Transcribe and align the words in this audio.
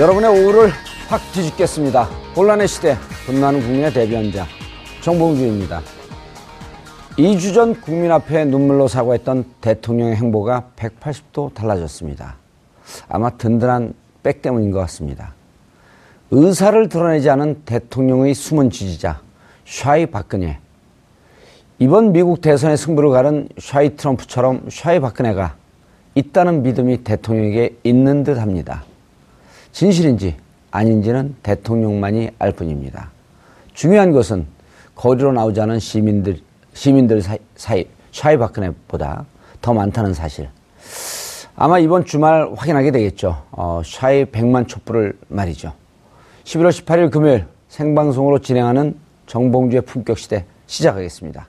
여러분의 0.00 0.30
오후를 0.30 0.70
확 1.10 1.20
뒤집겠습니다. 1.34 2.04
혼란의 2.34 2.68
시대, 2.68 2.96
분노하는 3.26 3.60
국민의 3.60 3.92
대변자 3.92 4.46
정봉주입니다. 5.02 5.82
2주 7.18 7.52
전 7.52 7.78
국민 7.78 8.10
앞에 8.10 8.46
눈물로 8.46 8.88
사과했던 8.88 9.44
대통령의 9.60 10.16
행보가 10.16 10.70
180도 10.76 11.52
달라졌습니다. 11.52 12.36
아마 13.10 13.28
든든한 13.28 13.92
백 14.22 14.40
때문인 14.40 14.70
것 14.70 14.78
같습니다. 14.78 15.34
의사를 16.30 16.88
드러내지 16.88 17.28
않은 17.28 17.64
대통령의 17.66 18.32
숨은 18.32 18.70
지지자 18.70 19.20
shy 19.66 20.06
박근혜. 20.06 20.60
이번 21.78 22.12
미국 22.12 22.40
대선의 22.40 22.78
승부를 22.78 23.10
가른 23.10 23.50
shy 23.58 23.96
트럼프처럼 23.96 24.70
shy 24.70 24.98
박근혜가 24.98 25.56
있다는 26.14 26.62
믿음이 26.62 27.04
대통령에게 27.04 27.76
있는 27.84 28.24
듯 28.24 28.38
합니다. 28.38 28.84
진실인지 29.72 30.36
아닌지는 30.70 31.34
대통령만이 31.42 32.30
알 32.38 32.52
뿐입니다. 32.52 33.10
중요한 33.74 34.12
것은 34.12 34.46
거리로 34.94 35.32
나오지 35.32 35.60
않은 35.60 35.78
시민들, 35.78 36.38
시민들 36.74 37.22
사이, 37.22 37.38
사이 37.56 37.86
샤이 38.12 38.36
박근혜보다 38.36 39.24
더 39.60 39.72
많다는 39.72 40.14
사실. 40.14 40.48
아마 41.56 41.78
이번 41.78 42.04
주말 42.04 42.50
확인하게 42.54 42.90
되겠죠. 42.90 43.42
어, 43.50 43.82
샤이 43.84 44.24
100만 44.24 44.66
촛불을 44.66 45.16
말이죠. 45.28 45.72
11월 46.44 46.70
18일 46.70 47.10
금요일 47.10 47.46
생방송으로 47.68 48.40
진행하는 48.40 48.96
정봉주의 49.26 49.82
품격시대 49.82 50.44
시작하겠습니다. 50.66 51.48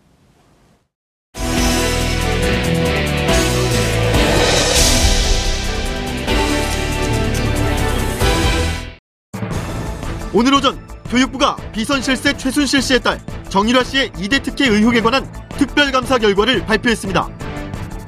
오늘 10.34 10.54
오전 10.54 10.80
교육부가 11.10 11.58
비선실세 11.74 12.38
최순실 12.38 12.82
씨의 12.82 13.02
딸 13.02 13.20
정유라 13.50 13.84
씨의 13.84 14.14
이대 14.18 14.42
특혜 14.42 14.68
의혹에 14.70 15.02
관한 15.02 15.30
특별감사 15.58 16.20
결과를 16.20 16.66
발표했습니다. 16.66 17.28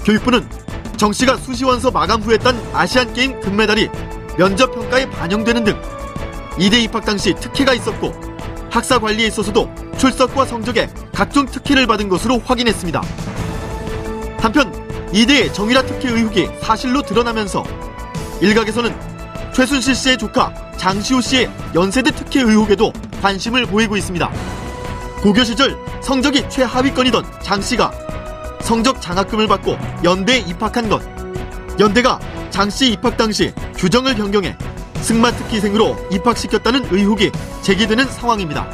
교육부는 0.05 0.47
정 0.95 1.11
씨가 1.11 1.35
수시원서 1.35 1.91
마감 1.91 2.21
후에 2.21 2.37
딴 2.37 2.55
아시안게임 2.73 3.41
금메달이 3.41 3.89
면접 4.37 4.73
평가에 4.73 5.09
반영되는 5.09 5.65
등 5.65 5.81
이대 6.57 6.79
입학 6.79 7.03
당시 7.03 7.33
특혜가 7.33 7.73
있었고 7.73 8.13
학사 8.69 8.99
관리에 8.99 9.27
있어서도 9.27 9.69
출석과 9.97 10.45
성적에 10.45 10.89
각종 11.13 11.45
특혜를 11.45 11.87
받은 11.87 12.07
것으로 12.07 12.39
확인했습니다. 12.39 13.01
한편 14.39 15.09
이대의 15.11 15.53
정유라 15.53 15.83
특혜 15.83 16.09
의혹이 16.09 16.47
사실로 16.61 17.01
드러나면서 17.01 17.65
일각에서는 18.41 19.12
최순실 19.53 19.95
씨의 19.95 20.17
조카 20.17 20.53
장시호 20.77 21.21
씨의 21.21 21.49
연세대 21.75 22.11
특혜 22.11 22.41
의혹에도 22.41 22.91
관심을 23.21 23.65
보이고 23.65 23.95
있습니다. 23.95 24.29
고교 25.21 25.43
시절 25.43 25.77
성적이 26.01 26.49
최하위권이던 26.49 27.23
장 27.41 27.61
씨가 27.61 27.91
성적 28.61 29.01
장학금을 29.01 29.47
받고 29.47 29.77
연대에 30.03 30.39
입학한 30.39 30.89
것, 30.89 31.01
연대가 31.79 32.19
장 32.49 32.69
씨 32.69 32.91
입학 32.91 33.17
당시 33.17 33.53
규정을 33.77 34.15
변경해 34.15 34.55
승마 35.01 35.31
특기생으로 35.31 35.97
입학시켰다는 36.11 36.87
의혹이 36.91 37.31
제기되는 37.61 38.05
상황입니다. 38.05 38.67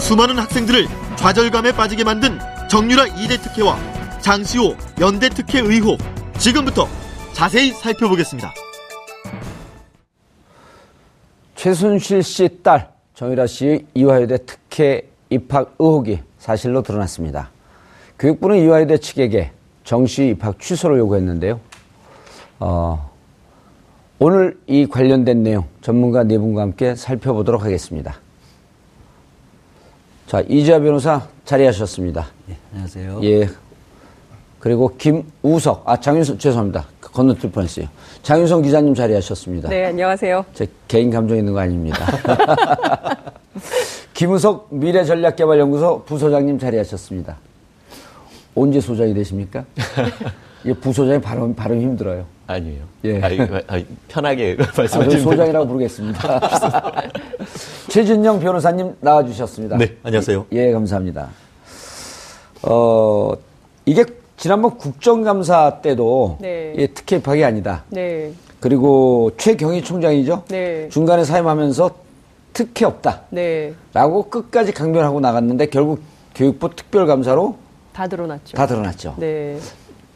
수많은 0.00 0.38
학생들을 0.38 0.88
좌절감에 1.16 1.72
빠지게 1.72 2.04
만든 2.04 2.38
정유라 2.70 3.06
이대 3.18 3.36
특혜와 3.40 3.78
장시호 4.20 4.76
연대 5.00 5.28
특혜 5.28 5.60
의혹 5.60 5.98
지금부터 6.38 6.88
자세히 7.32 7.72
살펴보겠습니다. 7.72 8.52
최순실 11.66 12.22
씨 12.22 12.62
딸 12.62 12.92
정유라 13.14 13.48
씨의 13.48 13.86
이화여대 13.92 14.38
특혜 14.46 15.08
입학 15.30 15.74
의혹이 15.80 16.20
사실로 16.38 16.80
드러났습니다. 16.80 17.50
교육부는 18.20 18.58
이화여대 18.58 18.98
측에게 18.98 19.50
정시 19.82 20.28
입학 20.28 20.60
취소를 20.60 20.98
요구했는데요. 20.98 21.58
어, 22.60 23.10
오늘 24.20 24.56
이 24.68 24.86
관련된 24.86 25.42
내용 25.42 25.64
전문가 25.80 26.22
네 26.22 26.38
분과 26.38 26.62
함께 26.62 26.94
살펴보도록 26.94 27.64
하겠습니다. 27.64 28.14
자, 30.28 30.42
이지아 30.42 30.78
변호사 30.78 31.26
자리하셨습니다. 31.44 32.28
네, 32.46 32.56
안녕하세요. 32.70 33.20
예. 33.24 33.48
그리고 34.60 34.96
김우석, 34.96 35.82
아, 35.84 35.98
장윤석, 35.98 36.38
죄송합니다. 36.38 36.86
건너뛸 37.16 37.50
뻔했어요. 37.50 37.86
장윤성 38.22 38.62
기자님 38.62 38.94
자리하셨습니다. 38.94 39.70
네, 39.70 39.86
안녕하세요. 39.86 40.44
제 40.52 40.66
개인 40.86 41.10
감정 41.10 41.38
있는 41.38 41.54
거 41.54 41.60
아닙니다. 41.60 42.04
김우석 44.12 44.68
미래전략개발연구소 44.70 46.04
부소장님 46.04 46.58
자리하셨습니다. 46.58 47.36
언제 48.54 48.80
소장이 48.80 49.14
되십니까? 49.14 49.64
이 50.64 50.72
부소장이 50.74 51.20
발음, 51.20 51.54
발음 51.54 51.80
힘들어요. 51.80 52.24
아니에요. 52.46 52.82
예. 53.04 53.20
아, 53.20 53.28
아, 53.66 53.82
편하게 54.08 54.56
아, 54.58 54.64
말씀하시면 54.76 55.20
소장이라고 55.20 55.66
부르겠습니다. 55.66 56.50
최진영 57.88 58.40
변호사님 58.40 58.94
나와주셨습니다. 59.00 59.78
네, 59.78 59.96
안녕하세요. 60.02 60.46
예, 60.52 60.72
감사합니다. 60.72 61.28
어, 62.62 63.32
이게 63.84 64.04
지난번 64.36 64.76
국정감사 64.76 65.80
때도 65.82 66.38
네. 66.40 66.74
예, 66.76 66.86
특혜 66.88 67.16
입학이 67.16 67.42
아니다. 67.44 67.84
네. 67.88 68.32
그리고 68.60 69.30
최경희 69.36 69.82
총장이죠. 69.82 70.44
네. 70.48 70.88
중간에 70.90 71.24
사임하면서 71.24 71.90
특혜 72.52 72.84
없다. 72.84 73.22
네. 73.30 73.74
라고 73.92 74.24
끝까지 74.28 74.72
강변하고 74.72 75.20
나갔는데 75.20 75.66
결국 75.66 76.00
교육부 76.34 76.74
특별감사로 76.74 77.56
다 77.92 78.06
드러났죠. 78.06 78.56
다 78.56 78.66
드러났죠. 78.66 79.14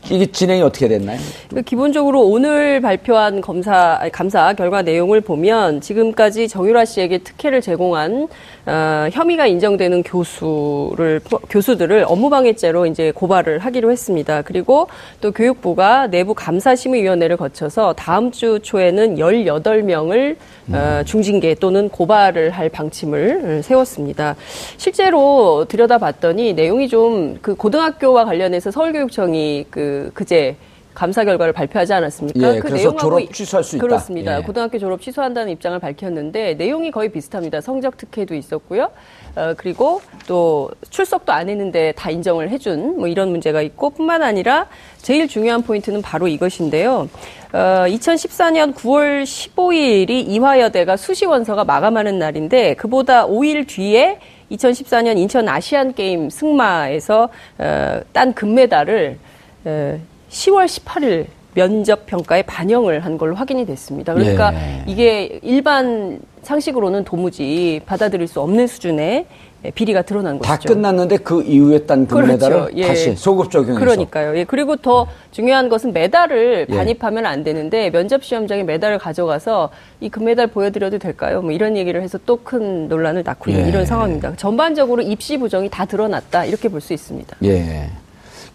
네. 0.08 0.14
이게 0.14 0.26
진행이 0.26 0.62
어떻게 0.62 0.88
됐나요? 0.88 1.18
그 1.48 1.62
기본적으로 1.62 2.22
오늘 2.22 2.80
발표한 2.80 3.40
검사 3.40 4.00
감사 4.12 4.52
결과 4.54 4.82
내용을 4.82 5.20
보면 5.20 5.80
지금까지 5.80 6.48
정유라 6.48 6.84
씨에게 6.84 7.18
특혜를 7.18 7.60
제공한 7.60 8.28
어, 8.66 9.08
혐의가 9.10 9.46
인정되는 9.46 10.02
교수를 10.02 11.20
교수들을 11.48 12.04
업무방해죄로 12.06 12.86
이제 12.86 13.12
고발을 13.12 13.58
하기로 13.58 13.90
했습니다. 13.90 14.42
그리고 14.42 14.88
또 15.20 15.32
교육부가 15.32 16.06
내부 16.06 16.34
감사심의위원회를 16.34 17.36
거쳐서 17.36 17.94
다음 17.94 18.30
주 18.30 18.60
초에는 18.62 19.16
18명을 19.16 20.36
어, 20.72 21.02
중징계 21.04 21.54
또는 21.56 21.88
고발을 21.88 22.50
할 22.50 22.68
방침을 22.68 23.62
세웠습니다. 23.64 24.36
실제로 24.76 25.64
들여다봤더니 25.68 26.54
내용이 26.54 26.88
좀 26.88 27.30
그 27.42 27.54
고등학교와 27.54 28.24
관련해서 28.24 28.70
서울교육청이 28.70 29.66
그 29.70 29.89
그제 30.14 30.56
감사 30.94 31.24
결과를 31.24 31.52
발표하지 31.52 31.92
않았습니까? 31.94 32.56
예, 32.56 32.60
그래서 32.60 32.94
졸업 32.96 33.32
취소할 33.32 33.62
수 33.64 33.76
있다. 33.76 33.86
그렇습니다. 33.86 34.38
예. 34.38 34.42
고등학교 34.42 34.78
졸업 34.78 35.00
취소한다는 35.00 35.52
입장을 35.52 35.78
밝혔는데 35.78 36.54
내용이 36.54 36.90
거의 36.90 37.10
비슷합니다. 37.10 37.60
성적 37.60 37.96
특혜도 37.96 38.34
있었고요. 38.34 38.90
어, 39.36 39.54
그리고 39.56 40.02
또 40.26 40.70
출석도 40.90 41.32
안 41.32 41.48
했는데 41.48 41.92
다 41.92 42.10
인정을 42.10 42.50
해준 42.50 42.98
뭐 42.98 43.06
이런 43.06 43.30
문제가 43.30 43.62
있고 43.62 43.90
뿐만 43.90 44.22
아니라 44.22 44.66
제일 44.98 45.28
중요한 45.28 45.62
포인트는 45.62 46.02
바로 46.02 46.26
이것인데요. 46.26 47.08
어, 47.52 47.56
2014년 47.86 48.74
9월 48.74 49.22
15일이 49.22 50.28
이화여대가 50.28 50.96
수시 50.96 51.24
원서가 51.24 51.64
마감하는 51.64 52.18
날인데 52.18 52.74
그보다 52.74 53.26
5일 53.26 53.66
뒤에 53.66 54.18
2014년 54.50 55.16
인천 55.16 55.48
아시안 55.48 55.94
게임 55.94 56.28
승마에서 56.28 57.28
어, 57.58 58.00
딴 58.12 58.34
금메달을 58.34 59.18
어, 59.18 59.39
10월 59.64 60.66
18일 60.66 61.26
면접 61.54 62.06
평가에 62.06 62.42
반영을 62.42 63.00
한 63.00 63.18
걸로 63.18 63.34
확인이 63.34 63.66
됐습니다. 63.66 64.14
그러니까 64.14 64.54
예. 64.54 64.84
이게 64.86 65.40
일반 65.42 66.20
상식으로는 66.42 67.04
도무지 67.04 67.80
받아들일 67.86 68.28
수 68.28 68.40
없는 68.40 68.68
수준의 68.68 69.26
비리가 69.74 70.02
드러난 70.02 70.38
다 70.38 70.54
것이죠. 70.56 70.72
끝났는데 70.72 71.18
그 71.18 71.42
이후에 71.42 71.80
딴 71.86 72.06
금메달을 72.06 72.56
그렇죠. 72.56 72.76
예. 72.78 72.86
다시 72.86 73.16
소급 73.16 73.50
적용해서 73.50 73.80
그러니까요. 73.80 74.38
예. 74.38 74.44
그리고 74.44 74.76
더 74.76 75.08
중요한 75.32 75.68
것은 75.68 75.92
메달을 75.92 76.66
예. 76.70 76.74
반입하면 76.76 77.26
안 77.26 77.42
되는데 77.42 77.90
면접 77.90 78.22
시험장에 78.24 78.62
메달을 78.62 78.98
가져가서 78.98 79.70
이 80.00 80.08
금메달 80.08 80.46
보여드려도 80.46 80.98
될까요? 80.98 81.42
뭐 81.42 81.50
이런 81.50 81.76
얘기를 81.76 82.00
해서 82.00 82.16
또 82.24 82.36
큰 82.42 82.88
논란을 82.88 83.22
낳고 83.24 83.50
있는 83.50 83.64
예. 83.66 83.68
이런 83.68 83.84
상황입니다. 83.84 84.36
전반적으로 84.36 85.02
입시 85.02 85.36
부정이 85.36 85.68
다 85.68 85.84
드러났다 85.84 86.44
이렇게 86.44 86.68
볼 86.68 86.80
수 86.80 86.92
있습니다. 86.94 87.36
예. 87.42 87.90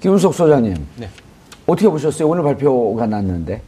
김은석 0.05 0.35
소장님. 0.35 0.75
네. 0.97 1.09
어떻게 1.65 1.89
보셨어요? 1.89 2.27
오늘 2.29 2.43
발표가 2.43 3.07
났는데. 3.07 3.59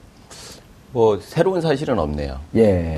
뭐 0.92 1.20
새로운 1.20 1.60
사실은 1.62 1.98
없네요. 1.98 2.38
예. 2.56 2.96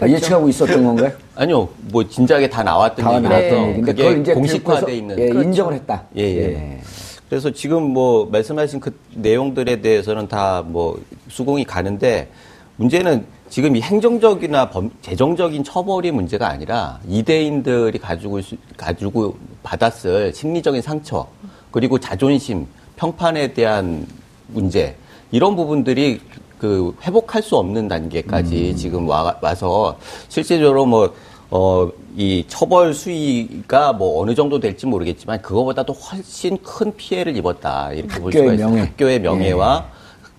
아, 0.00 0.06
예측하고 0.06 0.48
있었던 0.48 0.84
건가요? 0.84 1.10
아니요, 1.34 1.68
뭐 1.90 2.06
진작에 2.06 2.48
다 2.48 2.62
나왔던 2.62 3.04
다 3.04 3.16
얘기라서 3.16 3.44
얘기인데 3.44 3.80
그게 3.80 4.02
그걸 4.04 4.20
이제 4.20 4.34
공식화돼 4.34 4.96
있는. 4.96 5.18
예, 5.18 5.28
그렇죠. 5.30 5.48
인정을 5.48 5.74
했다. 5.74 6.04
예, 6.16 6.22
예. 6.22 6.80
그래서 7.28 7.50
지금 7.50 7.82
뭐 7.90 8.26
말씀하신 8.30 8.78
그 8.78 8.96
내용들에 9.16 9.80
대해서는 9.80 10.28
다 10.28 10.62
뭐 10.64 11.00
수긍이 11.28 11.64
가는데 11.64 12.28
문제는 12.76 13.24
지금 13.48 13.74
이 13.74 13.80
행정적이나 13.80 14.70
범, 14.70 14.90
재정적인 15.02 15.64
처벌이 15.64 16.12
문제가 16.12 16.48
아니라 16.48 17.00
이대인들이 17.08 17.98
가지고 17.98 18.40
수- 18.40 18.56
가지고 18.76 19.36
받았을 19.64 20.32
심리적인 20.32 20.80
상처 20.82 21.26
그리고 21.70 21.98
자존심 21.98 22.66
평판에 22.96 23.52
대한 23.54 24.06
문제 24.48 24.96
이런 25.30 25.56
부분들이 25.56 26.20
그 26.58 26.94
회복할 27.02 27.42
수 27.42 27.56
없는 27.56 27.88
단계까지 27.88 28.76
지금 28.76 29.08
와, 29.08 29.36
와서 29.40 29.96
실제적으로 30.28 30.84
뭐 30.86 31.14
어, 31.52 31.90
이 32.16 32.44
처벌 32.46 32.94
수위가 32.94 33.92
뭐 33.94 34.20
어느 34.22 34.34
정도 34.34 34.60
될지 34.60 34.86
모르겠지만 34.86 35.40
그거보다도 35.42 35.92
훨씬 35.92 36.58
큰 36.62 36.94
피해를 36.96 37.36
입었다. 37.36 37.92
이렇게 37.92 38.20
볼 38.20 38.30
수가 38.32 38.44
학교의 38.44 38.54
있어요. 38.56 38.68
명예. 38.68 38.80
학교의 38.82 39.20
명예와 39.20 39.88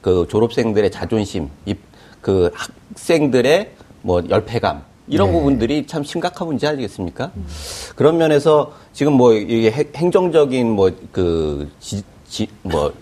그 0.01 0.25
졸업생들의 0.29 0.89
자존심, 0.91 1.49
이- 1.65 1.75
그 2.21 2.51
학생들의 2.53 3.71
뭐 4.03 4.21
열패감 4.29 4.83
이런 5.11 5.27
네. 5.27 5.33
부분들이 5.33 5.85
참 5.85 6.03
심각한 6.03 6.47
문제 6.47 6.67
아니겠습니까? 6.67 7.31
그런 7.97 8.17
면에서 8.17 8.71
지금 8.93 9.13
뭐 9.13 9.33
이게 9.33 9.69
행- 9.69 9.91
행정적인 9.93 10.71
뭐그 10.71 11.69
뭐, 12.61 12.93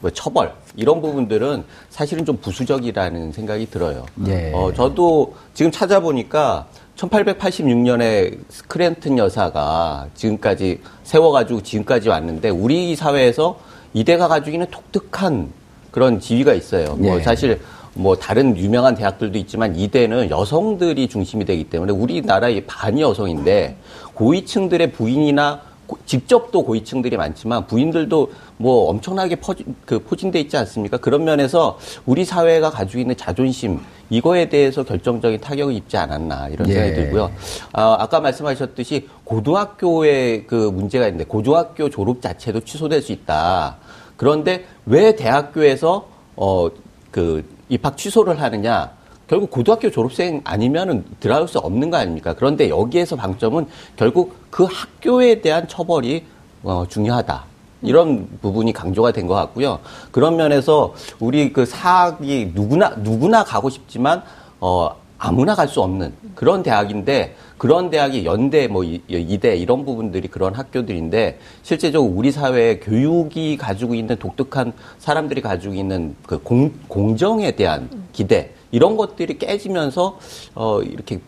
뭐 0.00 0.10
처벌 0.10 0.52
이런 0.76 1.00
부분들은 1.00 1.62
사실은 1.90 2.24
좀 2.24 2.36
부수적이라는 2.38 3.30
생각이 3.30 3.70
들어요. 3.70 4.04
예. 4.26 4.50
어, 4.52 4.72
저도 4.74 5.34
지금 5.54 5.70
찾아보니까 5.70 6.66
1886년에 6.96 8.36
스크랜튼 8.48 9.16
여사가 9.18 10.08
지금까지 10.14 10.80
세워가지고 11.04 11.62
지금까지 11.62 12.08
왔는데 12.08 12.48
우리 12.50 12.96
사회에서 12.96 13.58
이대가 13.92 14.26
가지고 14.26 14.54
있는 14.56 14.66
독특한 14.72 15.52
그런 15.92 16.18
지위가 16.18 16.54
있어요. 16.54 16.96
뭐 16.96 17.16
예. 17.18 17.22
사실 17.22 17.60
뭐 17.96 18.16
다른 18.16 18.56
유명한 18.56 18.94
대학들도 18.94 19.38
있지만 19.38 19.76
이대는 19.76 20.30
여성들이 20.30 21.08
중심이 21.08 21.44
되기 21.44 21.64
때문에 21.64 21.92
우리나라의 21.92 22.64
반이 22.66 23.00
여성인데 23.02 23.76
고위층들의 24.14 24.92
부인이나 24.92 25.60
고- 25.86 25.98
직접 26.06 26.50
또 26.50 26.64
고위층들이 26.64 27.16
많지만 27.16 27.66
부인들도 27.66 28.32
뭐 28.56 28.88
엄청나게 28.88 29.36
퍼지, 29.36 29.64
그 29.84 29.98
포진돼 30.02 30.40
있지 30.40 30.56
않습니까? 30.56 30.96
그런 30.96 31.24
면에서 31.24 31.78
우리 32.06 32.24
사회가 32.24 32.70
가지고 32.70 33.00
있는 33.00 33.16
자존심 33.16 33.80
이거에 34.10 34.48
대해서 34.48 34.82
결정적인 34.82 35.40
타격을 35.40 35.74
입지 35.74 35.96
않았나 35.96 36.48
이런 36.48 36.68
예. 36.68 36.72
생각이 36.72 36.94
들고요. 36.94 37.30
아, 37.72 37.96
아까 37.98 38.20
말씀하셨듯이 38.20 39.08
고등학교에 39.24 40.44
그 40.46 40.54
문제가 40.70 41.06
있는데 41.06 41.24
고등학교 41.24 41.90
졸업 41.90 42.22
자체도 42.22 42.60
취소될 42.60 43.02
수 43.02 43.12
있다. 43.12 43.76
그런데 44.16 44.64
왜 44.86 45.14
대학교에서 45.14 46.08
어 46.36 46.68
그 47.10 47.44
입학 47.68 47.96
취소를 47.96 48.40
하느냐? 48.40 48.90
결국 49.26 49.50
고등학교 49.50 49.90
졸업생 49.90 50.42
아니면은 50.44 51.04
들어갈 51.20 51.48
수 51.48 51.58
없는 51.58 51.90
거 51.90 51.96
아닙니까? 51.96 52.34
그런데 52.34 52.68
여기에서 52.68 53.16
방점은 53.16 53.66
결국 53.96 54.36
그 54.50 54.64
학교에 54.64 55.40
대한 55.40 55.66
처벌이 55.66 56.24
어, 56.62 56.84
중요하다. 56.88 57.44
이런 57.82 58.28
부분이 58.40 58.72
강조가 58.72 59.12
된 59.12 59.26
것 59.26 59.34
같고요. 59.34 59.78
그런 60.10 60.36
면에서 60.36 60.94
우리 61.20 61.52
그 61.52 61.66
사학이 61.66 62.52
누구나 62.54 62.90
누구나 62.96 63.44
가고 63.44 63.68
싶지만 63.70 64.22
어 64.60 64.90
아무나 65.24 65.54
갈 65.54 65.64
수 65.68 65.80
없는 65.80 66.12
그런 66.34 66.62
대학인데 66.62 67.34
그런 67.56 67.88
대학이 67.88 68.26
연대 68.26 68.68
뭐 68.68 68.84
이- 68.84 69.00
이대 69.08 69.56
이런 69.56 69.84
부분들이 69.86 70.28
그런 70.28 70.54
학교들인데 70.54 71.38
실제적으로 71.62 72.12
우리 72.14 72.30
사회의 72.30 72.78
교육이 72.80 73.56
가지고 73.56 73.94
있는 73.94 74.16
독특한 74.16 74.72
사람들이 74.98 75.40
가지고 75.40 75.74
있는 75.74 76.14
그 76.26 76.38
공, 76.42 76.70
공정에 76.88 77.52
대한 77.52 77.88
기대 78.12 78.50
이런 78.70 78.96
것들이 78.98 79.38
깨지면서 79.38 80.18
어 80.54 80.82
이렇게 80.82 81.20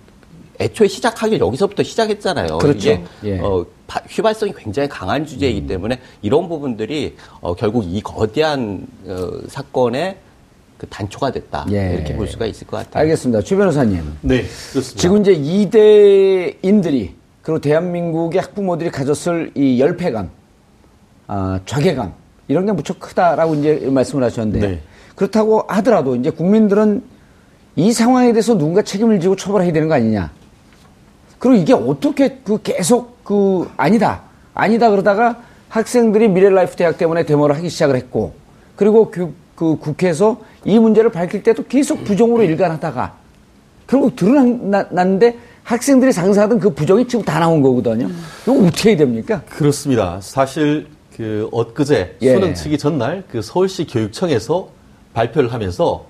애초에 0.60 0.88
시작하기 0.88 1.38
여기서부터 1.38 1.82
시작했잖아요. 1.82 2.58
그렇죠. 2.58 2.78
이게 2.78 3.04
예. 3.25 3.38
어, 3.40 3.64
바- 3.87 4.00
휘발성이 4.08 4.52
굉장히 4.56 4.88
강한 4.88 5.25
주제이기 5.26 5.60
음. 5.62 5.66
때문에 5.66 6.00
이런 6.22 6.49
부분들이 6.49 7.16
어, 7.40 7.54
결국 7.54 7.84
이 7.84 8.00
거대한 8.02 8.87
어, 9.06 9.31
사건의 9.49 10.16
그 10.78 10.87
단초가 10.88 11.32
됐다 11.32 11.67
예. 11.70 11.94
이렇게 11.94 12.17
볼 12.17 12.26
수가 12.26 12.46
있을 12.46 12.67
것 12.67 12.78
같아요. 12.78 13.02
알겠습니다. 13.02 13.43
최 13.43 13.56
변호사님. 13.56 14.02
네, 14.20 14.44
그렇습니다. 14.73 15.00
지금 15.00 15.20
이제 15.20 15.32
이대인들이 15.32 17.14
그리고 17.43 17.61
대한민국의 17.61 18.40
학부모들이 18.40 18.90
가졌을 18.90 19.52
이 19.55 19.81
열패감, 19.81 20.31
아, 21.28 21.61
좌괴감 21.64 22.12
이런 22.49 22.67
게 22.67 22.73
무척 22.73 23.00
크다라고 23.00 23.55
이제 23.55 23.88
말씀을 23.90 24.25
하셨는데 24.25 24.67
네. 24.67 24.81
그렇다고 25.14 25.64
하더라도 25.69 26.17
이제 26.17 26.31
국민들은 26.31 27.02
이 27.76 27.93
상황에 27.93 28.32
대해서 28.32 28.56
누군가 28.56 28.82
책임을 28.82 29.21
지고 29.21 29.37
처벌해야 29.37 29.73
되는 29.73 29.88
거 29.88 29.95
아니냐. 29.95 30.30
그리고 31.38 31.56
이게 31.56 31.73
어떻게 31.73 32.38
그 32.45 32.61
계속 32.62 33.23
그 33.25 33.71
아니다 33.76 34.23
아니다 34.54 34.90
그러다가 34.90 35.42
학생들이 35.68 36.28
미래라이프 36.28 36.76
대학 36.76 36.97
때문에 36.97 37.26
데모를 37.26 37.56
하기 37.56 37.68
시작을 37.68 37.97
했고 37.97 38.35
그리고 38.76 39.11
그, 39.11 39.35
그 39.56 39.76
국회에서 39.78 40.36
이 40.64 40.78
문제를 40.78 41.10
밝힐 41.10 41.42
때도 41.42 41.64
계속 41.64 42.04
부정으로 42.04 42.42
일관하다가 42.44 43.14
결국 43.88 44.14
드러났는데 44.14 45.38
학생들이 45.64 46.12
상상하던 46.12 46.60
그 46.60 46.70
부정이 46.75 47.08
지금 47.08 47.25
다 47.25 47.40
나온 47.40 47.62
거거든요. 47.62 48.08
이거 48.42 48.52
어떻게 48.66 48.90
해야 48.90 48.98
됩니까? 48.98 49.42
그렇습니다. 49.48 50.20
사실 50.20 50.86
그 51.16 51.48
엊그제 51.50 52.18
예. 52.20 52.34
수능 52.34 52.54
치기 52.54 52.78
전날 52.78 53.25
그 53.30 53.40
서울시 53.42 53.86
교육청에서 53.86 54.68
발표를 55.14 55.52
하면서 55.52 56.04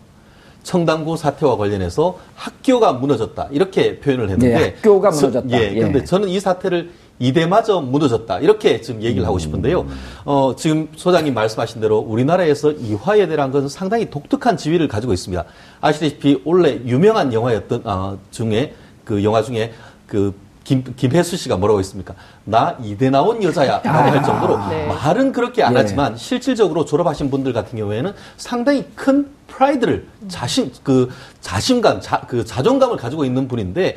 청담고 0.64 1.14
사태와 1.14 1.56
관련해서 1.56 2.18
학교가 2.34 2.94
무너졌다 2.94 3.48
이렇게 3.52 4.00
표현을 4.00 4.24
했는데 4.30 4.60
예, 4.60 4.64
학교가 4.76 5.12
저- 5.12 5.28
무너졌다. 5.28 5.56
예, 5.56 5.70
예. 5.70 5.74
그런데 5.78 6.04
저는 6.04 6.28
이 6.28 6.40
사태를 6.40 6.90
이대마저 7.18 7.80
무너졌다 7.80 8.40
이렇게 8.40 8.80
지금 8.80 9.02
얘기를 9.02 9.26
하고 9.26 9.38
싶은데요. 9.38 9.86
어, 10.24 10.54
지금 10.56 10.88
소장님 10.96 11.34
말씀하신 11.34 11.80
대로 11.80 11.98
우리나라에서 11.98 12.72
이화여대라는 12.72 13.52
것은 13.52 13.68
상당히 13.68 14.10
독특한 14.10 14.56
지위를 14.56 14.88
가지고 14.88 15.12
있습니다. 15.12 15.44
아시다시피 15.80 16.42
원래 16.44 16.80
유명한 16.84 17.32
영화였던 17.32 17.82
어, 17.84 18.18
중에 18.30 18.74
그 19.04 19.24
영화 19.24 19.42
중에 19.42 19.72
그 20.06 20.34
김, 20.66 20.82
김혜수 20.96 21.36
씨가 21.36 21.56
뭐라고 21.56 21.78
했습니까? 21.78 22.14
나 22.44 22.76
이대 22.82 23.08
나온 23.08 23.40
여자야. 23.40 23.82
라고 23.84 24.10
할 24.10 24.22
정도로 24.24 24.58
네. 24.68 24.86
말은 24.88 25.30
그렇게 25.30 25.62
안 25.62 25.74
예. 25.74 25.78
하지만 25.78 26.16
실질적으로 26.16 26.84
졸업하신 26.84 27.30
분들 27.30 27.52
같은 27.52 27.78
경우에는 27.78 28.12
상당히 28.36 28.84
큰 28.96 29.28
프라이드를 29.46 30.08
자신, 30.26 30.72
그 30.82 31.08
자신감, 31.40 32.00
자, 32.00 32.22
그 32.26 32.44
자존감을 32.44 32.96
가지고 32.96 33.24
있는 33.24 33.46
분인데 33.46 33.96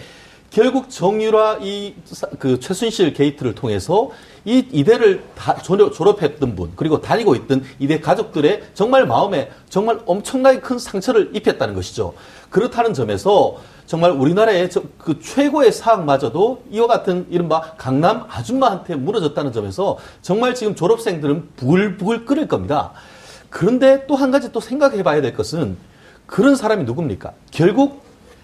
결국 0.51 0.89
정유라 0.89 1.59
이 1.61 1.93
그 2.39 2.59
최순실 2.59 3.13
게이트를 3.13 3.53
통해서 3.55 4.09
이 4.45 4.65
이대를 4.71 5.23
다 5.35 5.55
졸업, 5.61 5.93
졸업했던 5.93 6.55
분 6.55 6.71
그리고 6.75 7.01
다니고 7.01 7.35
있던 7.35 7.63
이대 7.77 7.99
가족들의 7.99 8.63
정말 8.73 9.05
마음에 9.05 9.51
정말 9.69 9.99
엄청나게 10.05 10.59
큰 10.61 10.79
상처를 10.79 11.31
입혔다는 11.35 11.75
것이죠. 11.75 12.13
그렇다는 12.49 12.93
점에서 12.93 13.57
정말 13.85 14.11
우리나라의 14.11 14.69
저- 14.69 14.83
그 14.97 15.19
최고의 15.19 15.71
사학마저도 15.71 16.63
이와 16.71 16.87
같은 16.87 17.27
이른바 17.29 17.61
강남 17.77 18.25
아줌마한테 18.29 18.95
무너졌다는 18.95 19.51
점에서 19.51 19.97
정말 20.21 20.55
지금 20.55 20.73
졸업생들은 20.75 21.49
부글부글 21.57 22.25
끓을 22.25 22.47
겁니다. 22.47 22.91
그런데 23.49 24.05
또 24.07 24.15
한 24.15 24.31
가지 24.31 24.51
또 24.51 24.59
생각해 24.59 25.03
봐야 25.03 25.21
될 25.21 25.33
것은 25.33 25.77
그런 26.27 26.55
사람이 26.55 26.83
누굽니까? 26.85 27.33
결국 27.51 28.03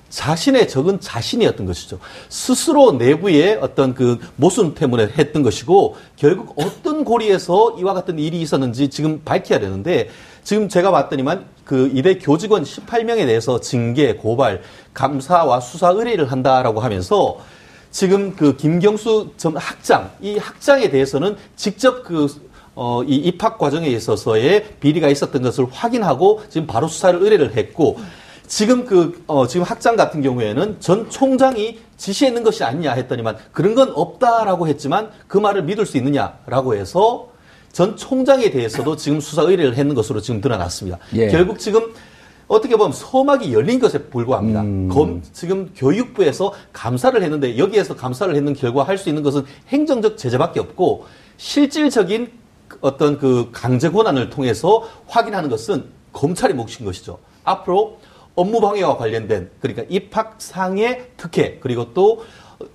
자신의 0.09 0.67
적은 0.67 0.99
자신이었던 0.99 1.65
것이죠. 1.65 1.99
스스로 2.29 2.93
내부의 2.93 3.57
어떤 3.61 3.93
그 3.93 4.19
모순 4.35 4.73
때문에 4.75 5.09
했던 5.17 5.43
것이고 5.43 5.95
결국 6.15 6.53
어떤 6.57 7.03
고리에서 7.03 7.75
이와 7.79 7.93
같은 7.93 8.19
일이 8.19 8.41
있었는지 8.41 8.89
지금 8.89 9.21
밝혀야 9.23 9.59
되는데 9.59 10.09
지금 10.43 10.69
제가 10.69 10.91
봤더니만 10.91 11.45
그 11.65 11.91
이대 11.93 12.19
교직원 12.19 12.63
18명에 12.63 13.25
대해서 13.25 13.59
징계, 13.59 14.13
고발, 14.13 14.61
감사와 14.93 15.59
수사 15.59 15.89
의뢰를 15.89 16.31
한다라고 16.31 16.79
하면서 16.79 17.39
지금 17.89 18.35
그 18.35 18.55
김경수 18.55 19.31
전 19.37 19.57
학장, 19.57 20.11
이 20.21 20.37
학장에 20.37 20.89
대해서는 20.89 21.37
직접 21.55 22.03
그 22.03 22.27
어, 22.75 23.03
이 23.03 23.15
입학 23.15 23.57
과정에 23.57 23.87
있어서의 23.87 24.75
비리가 24.81 25.07
있었던 25.07 25.41
것을 25.41 25.65
확인하고 25.71 26.43
지금 26.49 26.67
바로 26.67 26.87
수사를 26.87 27.21
의뢰를 27.21 27.55
했고 27.55 27.97
지금 28.47 28.85
그, 28.85 29.23
어, 29.27 29.47
지금 29.47 29.65
학장 29.65 29.95
같은 29.95 30.21
경우에는 30.21 30.77
전 30.79 31.09
총장이 31.09 31.79
지시했는 31.97 32.43
것이 32.43 32.63
아니냐 32.63 32.93
했더니만 32.93 33.37
그런 33.51 33.75
건 33.75 33.91
없다라고 33.93 34.67
했지만 34.67 35.09
그 35.27 35.37
말을 35.37 35.63
믿을 35.63 35.85
수 35.85 35.97
있느냐라고 35.97 36.75
해서 36.75 37.29
전 37.71 37.97
총장에 37.97 38.51
대해서도 38.51 38.95
지금 38.95 39.19
수사 39.19 39.41
의뢰를 39.41 39.75
했는 39.75 39.95
것으로 39.95 40.21
지금 40.21 40.41
드러났습니다. 40.41 40.97
예. 41.15 41.27
결국 41.27 41.59
지금 41.59 41.93
어떻게 42.47 42.75
보면 42.77 42.93
서막이 42.93 43.51
열린 43.53 43.79
것에 43.79 44.03
불과합니다. 44.03 44.61
검, 44.93 45.21
지금 45.33 45.71
교육부에서 45.75 46.53
감사를 46.71 47.21
했는데 47.21 47.57
여기에서 47.57 47.95
감사를 47.95 48.33
했는 48.35 48.53
결과 48.53 48.83
할 48.83 48.97
수 48.97 49.09
있는 49.09 49.23
것은 49.23 49.43
행정적 49.69 50.17
제재밖에 50.17 50.59
없고 50.59 51.05
실질적인 51.37 52.31
어떤 52.81 53.17
그 53.17 53.49
강제 53.51 53.89
권한을 53.89 54.29
통해서 54.29 54.87
확인하는 55.07 55.49
것은 55.49 55.85
검찰이 56.13 56.53
몫인 56.53 56.85
것이죠. 56.85 57.17
앞으로 57.43 57.99
업무 58.35 58.59
방해와 58.61 58.97
관련된 58.97 59.49
그러니까 59.61 59.83
입학상의 59.89 61.11
특혜 61.17 61.57
그리고 61.61 61.93
또 61.93 62.23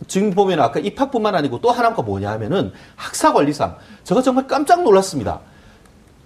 지금 0.07 0.31
보면 0.31 0.61
아까 0.61 0.81
입학뿐만 0.81 1.35
아니고 1.35 1.61
또 1.61 1.71
하나가 1.71 2.02
뭐냐 2.02 2.31
하면은 2.33 2.73
학사 2.97 3.33
관리상 3.33 3.76
제가 4.05 4.23
정말 4.23 4.47
깜짝 4.47 4.83
놀랐습니다. 4.83 5.40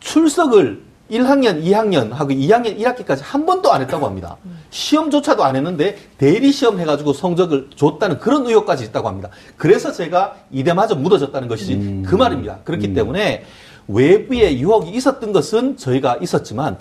출석을 0.00 0.82
1학년, 1.10 1.62
2학년 1.62 2.10
하고 2.12 2.30
2학년 2.30 2.78
1학기까지 2.78 3.20
한 3.22 3.44
번도 3.44 3.70
안 3.72 3.82
했다고 3.82 4.06
합니다. 4.06 4.36
시험조차도 4.70 5.44
안 5.44 5.54
했는데 5.54 5.98
대리 6.16 6.50
시험 6.50 6.80
해가지고 6.80 7.12
성적을 7.12 7.70
줬다는 7.76 8.18
그런 8.18 8.46
의혹까지 8.46 8.84
있다고 8.84 9.08
합니다. 9.08 9.28
그래서 9.56 9.92
제가 9.92 10.36
이대마저 10.50 10.94
묻어졌다는 10.94 11.48
것이지 11.48 12.04
그 12.06 12.14
말입니다. 12.14 12.60
그렇기 12.64 12.94
때문에 12.94 13.44
외부에 13.86 14.58
유혹이 14.58 14.90
있었던 14.90 15.32
것은 15.32 15.76
저희가 15.76 16.16
있었지만 16.22 16.78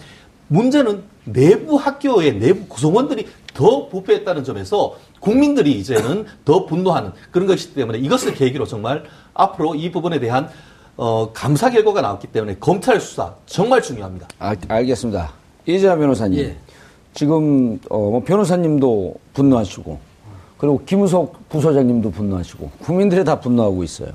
문제는 0.48 1.04
내부 1.26 1.76
학교의 1.76 2.40
내부 2.40 2.66
구성원들이 2.68 3.28
더 3.54 3.88
부패했다는 3.88 4.44
점에서 4.44 4.96
국민들이 5.20 5.72
이제는 5.80 6.26
더 6.44 6.66
분노하는 6.66 7.12
그런 7.32 7.48
것이기 7.48 7.76
때문에 7.76 8.00
이것을 8.00 8.34
계기로 8.34 8.66
정말 8.66 9.04
앞으로 9.34 9.76
이 9.76 9.92
부분에 9.92 10.20
대한 10.20 10.50
어, 10.98 11.32
감사 11.34 11.70
결과가 11.70 12.02
나왔기 12.02 12.28
때문에 12.28 12.58
검찰 12.60 13.00
수사 13.00 13.34
정말 13.46 13.82
중요합니다. 13.82 14.28
아, 14.40 14.56
알겠습니다. 14.68 15.32
이재하 15.66 15.96
변호사님. 15.96 16.40
예. 16.40 16.58
지금 17.14 17.80
어, 17.90 17.98
뭐 17.98 18.24
변호사님도 18.24 19.16
분노하시고 19.34 20.00
그리고 20.58 20.82
김우석 20.86 21.50
부소장님도 21.50 22.12
분노하시고 22.12 22.72
국민들이 22.80 23.24
다 23.24 23.40
분노하고 23.40 23.84
있어요. 23.84 24.10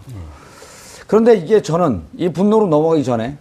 그런데 1.06 1.36
이게 1.36 1.62
저는 1.62 2.02
이 2.16 2.28
분노로 2.28 2.66
넘어가기 2.66 3.04
전에 3.04 3.36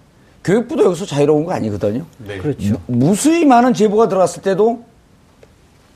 교육부도 0.47 0.85
여기서 0.85 1.05
자유로운 1.05 1.45
거 1.45 1.51
아니거든요. 1.53 2.05
그렇죠. 2.25 2.81
무수히 2.87 3.45
많은 3.45 3.73
제보가 3.73 4.07
들어갔을 4.07 4.41
때도 4.41 4.83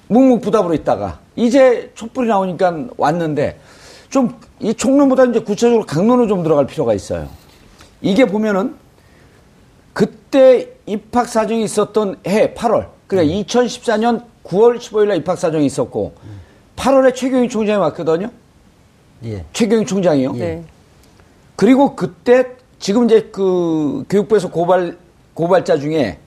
묵묵부답으로 0.08 0.74
있다가 0.74 1.20
이제 1.36 1.91
촛불이 1.96 2.27
나오니까 2.27 2.88
왔는데 2.98 3.60
좀 4.10 4.51
이 4.62 4.74
총론보다 4.74 5.25
이제 5.25 5.39
구체적으로 5.39 5.86
강론으로 5.86 6.27
좀 6.27 6.43
들어갈 6.43 6.67
필요가 6.67 6.93
있어요. 6.93 7.27
이게 8.01 8.25
보면은 8.25 8.75
그때 9.93 10.70
입학 10.86 11.27
사정이 11.27 11.63
있었던 11.63 12.20
해 12.27 12.53
8월 12.53 12.88
그러니까 13.08 13.34
2014년 13.43 14.24
9월 14.43 14.77
15일 14.77 15.08
날 15.08 15.17
입학 15.17 15.38
사정이 15.38 15.65
있었고 15.65 16.13
8월에 16.75 17.15
최경희 17.15 17.50
총장이 17.50 17.79
왔거든요. 17.79 18.29
예. 19.25 19.46
최경희 19.53 19.86
총장이요. 19.86 20.34
네. 20.34 20.63
그리고 21.55 21.96
그때 21.96 22.55
지금 22.81 23.05
이제 23.05 23.29
그 23.31 24.03
교육부에서 24.09 24.50
고발 24.50 24.97
고발자 25.35 25.77
중에 25.77 26.17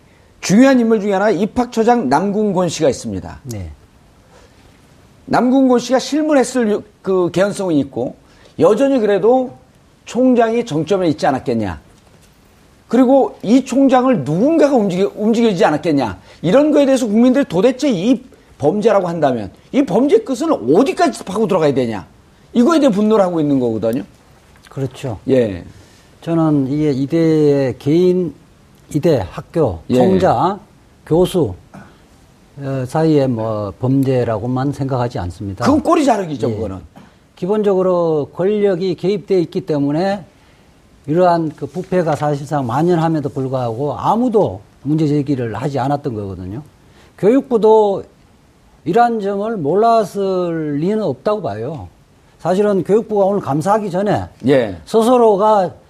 중요한 0.41 0.79
인물 0.79 1.01
중에 1.01 1.13
하나 1.13 1.29
입학처장 1.31 2.09
남궁곤 2.09 2.69
씨가 2.69 2.89
있습니다. 2.89 3.41
네. 3.45 3.71
남궁곤 5.27 5.79
씨가 5.81 5.99
실문했을 5.99 6.71
유- 6.71 6.83
그 7.03 7.31
개연성이 7.33 7.81
있고 7.81 8.15
여전히 8.59 9.01
그래도 9.01 9.57
총장이 10.05 10.65
정점에 10.65 11.09
있지 11.09 11.27
않았겠냐. 11.27 11.81
그리고 12.87 13.37
이 13.43 13.65
총장을 13.65 14.23
누군가가 14.23 14.77
움직여, 14.77 15.11
움직이지 15.17 15.65
않았겠냐. 15.65 16.19
이런 16.43 16.71
거에 16.71 16.87
대해서 16.87 17.07
국민들이 17.07 17.45
도대체 17.47 17.91
이 17.91 18.23
범죄라고 18.59 19.09
한다면 19.09 19.51
이 19.73 19.85
범죄 19.85 20.19
끝은 20.19 20.53
어디까지 20.77 21.25
파고 21.25 21.49
들어가야 21.49 21.75
되냐. 21.75 22.07
이거에 22.53 22.79
대해 22.79 22.93
분노를 22.93 23.25
하고 23.25 23.41
있는 23.41 23.59
거거든요. 23.59 24.05
그렇죠. 24.69 25.19
예. 25.29 25.65
저는 26.25 26.69
이게 26.69 26.91
이대의 26.91 27.79
개인, 27.79 28.33
이대 28.95 29.23
학교, 29.31 29.81
예. 29.91 29.97
총자, 29.97 30.59
교수 31.05 31.53
어, 32.57 32.85
사이의 32.87 33.29
뭐 33.29 33.75
범죄라고만 33.79 34.73
생각하지 34.73 35.19
않습니다. 35.19 35.67
그건 35.67 35.83
꼬리 35.83 36.03
자르기죠, 36.03 36.51
예. 36.51 36.55
그거는. 36.55 36.79
기본적으로 37.37 38.31
권력이 38.33 38.95
개입되어 38.95 39.39
있기 39.41 39.67
때문에 39.67 40.25
이러한 41.07 41.53
그 41.57 41.67
부패가 41.67 42.17
사실상 42.17 42.67
만연함에도 42.67 43.29
불구하고 43.29 43.93
아무도 43.93 44.63
문제 44.83 45.07
제기를 45.07 45.55
하지 45.55 45.79
않았던 45.79 46.15
거거든요. 46.15 46.63
교육부도 47.19 48.03
이러한 48.87 49.21
점을 49.21 49.55
몰랐을 49.59 50.77
리는 50.79 51.03
없다고 51.03 51.43
봐요. 51.43 51.89
사실은 52.39 52.83
교육부가 52.83 53.27
오늘 53.27 53.43
감사하기 53.43 53.91
전에 53.91 54.25
예. 54.47 54.79
스스로가 54.87 55.84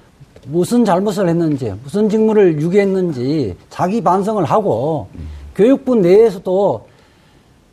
무슨 0.47 0.85
잘못을 0.85 1.29
했는지, 1.29 1.73
무슨 1.83 2.09
직무를 2.09 2.61
유기했는지 2.61 3.57
자기 3.71 4.03
반성을 4.03 4.43
하고 4.45 5.09
교육부 5.55 5.97
내에서도 5.97 6.87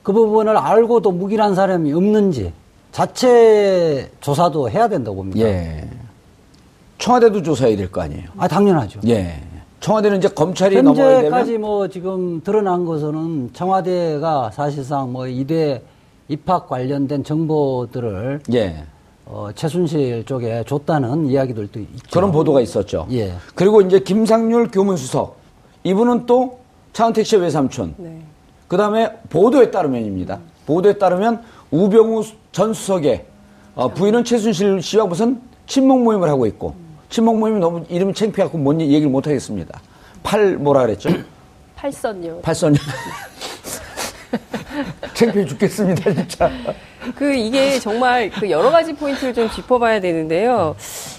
그 0.03 0.13
부분을 0.13 0.57
알고도 0.57 1.11
묵인한 1.11 1.55
사람이 1.55 1.91
없는지 1.93 2.53
자체 2.91 4.09
조사도 4.21 4.69
해야 4.69 4.87
된다고 4.87 5.17
봅니다. 5.17 5.47
예. 5.47 5.87
청와대도 6.97 7.41
조사해야 7.43 7.77
될 7.77 7.89
거 7.91 8.01
아니에요. 8.01 8.25
아, 8.37 8.47
당연하죠. 8.47 8.99
예. 9.07 9.41
청와대는 9.79 10.17
이제 10.19 10.27
검찰이 10.27 10.79
넘어야 10.81 11.15
현재까지 11.17 11.51
되면 11.53 11.61
뭐 11.61 11.87
지금 11.87 12.41
드러난 12.43 12.85
것은 12.85 13.49
청와대가 13.53 14.51
사실상 14.51 15.11
뭐 15.11 15.27
이대 15.27 15.81
입학 16.27 16.67
관련된 16.69 17.23
정보들을 17.23 18.41
예. 18.53 18.83
어, 19.33 19.49
최순실 19.55 20.25
쪽에 20.25 20.61
줬다는 20.67 21.27
이야기들도 21.27 21.79
있죠. 21.79 22.03
그런 22.11 22.33
보도가 22.33 22.59
있었죠. 22.59 23.07
예. 23.11 23.33
그리고 23.55 23.79
이제 23.79 23.99
김상률 23.99 24.71
교문수석 24.71 25.37
이분은 25.85 26.25
또 26.25 26.59
차은택 26.91 27.25
씨의 27.25 27.41
외삼촌. 27.43 27.95
네. 27.97 28.21
그 28.67 28.75
다음에 28.75 29.09
보도에 29.29 29.71
따르면입니다. 29.71 30.39
보도에 30.65 30.97
따르면 30.97 31.43
우병우 31.71 32.25
전 32.51 32.73
수석의 32.73 33.25
어, 33.75 33.87
부인은 33.87 34.25
최순실 34.25 34.81
씨와 34.81 35.05
무슨 35.05 35.41
친목 35.65 36.03
모임을 36.03 36.27
하고 36.27 36.45
있고 36.45 36.75
친목 37.09 37.39
모임이 37.39 37.59
너무 37.59 37.85
이름이 37.87 38.13
창피하고 38.13 38.57
뭔 38.57 38.81
얘기를 38.81 39.07
못 39.09 39.25
하겠습니다. 39.25 39.79
팔 40.23 40.57
뭐라 40.57 40.81
그랬죠? 40.81 41.09
팔선요. 41.77 42.41
팔선 42.41 42.75
창피해 45.13 45.45
죽겠습니다 45.45 46.13
진짜. 46.13 46.51
그 47.15 47.33
이게 47.33 47.79
정말 47.79 48.29
그 48.29 48.49
여러 48.49 48.69
가지 48.69 48.93
포인트를 48.93 49.33
좀 49.33 49.49
짚어봐야 49.49 49.99
되는데요. 49.99 50.75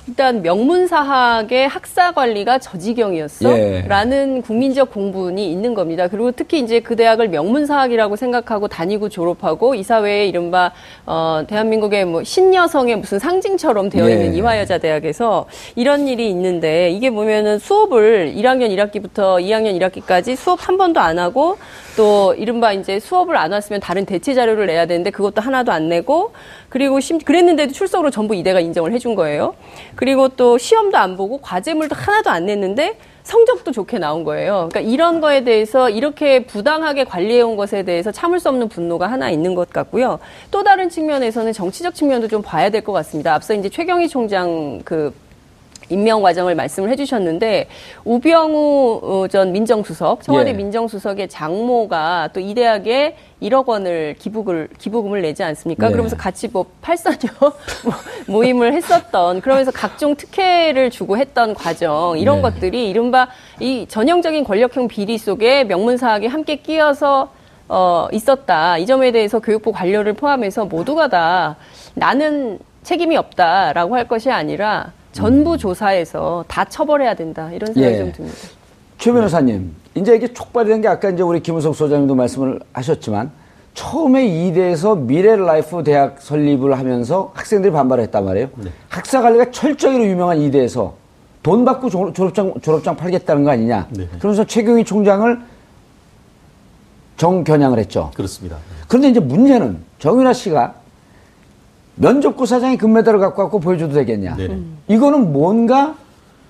일단 0.06 0.42
명문사학의 0.42 1.68
학사 1.68 2.12
관리가 2.12 2.58
저지경이었어? 2.58 3.58
예. 3.58 3.84
라는 3.86 4.42
국민적 4.42 4.90
공분이 4.90 5.50
있는 5.50 5.74
겁니다. 5.74 6.08
그리고 6.08 6.32
특히 6.32 6.60
이제 6.60 6.80
그 6.80 6.96
대학을 6.96 7.28
명문사학이라고 7.28 8.16
생각하고 8.16 8.68
다니고 8.68 9.08
졸업하고 9.08 9.74
이 9.74 9.82
사회에 9.82 10.26
이른바 10.26 10.72
어, 11.06 11.44
대한민국의 11.46 12.04
뭐 12.04 12.24
신여성의 12.24 12.96
무슨 12.96 13.18
상징처럼 13.18 13.90
되어 13.90 14.08
있는 14.08 14.34
예. 14.34 14.38
이화여자 14.38 14.78
대학에서 14.78 15.46
이런 15.76 16.08
일이 16.08 16.28
있는데 16.30 16.90
이게 16.90 17.10
보면은 17.10 17.58
수업을 17.58 18.34
1학년 18.36 18.76
1학기부터 18.76 19.40
2학년 19.40 19.78
1학기까지 19.78 20.36
수업 20.36 20.68
한 20.68 20.78
번도 20.78 21.00
안 21.00 21.18
하고 21.18 21.58
또 21.96 22.34
이른바 22.34 22.72
이제 22.72 22.98
수업을 22.98 23.36
안 23.36 23.51
왔으면 23.52 23.80
다른 23.80 24.04
대체 24.06 24.34
자료를 24.34 24.66
내야 24.66 24.86
되는데 24.86 25.10
그것도 25.10 25.40
하나도 25.40 25.72
안 25.72 25.88
내고 25.88 26.32
그리고 26.68 27.00
심 27.00 27.18
그랬는데도 27.18 27.72
출석으로 27.72 28.10
전부 28.10 28.34
이대가 28.34 28.60
인정을 28.60 28.92
해준 28.92 29.14
거예요. 29.14 29.54
그리고 29.94 30.28
또 30.28 30.58
시험도 30.58 30.96
안 30.98 31.16
보고 31.16 31.38
과제물도 31.38 31.94
하나도 31.94 32.30
안 32.30 32.46
냈는데 32.46 32.96
성적도 33.22 33.70
좋게 33.70 33.98
나온 33.98 34.24
거예요. 34.24 34.68
그러니까 34.70 34.80
이런 34.80 35.20
거에 35.20 35.44
대해서 35.44 35.88
이렇게 35.88 36.44
부당하게 36.44 37.04
관리해온 37.04 37.54
것에 37.56 37.84
대해서 37.84 38.10
참을 38.10 38.40
수 38.40 38.48
없는 38.48 38.68
분노가 38.68 39.06
하나 39.06 39.30
있는 39.30 39.54
것 39.54 39.70
같고요. 39.70 40.18
또 40.50 40.64
다른 40.64 40.88
측면에서는 40.88 41.52
정치적 41.52 41.94
측면도 41.94 42.26
좀 42.26 42.42
봐야 42.42 42.68
될 42.70 42.82
것 42.82 42.92
같습니다. 42.92 43.32
앞서 43.34 43.54
이제 43.54 43.68
최경희 43.68 44.08
총장 44.08 44.80
그 44.84 45.14
임명 45.88 46.22
과정을 46.22 46.54
말씀을 46.54 46.90
해주셨는데 46.90 47.68
우병우 48.04 49.00
어, 49.02 49.28
전 49.28 49.52
민정수석 49.52 50.22
청와대 50.22 50.50
예. 50.50 50.54
민정수석의 50.54 51.28
장모가 51.28 52.28
또 52.34 52.42
이 52.42 52.54
대학에 52.54 53.16
1억 53.40 53.66
원을 53.66 54.14
기부를 54.18 54.68
기부금을 54.78 55.22
내지 55.22 55.42
않습니까? 55.42 55.86
네. 55.86 55.92
그러면서 55.92 56.16
같이 56.16 56.48
뭐 56.48 56.66
팔선녀 56.80 57.28
모임을 58.26 58.74
했었던 58.74 59.40
그러면서 59.40 59.70
각종 59.70 60.16
특혜를 60.16 60.90
주고 60.90 61.16
했던 61.16 61.54
과정 61.54 62.18
이런 62.18 62.36
네. 62.36 62.42
것들이 62.42 62.90
이른바 62.90 63.28
이 63.60 63.86
전형적인 63.88 64.44
권력형 64.44 64.88
비리 64.88 65.18
속에 65.18 65.64
명문사학이 65.64 66.26
함께 66.26 66.56
끼어서 66.56 67.30
어, 67.68 68.08
있었다. 68.12 68.76
이 68.78 68.86
점에 68.86 69.12
대해서 69.12 69.38
교육부 69.38 69.72
관료를 69.72 70.12
포함해서 70.12 70.66
모두가 70.66 71.08
다 71.08 71.56
나는 71.94 72.58
책임이 72.82 73.16
없다라고 73.16 73.94
할 73.96 74.06
것이 74.08 74.30
아니라 74.30 74.92
전부 75.12 75.56
조사해서 75.58 76.44
다 76.48 76.64
처벌해야 76.64 77.14
된다. 77.14 77.50
이런 77.52 77.72
생각이 77.72 77.94
예. 77.94 77.98
좀 77.98 78.12
듭니다. 78.12 78.38
최 78.98 79.12
변호사님, 79.12 79.74
이제 79.94 80.16
이게 80.16 80.32
촉발이 80.32 80.68
된 80.68 80.80
게 80.80 80.88
아까 80.88 81.10
이제 81.10 81.22
우리 81.22 81.40
김우석 81.40 81.74
소장님도 81.74 82.14
말씀을 82.14 82.60
하셨지만 82.72 83.30
처음에 83.74 84.26
이대에서 84.26 84.94
미래 84.94 85.34
라이프 85.36 85.82
대학 85.82 86.20
설립을 86.20 86.78
하면서 86.78 87.30
학생들이 87.34 87.72
반발을 87.72 88.04
했단 88.04 88.24
말이에요. 88.24 88.48
학사 88.88 89.20
관리가 89.22 89.50
철저히로 89.50 90.04
유명한 90.06 90.38
이대에서 90.38 90.94
돈 91.42 91.64
받고 91.64 91.88
졸- 91.90 92.12
졸업장 92.14 92.52
졸업장 92.62 92.96
팔겠다는 92.96 93.44
거 93.44 93.50
아니냐. 93.50 93.88
네. 93.90 94.06
그러면서 94.18 94.44
최경희 94.44 94.84
총장을 94.84 95.40
정겨냥을 97.16 97.78
했죠. 97.78 98.10
그렇습니다. 98.14 98.56
그런데 98.88 99.08
이제 99.08 99.20
문제는 99.20 99.78
정윤아 99.98 100.32
씨가 100.32 100.74
면접고 101.96 102.46
사장이 102.46 102.76
금메달을 102.78 103.18
갖고 103.18 103.42
왔고 103.42 103.60
보여줘도 103.60 103.94
되겠냐. 103.94 104.36
네네. 104.36 104.58
이거는 104.88 105.32
뭔가 105.32 105.94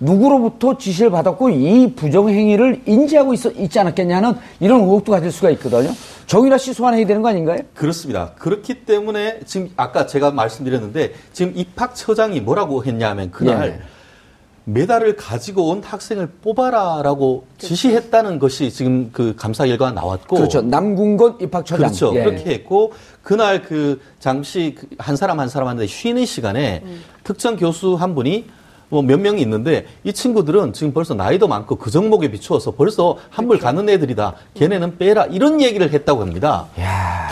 누구로부터 0.01 0.79
지시를 0.79 1.11
받았고 1.11 1.51
이 1.51 1.95
부정행위를 1.95 2.83
인지하고 2.87 3.35
있, 3.35 3.47
있지 3.57 3.79
않았겠냐는 3.79 4.35
이런 4.59 4.81
의혹도 4.81 5.13
가질 5.13 5.31
수가 5.31 5.51
있거든요. 5.51 5.91
정윤아 6.27 6.59
씨 6.59 6.73
소환해야 6.73 7.07
되는 7.07 7.23
거 7.23 7.29
아닌가요? 7.29 7.61
그렇습니다. 7.75 8.33
그렇기 8.39 8.85
때문에 8.85 9.41
지금 9.47 9.71
아까 9.77 10.07
제가 10.07 10.33
말씀드렸는데 10.33 11.13
지금 11.33 11.53
입학처장이 11.55 12.41
뭐라고 12.41 12.85
했냐면 12.85 13.31
그날 13.31 13.69
예. 13.69 13.81
메달을 14.65 15.17
가지고 15.17 15.71
온 15.71 15.83
학생을 15.83 16.29
뽑아라라고 16.43 17.45
지시했다는 17.59 18.39
것이 18.39 18.71
지금 18.71 19.11
그 19.13 19.35
감사 19.37 19.67
결과가 19.67 19.93
나왔고 19.93 20.37
그렇죠. 20.37 20.63
남궁건 20.63 21.39
입학처장. 21.41 21.79
그렇죠. 21.89 22.13
예. 22.15 22.23
그렇게 22.25 22.51
했고 22.51 22.93
그날 23.23 23.63
그 23.63 24.01
잠시 24.21 24.77
그한 24.97 25.17
사람 25.17 25.41
한 25.41 25.49
사람한테 25.49 25.87
쉬는 25.87 26.27
시간에 26.27 26.83
특정 27.25 27.57
교수 27.57 27.95
한 27.95 28.15
분이 28.15 28.47
뭐 28.89 29.03
몇 29.03 29.19
명이 29.19 29.41
있는데 29.41 29.87
이 30.05 30.13
친구들은 30.13 30.75
지금 30.75 30.93
벌써 30.93 31.15
나이도 31.15 31.49
많고 31.49 31.77
그 31.77 31.91
종목에 31.91 32.31
비추어서 32.31 32.73
벌써 32.73 33.17
한물 33.31 33.59
가는 33.59 33.89
애들이다. 33.89 34.35
걔네는 34.55 34.99
빼라. 34.99 35.25
이런 35.27 35.63
얘기를 35.63 35.91
했다고 35.91 36.21
합니다. 36.21 36.67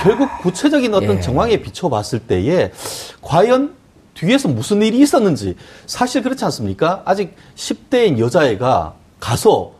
결국 0.03 0.29
구체적인 0.41 0.95
어떤 0.95 1.19
예. 1.19 1.21
정황에 1.21 1.59
비춰봤을 1.59 2.21
때에 2.21 2.73
과연 3.21 3.75
뒤에서 4.21 4.49
무슨 4.49 4.83
일이 4.83 5.01
있었는지 5.01 5.57
사실 5.87 6.23
그렇지 6.23 6.45
않습니까? 6.45 7.03
아직 7.07 7.35
10대인 7.57 8.19
여자애가 8.19 8.95
가서 9.19 9.73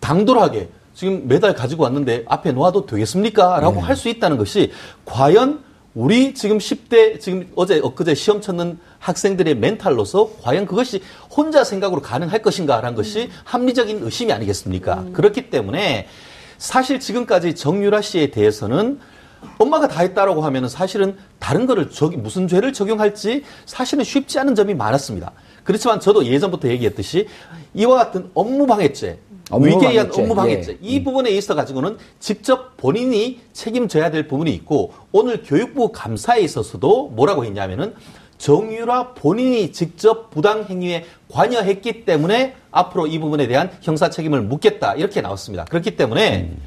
당돌하게 0.00 0.68
지금 0.94 1.28
메달 1.28 1.54
가지고 1.54 1.84
왔는데 1.84 2.24
앞에 2.26 2.52
놓아도 2.52 2.86
되겠습니까? 2.86 3.60
라고 3.60 3.80
할수 3.80 4.08
있다는 4.08 4.36
것이 4.36 4.72
과연 5.04 5.62
우리 5.94 6.34
지금 6.34 6.58
10대 6.58 7.20
지금 7.20 7.48
어제 7.54 7.78
엊그제 7.78 8.14
시험 8.14 8.40
쳤는 8.40 8.78
학생들의 8.98 9.54
멘탈로서 9.56 10.30
과연 10.42 10.66
그것이 10.66 11.02
혼자 11.30 11.64
생각으로 11.64 12.00
가능할 12.02 12.42
것인가라는 12.42 12.96
것이 12.96 13.30
합리적인 13.44 14.02
의심이 14.02 14.32
아니겠습니까? 14.32 15.04
그렇기 15.12 15.50
때문에 15.50 16.08
사실 16.58 16.98
지금까지 16.98 17.54
정유라 17.54 18.00
씨에 18.02 18.30
대해서는 18.30 19.00
엄마가 19.58 19.88
다 19.88 20.00
했다라고 20.02 20.42
하면은 20.42 20.68
사실은 20.68 21.16
다른 21.38 21.66
거를 21.66 21.90
적, 21.90 22.16
무슨 22.16 22.48
죄를 22.48 22.72
적용할지 22.72 23.44
사실은 23.66 24.04
쉽지 24.04 24.38
않은 24.38 24.54
점이 24.54 24.74
많았습니다. 24.74 25.32
그렇지만 25.64 26.00
저도 26.00 26.26
예전부터 26.26 26.68
얘기했듯이 26.68 27.28
이와 27.74 27.96
같은 27.96 28.30
업무방해죄, 28.34 29.18
업무 29.50 29.66
위계에 29.66 29.90
의한 29.90 30.06
방해죄, 30.08 30.22
업무방해죄 30.22 30.72
예. 30.72 30.78
이 30.80 31.04
부분에 31.04 31.30
있어 31.30 31.54
가지고는 31.54 31.98
직접 32.18 32.76
본인이 32.76 33.40
책임져야 33.52 34.10
될 34.10 34.26
부분이 34.26 34.52
있고 34.54 34.92
오늘 35.12 35.42
교육부 35.42 35.92
감사에 35.92 36.40
있어서도 36.40 37.08
뭐라고 37.08 37.44
했냐면은 37.44 37.94
정유라 38.38 39.14
본인이 39.14 39.70
직접 39.70 40.30
부당 40.30 40.64
행위에 40.64 41.04
관여했기 41.30 42.04
때문에 42.04 42.56
앞으로 42.72 43.06
이 43.06 43.20
부분에 43.20 43.46
대한 43.46 43.70
형사 43.82 44.10
책임을 44.10 44.42
묻겠다 44.42 44.94
이렇게 44.94 45.20
나왔습니다. 45.20 45.64
그렇기 45.66 45.96
때문에 45.96 46.50
음. 46.50 46.62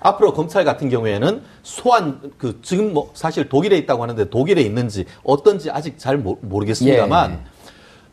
앞으로 0.00 0.32
검찰 0.32 0.64
같은 0.64 0.88
경우에는 0.88 1.42
소환 1.62 2.20
그 2.38 2.58
지금 2.62 2.92
뭐 2.92 3.10
사실 3.14 3.48
독일에 3.48 3.76
있다고 3.78 4.02
하는데 4.02 4.28
독일에 4.28 4.62
있는지 4.62 5.04
어떤지 5.22 5.70
아직 5.70 5.98
잘 5.98 6.16
모, 6.16 6.38
모르겠습니다만 6.40 7.32
예. 7.32 7.38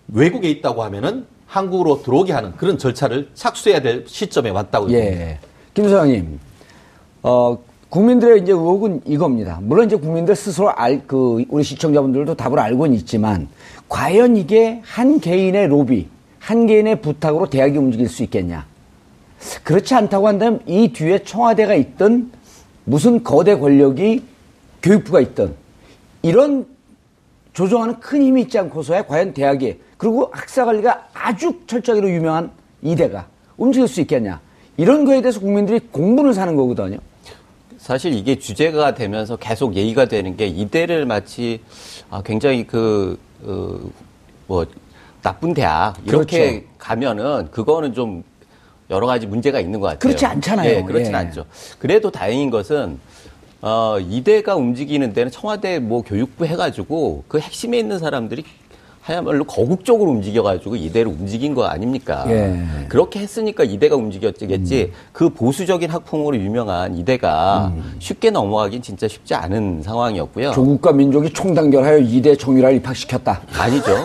외국에 0.09 0.49
있다고 0.49 0.83
하면은 0.83 1.25
한국으로 1.47 2.03
들어오게 2.03 2.33
하는 2.33 2.51
그런 2.57 2.77
절차를 2.77 3.29
착수해야 3.33 3.81
될 3.81 4.03
시점에 4.05 4.49
왔다고 4.49 4.87
봅니다. 4.87 5.05
예. 5.05 5.39
김 5.73 5.85
소장님, 5.85 6.39
어, 7.23 7.57
국민들의 7.89 8.41
이제 8.41 8.51
의혹은 8.51 9.01
이겁니다. 9.05 9.59
물론 9.61 9.85
이제 9.85 9.95
국민들 9.95 10.35
스스로 10.35 10.69
알, 10.71 11.05
그, 11.07 11.45
우리 11.49 11.63
시청자분들도 11.63 12.35
답을 12.35 12.59
알고는 12.59 12.95
있지만, 12.95 13.47
과연 13.87 14.35
이게 14.35 14.81
한 14.83 15.19
개인의 15.19 15.67
로비, 15.67 16.07
한 16.39 16.65
개인의 16.65 17.01
부탁으로 17.01 17.49
대학이 17.49 17.77
움직일 17.77 18.09
수 18.09 18.23
있겠냐? 18.23 18.65
그렇지 19.63 19.93
않다고 19.93 20.27
한다면 20.27 20.61
이 20.65 20.91
뒤에 20.93 21.23
청와대가 21.23 21.75
있든 21.75 22.31
무슨 22.83 23.23
거대 23.23 23.57
권력이 23.57 24.23
교육부가 24.81 25.19
있든 25.21 25.53
이런 26.21 26.65
조정하는 27.53 27.99
큰 27.99 28.21
힘이 28.21 28.43
있지 28.43 28.57
않고서야 28.59 29.05
과연 29.07 29.33
대학이 29.33 29.79
그리고 29.97 30.29
학사 30.31 30.65
관리가 30.65 31.07
아주 31.13 31.59
철저히로 31.67 32.09
유명한 32.09 32.51
이대가 32.81 33.27
움직일 33.57 33.87
수 33.87 34.01
있겠냐 34.01 34.39
이런 34.77 35.05
거에 35.05 35.21
대해서 35.21 35.39
국민들이 35.39 35.79
공분을 35.79 36.33
사는 36.33 36.55
거거든요. 36.55 36.99
사실 37.77 38.13
이게 38.13 38.37
주제가 38.37 38.93
되면서 38.93 39.37
계속 39.37 39.75
얘기가 39.75 40.05
되는 40.05 40.35
게 40.35 40.45
이대를 40.45 41.05
마치 41.05 41.61
아, 42.09 42.21
굉장히 42.21 42.67
그, 42.67 43.17
어, 43.43 43.79
뭐, 44.45 44.65
나쁜 45.21 45.53
대학, 45.53 45.95
이렇게 46.05 46.49
그렇죠. 46.51 46.67
가면은 46.77 47.51
그거는 47.51 47.93
좀 47.93 48.23
여러 48.89 49.07
가지 49.07 49.27
문제가 49.27 49.59
있는 49.59 49.79
것 49.79 49.87
같아요. 49.87 49.99
그렇지 49.99 50.25
않잖아요. 50.25 50.69
예, 50.69 50.81
그렇진 50.83 51.11
예. 51.13 51.17
않죠. 51.17 51.45
그래도 51.79 52.09
다행인 52.09 52.49
것은 52.49 52.99
어, 53.61 53.97
이대가 53.99 54.55
움직이는 54.55 55.13
데는 55.13 55.31
청와대 55.31 55.79
뭐 55.79 56.01
교육부 56.01 56.45
해가지고 56.45 57.23
그 57.27 57.39
핵심에 57.39 57.77
있는 57.77 57.99
사람들이 57.99 58.45
하야말로 59.01 59.45
거국적으로 59.45 60.11
움직여가지고 60.11 60.75
이대를 60.75 61.09
움직인 61.09 61.55
거 61.55 61.63
아닙니까? 61.63 62.25
예. 62.27 62.61
그렇게 62.89 63.21
했으니까 63.21 63.63
이대가 63.63 63.95
움직였겠지. 63.95 64.91
그 65.13 65.29
보수적인 65.29 65.89
학풍으로 65.89 66.35
유명한 66.35 66.97
이대가 66.97 67.73
쉽게 67.99 68.31
넘어가긴 68.31 68.81
진짜 68.81 69.07
쉽지 69.07 69.33
않은 69.33 69.81
상황이었고요. 69.81 70.51
조국과 70.51 70.91
민족이 70.91 71.31
총단결하여 71.31 71.99
이대 71.99 72.35
정유라를 72.35 72.77
입학시켰다. 72.77 73.43
아니죠. 73.57 73.95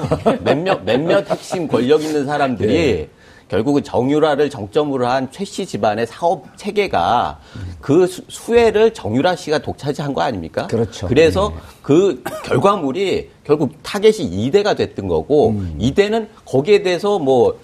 몇몇 0.45 0.85
몇몇 0.85 1.29
핵심 1.29 1.67
권력 1.67 2.01
있는 2.05 2.25
사람들이 2.25 3.09
결국은 3.53 3.85
정유라를 3.85 4.49
정점으로 4.49 5.07
한 5.07 5.31
최 5.31 5.45
씨 5.45 5.67
집안의 5.67 6.07
사업 6.07 6.57
체계가 6.57 7.39
그 7.83 8.07
수- 8.07 8.23
수혜를 8.29 8.95
정유라 8.95 9.37
씨가 9.37 9.59
독차지한 9.59 10.15
거 10.15 10.23
아닙니까? 10.23 10.67
그렇죠. 10.69 11.07
그래서 11.07 11.53
그 11.83 12.23
결과물이 12.47 13.29
결국 13.45 13.73
타겟이 13.83 14.25
이대가 14.47 14.73
됐던 14.75 15.07
거고 15.07 15.51
음. 15.51 15.75
이대는 15.79 16.29
거기에 16.47 16.83
대해서 16.83 17.19
뭐 17.19 17.59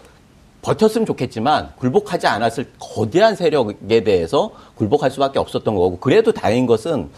버텼으면 0.61 1.07
좋겠지만 1.07 1.70
굴복하지 1.79 2.27
않았을 2.27 2.70
거대한 2.79 3.35
세력에 3.35 4.05
대해서 4.05 4.51
굴복할 4.74 5.11
수밖에 5.11 5.38
없었던 5.38 5.74
거고 5.74 5.98
그래도 5.98 6.33
다행인 6.33 6.66
것은 6.66 7.09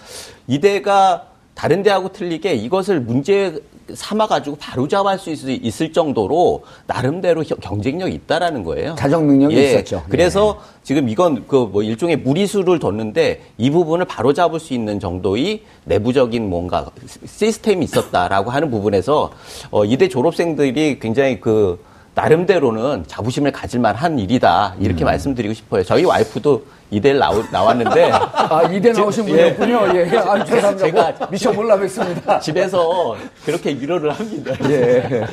이대가 0.46 1.26
다른 1.54 1.82
데하고 1.82 2.10
틀리게 2.12 2.54
이것을 2.54 3.00
문제 3.00 3.58
삼아가지고 3.92 4.56
바로 4.60 4.86
잡을 4.86 5.18
수 5.18 5.30
있- 5.30 5.64
있을 5.66 5.92
정도로 5.92 6.62
나름대로 6.86 7.42
혀- 7.42 7.56
경쟁력이 7.56 8.14
있다라는 8.14 8.62
거예요. 8.62 8.94
자정 8.96 9.26
능력이 9.26 9.56
예, 9.56 9.64
있었죠. 9.72 10.04
그래서 10.08 10.60
지금 10.84 11.08
이건 11.08 11.46
그 11.48 11.66
뭐 11.66 11.82
일종의 11.82 12.18
무리수를 12.18 12.78
뒀는데 12.78 13.42
이 13.58 13.68
부분을 13.70 14.04
바로 14.06 14.32
잡을 14.32 14.60
수 14.60 14.74
있는 14.74 15.00
정도의 15.00 15.62
내부적인 15.84 16.48
뭔가 16.48 16.86
시스템이 17.26 17.84
있었다라고 17.84 18.50
하는 18.50 18.70
부분에서 18.70 19.32
어, 19.72 19.84
이대 19.84 20.08
졸업생들이 20.08 20.98
굉장히 21.00 21.40
그 21.40 21.82
나름대로는 22.14 23.04
자부심을 23.08 23.50
가질 23.52 23.80
만한 23.80 24.18
일이다 24.20 24.76
음. 24.78 24.84
이렇게 24.84 25.04
말씀드리고 25.04 25.52
싶어요. 25.54 25.82
저희 25.82 26.04
와이프도 26.04 26.64
이대를 26.90 27.18
나오, 27.20 27.42
나왔는데 27.52 28.10
아, 28.12 28.62
이대 28.72 28.92
나오신 28.92 29.28
예. 29.30 29.54
분이었군요. 29.56 29.98
예, 29.98 30.18
아, 30.18 30.44
죄송합니다. 30.44 30.86
제가- 30.86 31.18
뭐, 31.18 31.28
미처 31.30 31.52
몰라 31.52 31.78
뵙습니다. 31.78 32.40
집에서 32.40 33.16
그렇게 33.44 33.70
위로를 33.70 34.10
합니다. 34.10 34.52
예. 34.68 35.26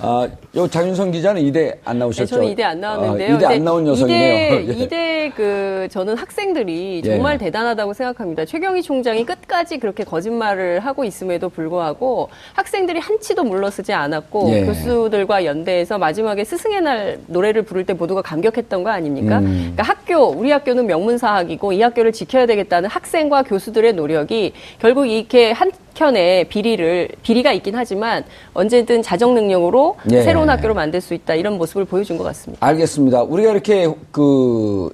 아, 0.00 0.28
요 0.54 0.68
장윤성 0.68 1.10
기자는 1.10 1.42
이대 1.42 1.78
안 1.84 1.96
네, 1.96 2.00
나오셨죠? 2.00 2.26
저는 2.36 2.48
이대 2.48 2.62
안 2.62 2.80
나왔는데요. 2.80 3.34
아, 3.34 3.36
이대 3.36 3.46
안 3.46 3.64
나온 3.64 3.84
녀석이네요. 3.84 4.60
이대, 4.60 4.68
예. 4.78 4.84
이대 4.84 5.32
그 5.34 5.88
저는 5.90 6.16
학생들이 6.16 7.02
예. 7.04 7.08
정말 7.10 7.38
대단하다고 7.38 7.92
생각합니다. 7.94 8.44
최경희 8.44 8.82
총장이 8.82 9.26
끝까지 9.26 9.78
그렇게 9.78 10.04
거짓말을 10.04 10.80
하고 10.80 11.04
있음에도 11.04 11.48
불구하고 11.48 12.28
학생들이 12.54 13.00
한치도 13.00 13.42
물러서지 13.42 13.92
않았고 13.92 14.50
예. 14.50 14.64
교수들과 14.64 15.44
연대해서 15.44 15.98
마지막에 15.98 16.44
스승의 16.44 16.80
날 16.82 17.18
노래를 17.26 17.62
부를 17.62 17.84
때 17.84 17.92
모두가 17.92 18.22
감격했던 18.22 18.84
거 18.84 18.90
아닙니까? 18.90 19.38
음. 19.40 19.72
그러니까 19.74 19.82
학교 19.82 20.26
우리 20.28 20.52
학교는 20.52 20.86
명문사학이고 20.86 21.72
이 21.72 21.82
학교를 21.82 22.12
지켜야 22.12 22.46
되겠다는 22.46 22.88
학생과 22.88 23.42
교수들의 23.42 23.94
노력이 23.94 24.52
결국 24.78 25.06
이렇게 25.06 25.50
한 25.50 25.72
켠에 25.98 26.44
비리를 26.44 27.08
비리가 27.22 27.52
있긴 27.52 27.74
하지만 27.74 28.22
언제든 28.54 29.02
자정 29.02 29.34
능력으로 29.34 29.96
예. 30.12 30.22
새로운 30.22 30.48
학교로 30.48 30.72
만들 30.72 31.00
수 31.00 31.12
있다 31.12 31.34
이런 31.34 31.58
모습을 31.58 31.84
보여준 31.84 32.16
것 32.16 32.24
같습니다. 32.24 32.64
알겠습니다. 32.64 33.22
우리가 33.22 33.50
이렇게 33.50 33.92
그 34.12 34.90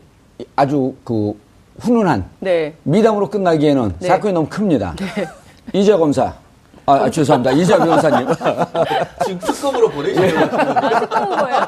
아주 0.57 0.95
그 1.05 1.35
훈훈한 1.79 2.25
네. 2.41 2.73
미담으로 2.85 3.29
끝나기에는 3.29 3.97
네. 3.99 4.09
사건이 4.09 4.33
너무 4.33 4.49
큽니다. 4.49 4.95
이재 5.75 5.95
검사. 5.97 6.33
아, 6.87 6.93
아, 6.93 7.11
죄송합니다. 7.11 7.53
이재 7.53 7.77
변호사님. 7.77 8.29
지금 9.25 9.39
특검으로 9.41 9.89
보내시는 9.91 10.39
아, 10.39 11.01
특검은 11.01 11.39
뭐예요? 11.39 11.61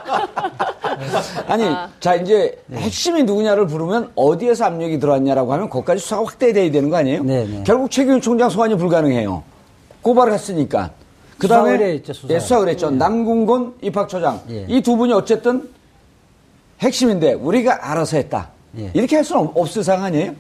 아니, 1.47 1.65
자, 2.01 2.15
이제 2.15 2.59
핵심이 2.73 3.23
누구냐를 3.23 3.67
부르면 3.67 4.13
어디에서 4.15 4.65
압력이 4.67 4.99
들어왔냐라고 4.99 5.53
하면 5.53 5.69
거기까지 5.71 6.01
수사가 6.01 6.25
확대돼야 6.25 6.71
되는 6.71 6.91
거 6.91 6.97
아니에요? 6.97 7.23
네, 7.25 7.47
네. 7.47 7.63
결국 7.67 7.91
최규일 7.91 8.21
총장 8.21 8.49
소환이 8.51 8.77
불가능해요. 8.77 9.43
고발을 10.03 10.33
했으니까. 10.35 10.91
그 11.39 11.49
다음에 11.49 11.73
했죠, 11.95 12.13
수사. 12.13 12.33
예, 12.35 12.39
수사를 12.41 12.69
했죠. 12.69 12.91
남궁곤 12.91 13.75
입학처장. 13.83 14.41
예. 14.51 14.65
이두 14.69 14.97
분이 14.97 15.13
어쨌든 15.13 15.69
핵심인데 16.81 17.35
우리가 17.35 17.91
알아서 17.91 18.17
했다. 18.17 18.49
예. 18.79 18.91
이렇게 18.95 19.17
할 19.17 19.25
수는 19.25 19.43
없- 19.43 19.57
없을 19.57 19.83
상황 19.85 20.05
아니에요? 20.05 20.33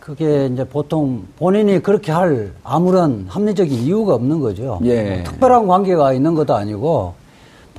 그게 0.00 0.46
이제 0.46 0.64
보통 0.64 1.24
본인이 1.36 1.82
그렇게 1.82 2.12
할 2.12 2.52
아무런 2.64 3.26
합리적인 3.28 3.72
이유가 3.72 4.14
없는 4.14 4.40
거죠. 4.40 4.80
예. 4.84 5.02
뭐 5.16 5.24
특별한 5.24 5.66
관계가 5.66 6.12
있는 6.14 6.34
것도 6.34 6.54
아니고 6.54 7.14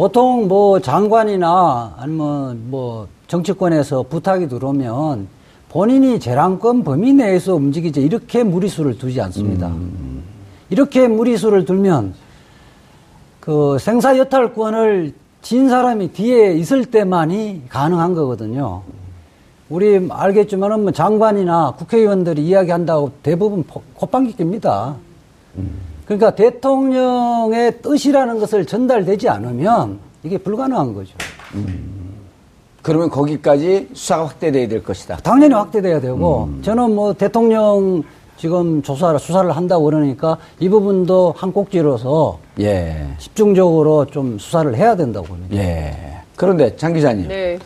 보통 0.04 0.48
뭐 0.48 0.80
장관이나 0.80 1.96
아니면 1.98 2.62
뭐 2.70 3.10
정치권에서 3.28 4.04
부탁이 4.04 4.48
들어오면 4.48 5.28
본인이 5.68 6.22
재량권 6.22 6.86
범위 6.86 7.12
내에서 7.12 7.56
움직이지 7.56 8.00
이렇게 8.02 8.46
무리수를 8.46 8.98
두지 8.98 9.20
않습니다. 9.20 9.70
이렇게 10.70 11.06
무리수를 11.10 11.66
두면 11.66 12.14
그 13.42 13.76
생사 13.78 14.18
여탈권을 14.18 15.12
진 15.42 15.68
사람이 15.68 16.14
뒤에 16.14 16.54
있을 16.54 16.86
때만이 16.86 17.64
가능한 17.68 18.14
거거든요. 18.14 18.84
우리 19.70 20.08
알겠지만은 20.10 20.84
뭐 20.84 20.92
장관이나 20.94 21.74
국회의원들이 21.78 22.48
이야기한다고 22.48 23.12
대부분 23.22 23.64
포- 23.64 23.82
콧방귀 23.96 24.38
낍니다. 24.38 24.96
그러니까 26.10 26.32
대통령의 26.34 27.84
뜻이라는 27.84 28.40
것을 28.40 28.66
전달되지 28.66 29.30
않으면 29.30 30.00
이게 30.24 30.40
불가능한 30.40 30.96
거죠. 30.96 31.14
그러면 32.82 33.12
거기까지 33.12 33.90
수사가 33.94 34.26
확대돼야 34.26 34.68
될 34.68 34.84
것이다. 34.84 35.18
당연히 35.18 35.54
확대돼야 35.54 36.02
되고 36.02 36.50
저는 36.64 36.96
뭐 36.96 37.14
대통령 37.14 38.02
지금 38.38 38.82
조사를 38.82 39.20
수사를 39.20 39.52
한다고 39.52 39.84
그러니까 39.84 40.40
이 40.60 40.68
부분도 40.68 41.36
한 41.38 41.54
꼭지로서 41.54 42.40
예. 42.60 43.06
집중적으로 43.20 44.06
좀 44.06 44.40
수사를 44.40 44.76
해야 44.76 44.96
된다고 44.96 45.28
봅니다. 45.28 45.56
예. 45.58 45.94
그런데 46.36 46.76
장 46.76 46.94
기자님. 46.94 47.28
네, 47.28 47.60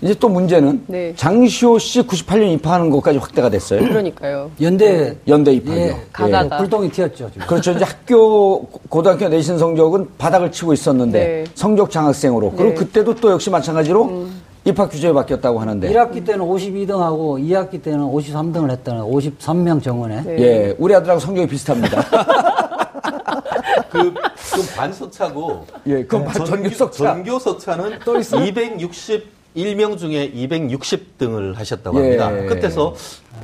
이제 0.00 0.14
또 0.14 0.28
문제는 0.28 0.84
네. 0.86 1.12
장시호 1.16 1.78
씨 1.78 2.02
98년 2.02 2.52
입학하는 2.54 2.90
것까지 2.90 3.18
확대가 3.18 3.50
됐어요. 3.50 3.80
그러니까요. 3.80 4.50
연대 4.60 5.16
연대 5.26 5.52
입학이요. 5.52 5.84
예, 5.84 5.96
가다가. 6.12 6.58
불똥이 6.58 6.90
튀었죠. 6.90 7.30
지금. 7.32 7.46
그렇죠. 7.46 7.72
이제 7.72 7.84
학교 7.84 8.62
고등학교 8.88 9.28
내신 9.28 9.58
성적은 9.58 10.08
바닥을 10.16 10.52
치고 10.52 10.72
있었는데 10.72 11.18
네. 11.18 11.44
성적 11.54 11.90
장학생으로 11.90 12.52
그리고 12.52 12.68
네. 12.70 12.74
그때도 12.74 13.14
또 13.16 13.32
역시 13.32 13.50
마찬가지로 13.50 14.26
입학 14.64 14.90
규제가 14.90 15.14
바뀌었다고 15.14 15.58
하는데 15.58 15.90
1학기 15.92 16.24
때는 16.24 16.44
52등하고 16.44 17.40
2학기 17.42 17.82
때는 17.82 18.00
53등을 18.00 18.70
했다는 18.70 19.02
53명 19.02 19.82
정원에 19.82 20.22
네. 20.22 20.38
예 20.40 20.76
우리 20.78 20.94
아들하고 20.94 21.18
성적이 21.18 21.48
비슷합니다. 21.48 22.04
그, 23.90 24.12
그 24.12 24.74
반석차고 24.76 25.66
예, 25.86 26.02
그건 26.02 26.24
반- 26.24 26.44
전교석차. 26.44 27.04
전교석차는 27.04 27.98
또 28.04 28.18
있어요? 28.18 28.44
261명 29.58 29.98
중에 29.98 30.30
260등을 30.32 31.54
하셨다고 31.54 31.98
예. 31.98 32.18
합니다. 32.18 32.30
끝에서 32.54 32.94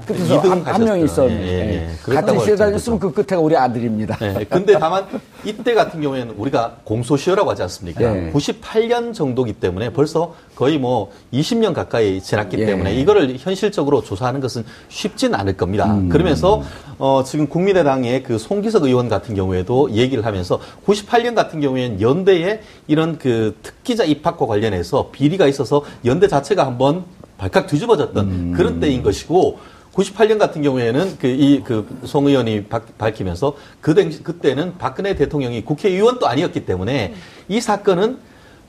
끝에서 0.06 0.38
한, 0.40 0.62
한 0.62 0.84
명이 0.84 1.02
하셨어요. 1.02 1.28
있었는데 1.28 1.46
예, 1.46 1.72
예, 1.72 1.90
예. 2.08 2.14
같은 2.14 2.36
할지도 2.36 2.56
다녔으면 2.56 2.98
그 2.98 3.12
끝에가 3.12 3.38
우리 3.38 3.56
아들입니다. 3.56 4.16
네, 4.18 4.44
근데 4.48 4.78
다만 4.78 5.06
이때 5.44 5.74
같은 5.74 6.00
경우에는 6.00 6.34
우리가 6.36 6.76
공소시효라고 6.84 7.50
하지 7.50 7.62
않습니까? 7.62 8.02
예. 8.02 8.32
98년 8.32 9.14
정도기 9.14 9.54
때문에 9.54 9.90
벌써 9.90 10.34
거의 10.54 10.78
뭐 10.78 11.10
20년 11.32 11.74
가까이 11.74 12.20
지났기 12.20 12.58
예. 12.58 12.66
때문에 12.66 12.94
이거를 12.96 13.36
현실적으로 13.38 14.02
조사하는 14.02 14.40
것은 14.40 14.64
쉽진 14.88 15.34
않을 15.34 15.56
겁니다. 15.56 15.92
음. 15.92 16.08
그러면서 16.08 16.62
어, 16.98 17.22
지금 17.24 17.48
국민의당의 17.48 18.22
그 18.22 18.38
송기석 18.38 18.84
의원 18.84 19.08
같은 19.08 19.34
경우에도 19.34 19.90
얘기를 19.90 20.24
하면서 20.24 20.60
98년 20.86 21.34
같은 21.34 21.60
경우에는 21.60 22.00
연대에 22.00 22.60
이런 22.86 23.18
그 23.18 23.56
특기자 23.62 24.04
입학과 24.04 24.46
관련해서 24.46 25.10
비리가 25.10 25.46
있어서 25.46 25.82
연대 26.04 26.28
자체가 26.28 26.66
한번 26.66 27.04
발칵 27.38 27.66
뒤집어졌던 27.66 28.24
음. 28.30 28.52
그런 28.56 28.80
때인 28.80 29.02
것이고 29.02 29.58
98년 29.94 30.38
같은 30.38 30.62
경우에는 30.62 31.18
그 31.18 31.28
이그 31.28 32.00
송 32.04 32.26
의원이 32.26 32.64
박- 32.64 32.98
밝히면서 32.98 33.56
그 33.80 33.94
당시 33.94 34.22
그때는 34.22 34.76
박근혜 34.78 35.14
대통령이 35.14 35.64
국회의원도 35.64 36.26
아니었기 36.26 36.66
때문에 36.66 37.14
이 37.48 37.60
사건은 37.60 38.18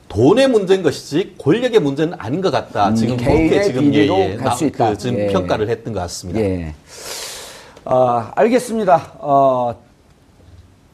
돈의 0.08 0.48
문제인 0.48 0.84
것이지 0.84 1.34
권력의 1.38 1.80
문제는 1.80 2.14
아닌 2.18 2.40
것 2.40 2.52
같다. 2.52 2.94
지금 2.94 3.14
음, 3.14 3.18
개인의 3.18 3.48
그렇게 3.48 3.64
지금 3.64 3.94
예, 3.94 4.06
예, 4.06 4.36
나-. 4.36 4.54
그 4.54 4.96
지금 4.98 5.18
예. 5.18 5.26
평가를 5.26 5.68
했던 5.68 5.92
것 5.92 6.00
같습니다. 6.00 6.40
예. 6.40 6.74
아, 7.84 8.32
알겠습니다. 8.36 9.14
어, 9.18 9.74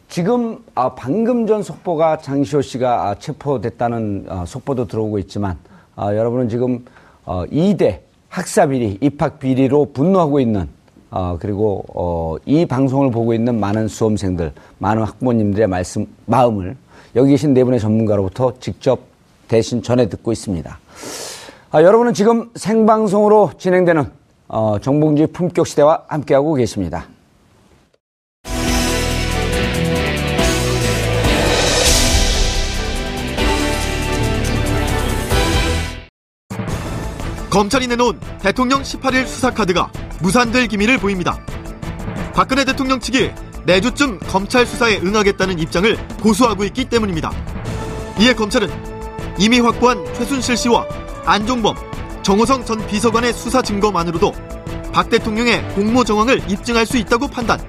지금 0.09 0.59
아, 0.75 0.95
방금 0.95 1.47
전 1.47 1.63
속보가 1.63 2.19
장시호 2.19 2.63
씨가 2.63 3.09
아, 3.09 3.15
체포됐다는 3.17 4.27
어, 4.29 4.45
속보도 4.47 4.87
들어오고 4.87 5.19
있지만 5.21 5.59
아, 5.95 6.15
여러분은 6.15 6.49
지금 6.49 6.85
어, 7.25 7.45
2대 7.53 8.01
학사 8.33 8.65
비리, 8.67 8.97
입학 9.03 9.39
비리로 9.39 9.93
분노하고 9.93 10.41
있는 10.41 10.67
어, 11.11 11.37
그리고 11.39 11.85
어, 11.95 12.37
이 12.47 12.65
방송을 12.65 13.11
보고 13.11 13.35
있는 13.35 13.61
많은 13.61 13.89
수험생들, 13.89 14.53
많은 14.79 15.03
학부모님들의 15.03 15.67
말씀, 15.67 16.07
마음을 16.25 16.75
여기 17.15 17.33
계신 17.33 17.53
네 17.53 17.63
분의 17.63 17.79
전문가로부터 17.79 18.55
직접 18.59 19.01
대신 19.49 19.83
전해 19.83 20.09
듣고 20.09 20.33
있습니다. 20.33 20.79
아, 21.73 21.83
여러분은 21.83 22.15
지금 22.15 22.49
생방송으로 22.55 23.51
진행되는 23.59 24.07
어, 24.49 24.79
정봉주의 24.81 25.27
품격 25.27 25.67
시대와 25.67 26.05
함께하고 26.09 26.55
계십니다. 26.55 27.09
검찰이 37.53 37.87
내놓은 37.87 38.19
대통령 38.41 38.81
18일 38.81 39.27
수사카드가 39.27 39.93
무산될 40.23 40.69
기미를 40.69 40.97
보입니다. 40.97 41.39
박근혜 42.33 42.65
대통령 42.65 42.99
측이 42.99 43.31
내주쯤 43.67 44.21
검찰 44.21 44.65
수사에 44.65 44.97
응하겠다는 45.01 45.59
입장을 45.59 45.99
고수하고 46.23 46.65
있기 46.65 46.87
때문입니다. 46.87 47.31
이에 48.19 48.33
검찰은 48.33 48.71
이미 49.39 49.61
확보한 49.61 50.03
최순실 50.15 50.57
씨와 50.57 50.87
안종범, 51.27 51.77
정호성 52.23 52.65
전 52.65 52.87
비서관의 52.87 53.35
수사 53.35 53.61
증거만으로도 53.61 54.33
박 54.91 55.11
대통령의 55.11 55.75
공모 55.75 56.05
정황을 56.05 56.51
입증할 56.51 56.87
수 56.87 56.97
있다고 56.97 57.29
판단. 57.29 57.61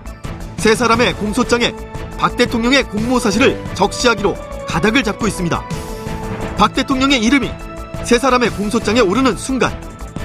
세 0.60 0.76
사람의 0.76 1.16
공소장에 1.16 1.76
박 2.18 2.38
대통령의 2.38 2.86
공모 2.86 3.20
사실을 3.20 3.62
적시하기로 3.74 4.34
가닥을 4.66 5.04
잡고 5.04 5.28
있습니다. 5.28 5.62
박 6.58 6.74
대통령의 6.74 7.22
이름이 7.22 7.52
세 8.04 8.20
사람의 8.20 8.50
공소장에 8.52 9.00
오르는 9.00 9.38
순간 9.38 9.72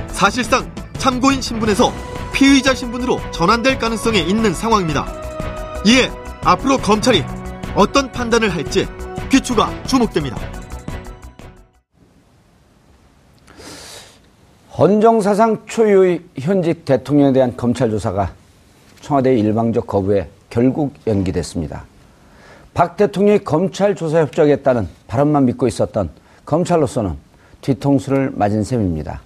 사실상 0.08 0.68
참고인 0.98 1.40
신분에서 1.40 1.92
피의자 2.34 2.74
신분으로 2.74 3.18
전환될 3.30 3.78
가능성이 3.78 4.20
있는 4.20 4.52
상황입니다. 4.52 5.06
이에 5.86 6.10
앞으로 6.42 6.78
검찰이 6.78 7.22
어떤 7.76 8.10
판단을 8.10 8.52
할지 8.52 8.86
귀추가 9.30 9.70
주목됩니다. 9.84 10.36
헌정사상 14.76 15.64
초유의 15.66 16.22
현직 16.36 16.84
대통령에 16.84 17.32
대한 17.32 17.56
검찰 17.56 17.90
조사가 17.90 18.32
청와대의 19.02 19.38
일방적 19.38 19.86
거부에 19.86 20.28
결국 20.50 20.94
연기됐습니다. 21.06 21.84
박 22.74 22.96
대통령이 22.96 23.40
검찰 23.40 23.94
조사 23.94 24.20
협조하겠다는 24.20 24.88
발언만 25.06 25.44
믿고 25.46 25.68
있었던 25.68 26.10
검찰로서는 26.44 27.27
뒤통수를 27.68 28.32
맞은 28.34 28.64
셈입니다. 28.64 29.20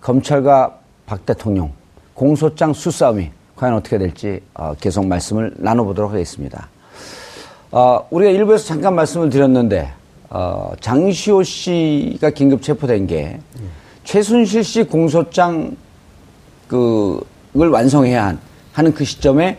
검찰과 0.00 0.78
박 1.06 1.24
대통령 1.24 1.72
공소장 2.14 2.72
수싸움이 2.72 3.30
과연 3.54 3.74
어떻게 3.74 3.98
될지 3.98 4.40
어, 4.54 4.74
계속 4.80 5.06
말씀을 5.06 5.54
나눠보도록 5.56 6.10
하겠습니다. 6.10 6.68
어, 7.70 8.06
우리가 8.10 8.30
일부에서 8.32 8.64
잠깐 8.66 8.94
말씀을 8.96 9.30
드렸는데 9.30 9.92
어, 10.30 10.72
장시호 10.80 11.42
씨가 11.44 12.30
긴급 12.30 12.62
체포된 12.62 13.06
게 13.06 13.38
최순실 14.02 14.64
씨 14.64 14.82
공소장 14.82 15.76
그을 16.66 17.68
완성해야 17.70 18.26
한, 18.26 18.38
하는 18.72 18.92
그 18.94 19.04
시점에 19.04 19.58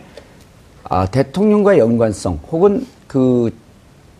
아, 0.84 1.06
대통령과 1.06 1.78
연관성 1.78 2.40
혹은 2.50 2.86
그 3.06 3.50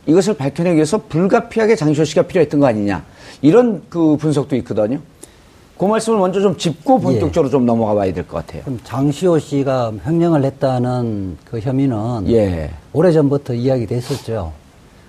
이것을 0.06 0.34
밝혀내기 0.34 0.76
위해서 0.76 0.98
불가피하게 0.98 1.76
장시호 1.76 2.04
씨가 2.04 2.22
필요했던 2.22 2.60
거 2.60 2.66
아니냐 2.66 3.04
이런 3.42 3.82
그 3.88 4.16
분석도 4.16 4.56
있거든요. 4.56 5.00
그 5.76 5.84
말씀을 5.84 6.18
먼저 6.18 6.40
좀 6.40 6.56
짚고 6.56 7.00
본격적으로 7.00 7.50
좀 7.50 7.66
넘어가 7.66 7.94
봐야 7.94 8.10
될 8.12 8.24
것 8.24 8.38
같아요. 8.46 8.62
그럼 8.62 8.78
장시호 8.82 9.38
씨가 9.38 9.92
횡령을 10.06 10.42
했다는 10.44 11.36
그 11.44 11.60
혐의는 11.60 12.28
예. 12.30 12.70
오래전부터 12.94 13.52
이야기됐었죠. 13.54 14.52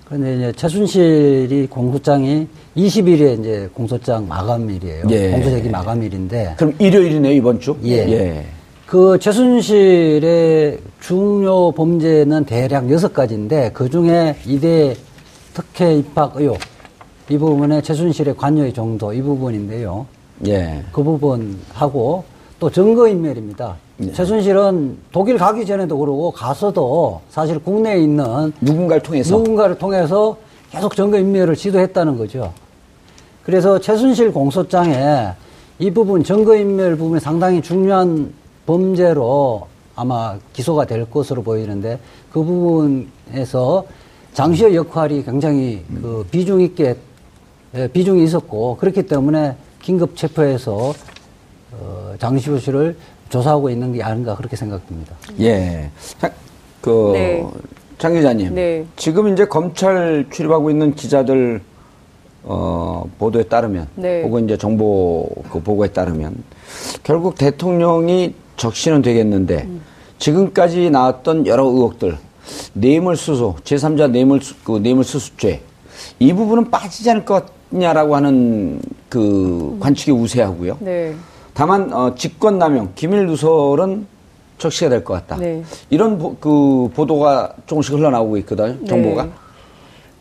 그런데 0.06 0.36
이제 0.36 0.52
최순실이 0.54 1.68
공소장이 1.70 2.48
20일에 2.76 3.40
이제 3.40 3.70
공소장 3.74 4.28
마감일이에요. 4.28 5.04
예. 5.10 5.32
공소제기 5.32 5.70
마감일인데 5.70 6.56
그럼 6.58 6.74
일요일이네요 6.80 7.32
이번 7.34 7.60
주. 7.62 7.78
예. 7.86 8.46
그 8.88 9.20
최순실의 9.20 10.80
중요 11.02 11.74
범죄는 11.74 12.46
대략 12.46 12.90
여섯 12.90 13.12
가지인데 13.12 13.72
그 13.74 13.90
중에 13.90 14.38
이대 14.46 14.96
특혜 15.54 15.96
입학 15.96 16.38
의혹 16.38 16.58
이 17.30 17.38
부분에 17.38 17.82
최순실의 17.82 18.38
관여의 18.38 18.74
정도 18.74 19.12
이 19.12 19.22
부분인데요. 19.22 20.06
예. 20.48 20.86
그 20.94 21.04
부분하고 21.04 22.24
또 22.62 22.70
증거인멸입니다. 22.70 23.76
예. 24.04 24.12
최순실은 24.14 24.98
독일 25.12 25.38
가기 25.38 25.66
전에도 25.66 25.98
그러고 25.98 26.32
가서도 26.32 27.20
사실 27.30 27.60
국내에 27.60 28.00
있는 28.00 28.54
누군가를 28.62 29.04
통해서 29.04 29.38
누군가를 29.38 29.78
통해서 29.78 30.38
계속 30.72 30.96
증거인멸을 30.96 31.58
시도했다는 31.58 32.18
거죠. 32.18 32.54
그래서 33.44 33.82
최순실 33.82 34.32
공소장에 34.32 35.34
이 35.80 35.92
부분 35.92 36.24
증거인멸 36.24 36.96
부분이 36.96 37.20
상당히 37.20 37.62
중요한 37.62 38.32
범죄로 38.68 39.68
아마 39.96 40.38
기소가 40.54 40.86
될 40.86 41.10
것으로 41.10 41.42
보이는데 41.42 41.98
그 42.32 42.44
부분에서 42.44 43.86
장시의 44.34 44.76
역할이 44.76 45.24
굉장히 45.24 45.84
그 46.00 46.28
비중 46.30 46.62
있게 46.62 46.96
예, 47.74 47.88
비중이 47.88 48.24
있었고 48.24 48.78
그렇기 48.78 49.04
때문에 49.04 49.56
긴급 49.82 50.16
체포해서 50.16 50.94
어, 51.72 52.14
장시호 52.20 52.60
씨를 52.60 52.96
조사하고 53.30 53.70
있는 53.70 53.94
게 53.94 54.04
아닌가 54.04 54.36
그렇게 54.36 54.56
생각됩니다. 54.56 55.16
예. 55.40 55.90
자, 56.20 56.32
그, 56.82 57.12
네. 57.14 57.46
장 57.98 58.14
기자님. 58.14 58.56
네. 58.56 58.86
지금 58.96 59.34
이제 59.34 59.46
검찰 59.46 60.26
출입하고 60.32 60.70
있는 60.70 60.96
기자들, 60.96 61.62
어, 62.44 63.04
보도에 63.18 63.44
따르면, 63.44 63.88
네. 63.96 64.24
혹은 64.24 64.46
이제 64.46 64.58
정보 64.58 65.28
그 65.52 65.60
보고에 65.62 65.90
따르면, 65.90 66.42
결국 67.04 67.36
대통령이 67.36 68.34
적시는 68.58 69.02
되겠는데, 69.02 69.64
음. 69.66 69.82
지금까지 70.18 70.90
나왔던 70.90 71.46
여러 71.48 71.66
의혹들, 71.66 72.18
뇌물수수, 72.74 73.56
제3자 73.64 74.10
뇌물, 74.10 74.40
그 74.64 74.80
뇌물수수죄, 74.80 75.62
이 76.20 76.34
부분은 76.34 76.70
빠지지 76.72 77.10
않을 77.12 77.26
것 77.26 77.46
같냐라고 77.70 78.16
하는 78.16 78.82
그 79.10 79.78
관측이 79.80 80.12
우세하고요. 80.12 80.78
네. 80.80 81.16
다만 81.54 81.92
어, 81.94 82.14
직권남용, 82.16 82.92
기밀 82.96 83.26
누설은 83.28 84.06
적시가 84.58 84.90
될 84.90 85.04
것 85.04 85.14
같다. 85.14 85.38
네. 85.38 85.64
이런 85.90 86.18
보, 86.18 86.36
그 86.38 86.90
보도가 86.96 87.54
조금씩 87.68 87.94
흘러나오고 87.94 88.38
있거든요. 88.38 88.84
정보가. 88.86 89.24
네. 89.24 89.32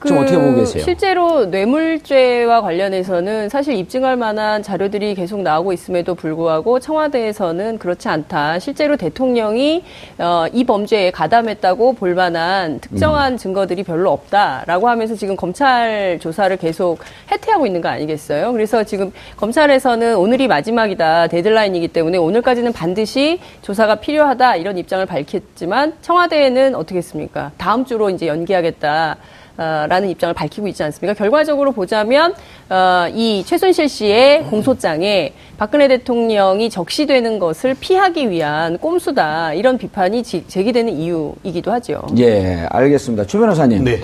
좀 0.05 0.19
어떻게 0.19 0.37
보고 0.37 0.57
계세요? 0.57 0.83
실제로 0.83 1.47
뇌물죄와 1.47 2.61
관련해서는 2.61 3.49
사실 3.49 3.75
입증할 3.75 4.17
만한 4.17 4.63
자료들이 4.63 5.15
계속 5.15 5.41
나오고 5.41 5.73
있음에도 5.73 6.15
불구하고 6.15 6.81
청와대에서는 6.81 7.79
그렇지 7.79 8.09
않다. 8.09 8.59
실제로 8.59 8.97
대통령이 8.97 9.83
어, 10.19 10.45
이 10.53 10.65
범죄에 10.65 11.11
가담했다고 11.11 11.95
볼 11.95 12.15
만한 12.15 12.79
특정한 12.81 13.33
음. 13.33 13.37
증거들이 13.39 13.85
별로 13.85 14.13
없다라고 14.13 14.89
하면서 14.89 15.15
지금 15.15 15.35
검찰 15.35 16.19
조사를 16.21 16.55
계속 16.59 16.99
해태하고 17.33 17.67
있는 17.67 17.81
거 17.81 17.89
아니겠어요? 17.89 18.53
그래서 18.53 18.85
지금 18.85 19.13
검찰에서는 19.39 20.17
오늘이 20.17 20.47
마지막이다 20.47 21.29
데드라인이기 21.29 21.89
때문에 21.89 22.19
오늘까지는 22.19 22.75
반드시 22.75 23.41
조사가 23.63 23.97
필요하다 23.97 24.57
이런 24.57 24.77
입장을 24.77 25.05
밝혔지만 25.07 25.95
청와대에는 26.03 26.75
어떻게 26.75 26.99
했습니까? 26.99 27.53
다음 27.57 27.87
주로 27.87 28.11
이제 28.11 28.27
연기하겠다. 28.27 29.17
어, 29.59 29.87
라는 29.89 30.09
입장을 30.11 30.35
밝히고 30.35 30.67
있지 30.69 30.83
않습니까? 30.83 31.15
결과적으로 31.15 31.73
보자면 31.73 32.35
어, 32.69 33.07
이 33.15 33.43
최순실 33.47 33.89
씨의 33.89 34.45
공소장에 34.45 35.33
박근혜 35.57 35.89
대통령이 35.89 36.69
적시되는 36.69 37.39
것을 37.39 37.75
피하기 37.81 38.31
위한 38.31 38.77
꼼수다 38.79 39.55
이런 39.55 39.79
비판이 39.79 40.23
지- 40.23 40.45
제기되는 40.47 40.93
이유이기도 40.93 41.73
하죠. 41.73 42.03
예, 42.19 42.67
알겠습니다. 42.71 43.25
주 43.27 43.39
변호사님. 43.39 43.85
네. 43.85 44.01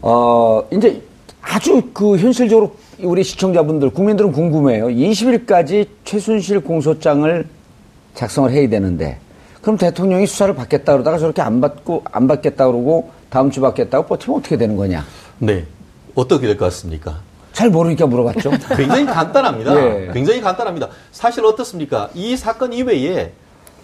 어, 0.00 0.62
이제 0.72 1.02
아주 1.42 1.82
그 1.92 2.16
현실적으로 2.16 2.74
우리 3.02 3.22
시청자분들, 3.24 3.90
국민들은 3.90 4.32
궁금해요. 4.32 4.86
20일까지 4.86 5.86
최순실 6.04 6.60
공소장을 6.60 7.46
작성을 8.14 8.50
해야 8.50 8.66
되는데, 8.68 9.18
그럼 9.60 9.76
대통령이 9.76 10.26
수사를 10.26 10.54
받겠다 10.54 10.92
그러다가 10.92 11.18
저렇게 11.18 11.42
안 11.42 11.60
받고, 11.60 12.04
안 12.10 12.26
받겠다 12.26 12.66
그러고, 12.66 13.10
다음 13.30 13.50
주 13.50 13.60
받겠다고 13.60 14.06
버티면 14.06 14.38
어떻게 14.38 14.56
되는 14.56 14.76
거냐? 14.76 15.04
네. 15.38 15.66
어떻게 16.14 16.46
될 16.46 16.56
것 16.56 16.66
같습니까? 16.66 17.18
잘 17.52 17.70
모르니까 17.70 18.06
물어봤죠. 18.06 18.50
굉장히 18.76 19.06
간단합니다. 19.06 19.74
예. 19.76 20.10
굉장히 20.12 20.40
간단합니다. 20.40 20.88
사실 21.12 21.44
어떻습니까? 21.44 22.10
이 22.14 22.36
사건 22.36 22.72
이외에 22.72 23.32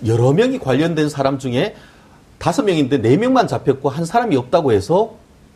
여러 0.06 0.32
명이 0.32 0.58
관련된 0.58 1.08
사람 1.08 1.38
중에 1.38 1.74
다섯 2.38 2.62
명인데 2.62 2.98
네 3.00 3.16
명만 3.16 3.46
잡혔고 3.46 3.88
한 3.88 4.04
사람이 4.04 4.36
없다고 4.36 4.72
해서 4.72 5.14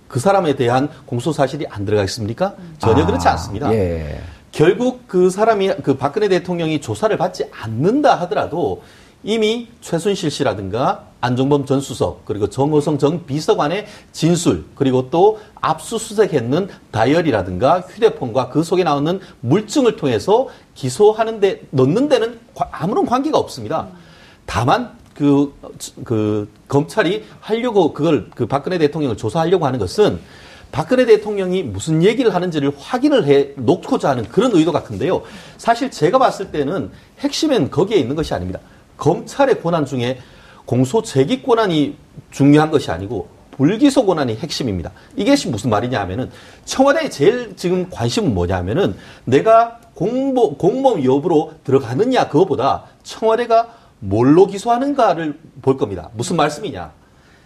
그 0.08 0.20
사람에 0.20 0.54
대한 0.54 0.88
공소 1.04 1.32
사실이 1.32 1.66
안 1.68 1.84
들어가 1.84 2.04
있습니까? 2.04 2.54
전혀 2.78 3.02
아, 3.02 3.06
그렇지 3.06 3.26
않습니다. 3.28 3.72
예. 3.74 4.20
결국 4.52 5.06
그 5.08 5.28
사람이 5.28 5.74
그 5.82 5.96
박근혜 5.96 6.28
대통령이 6.28 6.80
조사를 6.80 7.14
받지 7.18 7.44
않는다 7.50 8.14
하더라도 8.20 8.82
이미 9.26 9.66
최순실 9.80 10.30
씨라든가 10.30 11.06
안종범 11.20 11.66
전 11.66 11.80
수석 11.80 12.24
그리고 12.24 12.48
정호성 12.48 12.96
전 12.98 13.26
비서관의 13.26 13.86
진술 14.12 14.66
그리고 14.76 15.10
또 15.10 15.40
압수수색했는 15.60 16.68
다이어리라든가 16.92 17.80
휴대폰과 17.80 18.50
그 18.50 18.62
속에 18.62 18.84
나오는 18.84 19.18
물증을 19.40 19.96
통해서 19.96 20.46
기소하는데 20.76 21.62
넣는 21.70 22.08
데는 22.08 22.38
과- 22.54 22.68
아무런 22.70 23.04
관계가 23.04 23.36
없습니다. 23.36 23.88
다만 24.46 24.92
그, 25.12 25.52
그 26.04 26.48
검찰이 26.68 27.24
하려고 27.40 27.92
그걸 27.92 28.30
그 28.32 28.46
박근혜 28.46 28.78
대통령을 28.78 29.16
조사하려고 29.16 29.66
하는 29.66 29.80
것은 29.80 30.20
박근혜 30.70 31.04
대통령이 31.04 31.64
무슨 31.64 32.04
얘기를 32.04 32.32
하는지를 32.32 32.70
확인을 32.78 33.26
해 33.26 33.48
놓고자 33.56 34.10
하는 34.10 34.28
그런 34.28 34.52
의도가 34.54 34.84
큰데요. 34.84 35.22
사실 35.56 35.90
제가 35.90 36.18
봤을 36.18 36.52
때는 36.52 36.92
핵심은 37.18 37.70
거기에 37.72 37.96
있는 37.96 38.14
것이 38.14 38.32
아닙니다. 38.32 38.60
검찰의 38.96 39.62
권한 39.62 39.84
중에 39.84 40.18
공소 40.64 41.02
제기 41.02 41.42
권한이 41.42 41.96
중요한 42.30 42.70
것이 42.70 42.90
아니고 42.90 43.28
불기소 43.52 44.04
권한이 44.04 44.36
핵심입니다. 44.36 44.92
이게 45.16 45.34
무슨 45.48 45.70
말이냐 45.70 45.98
하면은 46.00 46.30
청와대에 46.64 47.08
제일 47.08 47.56
지금 47.56 47.88
관심은 47.90 48.34
뭐냐 48.34 48.56
하면은 48.58 48.96
내가 49.24 49.80
공모, 49.94 50.56
공범 50.56 51.04
여부로 51.04 51.54
들어가느냐 51.64 52.28
그거보다 52.28 52.84
청와대가 53.02 53.72
뭘로 53.98 54.46
기소하는가를 54.46 55.38
볼 55.62 55.78
겁니다. 55.78 56.10
무슨 56.14 56.36
말씀이냐. 56.36 56.92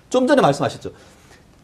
좀 0.09 0.27
전에 0.27 0.43
말씀하셨죠. 0.43 0.91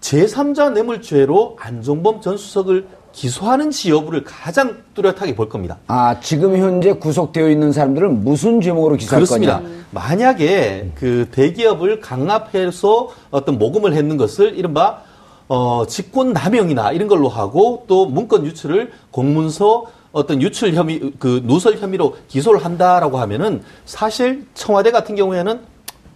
제3자 0.00 0.72
뇌물죄로 0.72 1.56
안종범 1.58 2.20
전 2.20 2.36
수석을 2.36 2.86
기소하는지 3.16 3.90
여부를 3.90 4.24
가장 4.24 4.76
뚜렷하게 4.94 5.34
볼 5.34 5.48
겁니다. 5.48 5.78
아, 5.86 6.20
지금 6.20 6.54
현재 6.58 6.92
구속되어 6.92 7.48
있는 7.48 7.72
사람들을 7.72 8.10
무슨 8.10 8.60
죄목으로 8.60 8.96
기소할 8.96 9.20
그렇습니다. 9.20 9.60
거냐? 9.60 9.70
만약에 9.90 10.92
그 10.94 11.26
대기업을 11.32 12.00
강압해서 12.00 13.08
어떤 13.30 13.58
모금을 13.58 13.94
했는 13.94 14.18
것을 14.18 14.58
이른바 14.58 15.00
어, 15.48 15.86
직권 15.88 16.34
남용이나 16.34 16.92
이런 16.92 17.08
걸로 17.08 17.30
하고 17.30 17.84
또 17.88 18.04
문건 18.04 18.44
유출을 18.44 18.92
공문서 19.10 19.86
어떤 20.12 20.42
유출 20.42 20.74
혐의 20.74 21.12
그 21.18 21.40
누설 21.44 21.78
혐의로 21.78 22.16
기소를 22.28 22.62
한다라고 22.64 23.16
하면은 23.18 23.62
사실 23.86 24.46
청와대 24.52 24.90
같은 24.90 25.16
경우에는 25.16 25.60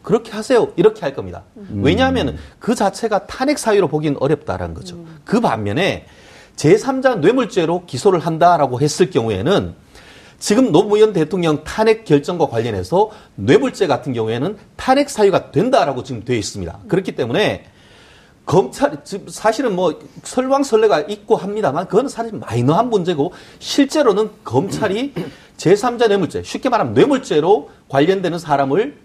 그렇게 0.03 0.33
하세요 0.33 0.69
이렇게 0.77 1.03
할 1.03 1.15
겁니다. 1.15 1.45
왜냐하면은 1.73 2.37
그 2.59 2.75
자체가 2.75 3.27
탄핵 3.27 3.59
사유로 3.59 3.89
보기는 3.89 4.17
어렵다라는 4.21 4.75
거죠. 4.75 4.97
그 5.25 5.41
반면에 5.41 6.07
제3자 6.61 7.20
뇌물죄로 7.20 7.87
기소를 7.87 8.20
한다라고 8.20 8.81
했을 8.81 9.09
경우에는 9.09 9.75
지금 10.38 10.73
노무현 10.73 11.12
대통령 11.12 11.64
탄핵 11.64 12.05
결정과 12.05 12.49
관련해서 12.49 13.11
뇌물죄 13.35 13.87
같은 13.87 14.12
경우에는 14.12 14.57
탄핵 14.77 15.09
사유가 15.09 15.51
된다라고 15.53 16.03
지금 16.03 16.25
되어 16.25 16.37
있습니다. 16.37 16.81
그렇기 16.88 17.12
때문에 17.12 17.64
검찰 18.44 18.99
사실은 19.29 19.75
뭐 19.75 19.99
설왕설래가 20.23 21.01
있고 21.01 21.37
합니다만 21.37 21.88
그건 21.88 22.09
사실 22.09 22.33
마이너한 22.35 22.90
문제고 22.90 23.33
실제로는 23.59 24.31
검찰이 24.44 25.14
제3자 25.57 26.09
뇌물죄 26.09 26.42
쉽게 26.42 26.68
말하면 26.68 26.94
뇌물죄로 26.94 27.70
관련되는 27.88 28.38
사람을 28.38 28.99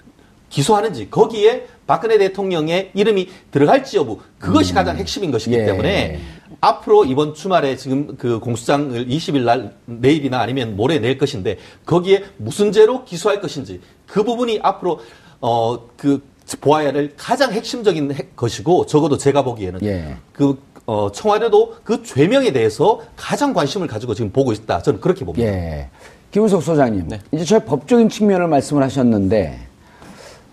기소하는지 0.49 1.09
거기에 1.09 1.67
박근혜 1.87 2.17
대통령의 2.17 2.91
이름이 2.93 3.29
들어갈지 3.51 3.97
여부 3.97 4.19
그것이 4.39 4.73
가장 4.73 4.97
핵심인 4.97 5.31
것이기 5.31 5.55
예. 5.55 5.65
때문에 5.65 6.21
앞으로 6.69 7.05
이번 7.05 7.35
주말에 7.35 7.75
지금 7.75 8.15
그 8.17 8.39
공수장을 8.39 9.07
20일 9.07 9.41
날 9.43 9.75
내일이나 9.85 10.39
아니면 10.39 10.75
모레 10.75 10.97
낼 10.99 11.17
것인데 11.17 11.57
거기에 11.85 12.23
무슨 12.37 12.71
죄로 12.71 13.03
기소할 13.05 13.39
것인지 13.39 13.81
그 14.07 14.23
부분이 14.23 14.59
앞으로 14.63 14.99
어그 15.41 16.23
보아야 16.61 16.89
할 16.89 17.11
가장 17.15 17.51
핵심적인 17.51 18.11
핵- 18.13 18.35
것이고 18.35 18.87
적어도 18.87 19.17
제가 19.17 19.43
보기에는 19.43 19.83
예. 19.83 20.15
그 20.33 20.57
어, 20.87 21.11
청와대도 21.11 21.77
그 21.83 22.03
죄명에 22.03 22.51
대해서 22.51 23.01
가장 23.15 23.53
관심을 23.53 23.87
가지고 23.87 24.13
지금 24.13 24.31
보고 24.31 24.51
있다. 24.51 24.81
저는 24.83 24.99
그렇게 25.01 25.25
봅니다. 25.25 25.47
예. 25.47 25.89
김은석 26.31 26.61
소장님, 26.61 27.07
네. 27.07 27.19
이제 27.31 27.43
저희 27.43 27.59
법적인 27.61 28.09
측면을 28.09 28.47
말씀을 28.47 28.83
하셨는데, 28.83 29.57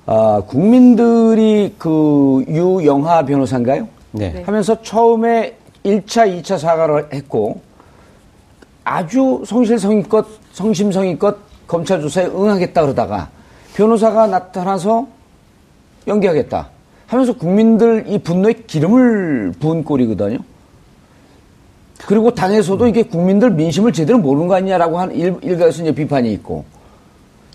아, 0.06 0.40
국민들이 0.46 1.74
그 1.76 2.44
유영하 2.48 3.26
변호사인가요? 3.26 3.88
네. 4.12 4.42
하면서 4.46 4.80
처음에 4.80 5.56
1차, 5.84 6.42
2차 6.42 6.58
사과를 6.58 7.08
했고, 7.12 7.60
아주 8.84 9.42
성실성의껏, 9.46 10.26
성심성의껏 10.52 11.36
검찰 11.66 12.00
조사에 12.00 12.26
응하겠다 12.26 12.82
그러다가, 12.82 13.30
변호사가 13.74 14.26
나타나서 14.26 15.06
연기하겠다 16.06 16.68
하면서 17.06 17.32
국민들 17.34 18.04
이 18.08 18.18
분노에 18.18 18.54
기름을 18.66 19.52
부은 19.60 19.84
꼴이거든요. 19.84 20.38
그리고 22.06 22.34
당에서도 22.34 22.86
이게 22.86 23.02
국민들 23.02 23.50
민심을 23.50 23.92
제대로 23.92 24.18
모르는 24.18 24.48
거 24.48 24.54
아니냐라고 24.54 24.98
하는 24.98 25.14
일, 25.14 25.36
일각에서 25.42 25.82
이제 25.82 25.92
비판이 25.92 26.32
있고. 26.34 26.64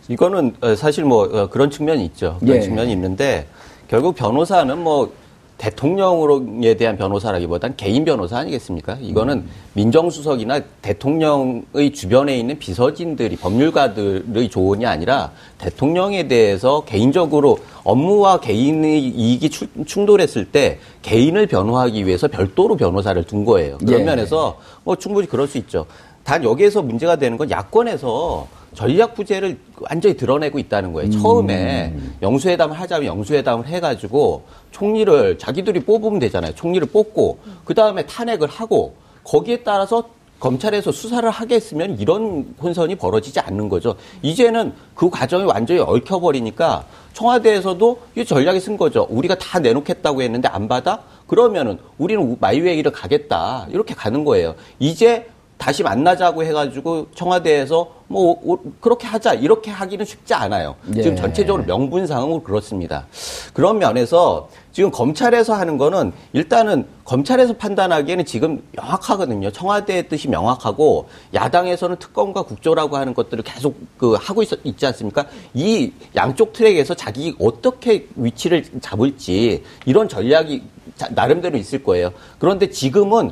이거는 0.10 0.56
어, 0.62 0.76
사실 0.76 1.04
뭐 1.04 1.24
어, 1.24 1.50
그런 1.50 1.70
측면이 1.70 2.06
있죠. 2.06 2.38
그런 2.40 2.58
예. 2.58 2.62
측면이 2.62 2.92
있는데 2.94 3.48
결국 3.90 4.16
변호사는 4.16 4.78
뭐 4.78 5.12
대통령으로에 5.58 6.76
대한 6.76 6.98
변호사라기보단 6.98 7.76
개인 7.78 8.06
변호사 8.06 8.38
아니겠습니까? 8.38 8.98
이거는 9.02 9.46
민정수석이나 9.74 10.62
대통령의 10.82 11.92
주변에 11.94 12.38
있는 12.38 12.60
비서진들이 12.60 13.38
법률가들의 13.38 14.50
조언이 14.50 14.86
아니라 14.86 15.32
대통령에 15.58 16.28
대해서 16.28 16.82
개인적으로 16.86 17.58
업무와 17.84 18.40
개인의 18.40 19.02
이익이 19.04 19.50
추- 19.50 19.68
충돌했을 19.86 20.46
때 20.46 20.80
개인을 21.02 21.48
변호하기 21.48 22.06
위해서 22.06 22.28
별도로 22.28 22.76
변호사를 22.76 23.22
둔 23.24 23.46
거예요. 23.46 23.78
그런 23.80 24.02
예. 24.02 24.04
면에서 24.06 24.58
뭐 24.84 24.96
충분히 24.96 25.28
그럴 25.28 25.48
수 25.48 25.58
있죠. 25.58 25.86
단 26.24 26.44
여기에서 26.44 26.82
문제가 26.82 27.16
되는 27.16 27.38
건 27.38 27.50
야권에서 27.50 28.48
전략 28.78 29.16
부재를 29.16 29.58
완전히 29.90 30.16
드러내고 30.16 30.60
있다는 30.60 30.94
거예요. 30.94 31.10
처음에 31.10 31.96
영수회담을 32.22 32.80
하자면 32.80 33.08
영수회담을 33.08 33.66
해가지고 33.66 34.44
총리를 34.70 35.40
자기들이 35.40 35.80
뽑으면 35.80 36.20
되잖아요. 36.20 36.54
총리를 36.54 36.88
뽑고 36.90 37.40
그 37.66 37.74
다음에 37.74 38.06
탄핵을 38.06 38.48
하고 38.48 38.94
거기에 39.24 39.64
따라서 39.64 40.04
검찰에서 40.40 40.92
수사를 40.92 41.28
하겠으면 41.28 41.98
이런 42.00 42.54
혼선이 42.62 42.94
벌어지지 42.98 43.40
않는 43.40 43.68
거죠. 43.68 43.96
이제는 44.22 44.74
그 44.94 45.10
과정이 45.10 45.46
완전히 45.46 45.80
얽혀버리니까 45.80 46.86
청와대에서도 47.14 48.00
이 48.16 48.26
전략이 48.26 48.60
쓴 48.60 48.78
거죠. 48.78 49.08
우리가 49.10 49.34
다 49.40 49.58
내놓겠다고 49.58 50.22
했는데 50.22 50.48
안 50.50 50.68
받아? 50.68 51.02
그러면은 51.26 51.80
우리는 51.98 52.38
마이웨이를 52.40 52.92
가겠다. 52.92 53.66
이렇게 53.72 53.96
가는 53.96 54.24
거예요. 54.24 54.54
이제 54.78 55.26
다시 55.58 55.82
만나자고 55.84 56.44
해가지고 56.44 57.08
청와대에서 57.16 57.92
뭐 58.10 58.40
오- 58.44 58.60
그렇게 58.80 59.08
하자 59.08 59.34
이렇게 59.34 59.72
하기는 59.72 60.06
쉽지 60.06 60.34
않아요. 60.34 60.76
예. 60.96 61.02
지금 61.02 61.18
전체적으로 61.18 61.64
명분상으로 61.66 62.44
그렇습니다. 62.44 63.08
그런 63.54 63.80
면에서 63.80 64.50
지금 64.72 64.92
검찰에서 64.92 65.56
하는 65.56 65.78
거는 65.78 66.14
일단은 66.34 66.86
검찰에서 67.04 67.54
판단하기에는 67.54 68.26
지금 68.26 68.62
명확하거든요. 68.74 69.52
청와대의 69.52 70.08
뜻이 70.08 70.30
명확하고 70.30 71.10
야당에서는 71.34 71.96
특검과 71.98 72.44
국조라고 72.44 72.96
하는 72.96 73.14
것들을 73.16 73.44
계속 73.44 73.76
그 73.98 74.14
하고 74.14 74.44
있, 74.44 74.50
있지 74.64 74.86
않습니까? 74.86 75.26
이 75.56 75.92
양쪽 76.16 76.54
트랙에서 76.54 76.94
자기 76.94 77.36
어떻게 77.40 78.08
위치를 78.16 78.64
잡을지 78.80 79.64
이런 79.86 80.08
전략이 80.08 80.62
자- 80.96 81.10
나름대로 81.14 81.58
있을 81.58 81.84
거예요. 81.84 82.12
그런데 82.40 82.70
지금은 82.70 83.32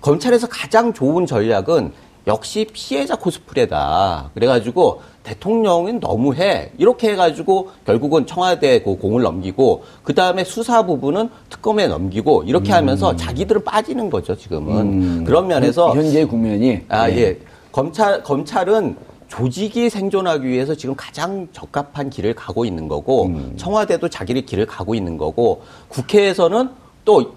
검찰에서 0.00 0.48
가장 0.48 0.92
좋은 0.92 1.26
전략은 1.26 1.92
역시 2.26 2.66
피해자 2.72 3.16
코스프레다. 3.16 4.30
그래가지고 4.34 5.00
대통령은 5.22 6.00
너무해. 6.00 6.70
이렇게 6.76 7.12
해가지고 7.12 7.70
결국은 7.86 8.26
청와대 8.26 8.82
그 8.82 8.96
공을 8.96 9.22
넘기고 9.22 9.84
그 10.02 10.14
다음에 10.14 10.44
수사 10.44 10.84
부분은 10.84 11.30
특검에 11.48 11.86
넘기고 11.86 12.44
이렇게 12.44 12.72
하면서 12.72 13.16
자기들은 13.16 13.64
빠지는 13.64 14.10
거죠 14.10 14.36
지금은. 14.36 15.24
그런 15.24 15.46
면에서 15.46 15.94
현재 15.94 16.24
국면이 16.24 16.82
아, 16.88 17.10
예. 17.10 17.16
예. 17.16 17.38
검찰, 17.72 18.22
검찰은 18.22 18.96
조직이 19.28 19.90
생존하기 19.90 20.46
위해서 20.46 20.74
지금 20.74 20.94
가장 20.96 21.48
적합한 21.52 22.08
길을 22.10 22.34
가고 22.34 22.64
있는 22.64 22.88
거고, 22.88 23.26
음. 23.26 23.54
청와대도 23.56 24.08
자기의 24.08 24.46
길을 24.46 24.64
가고 24.66 24.94
있는 24.94 25.18
거고, 25.18 25.62
국회에서는 25.88 26.70
또 27.04 27.34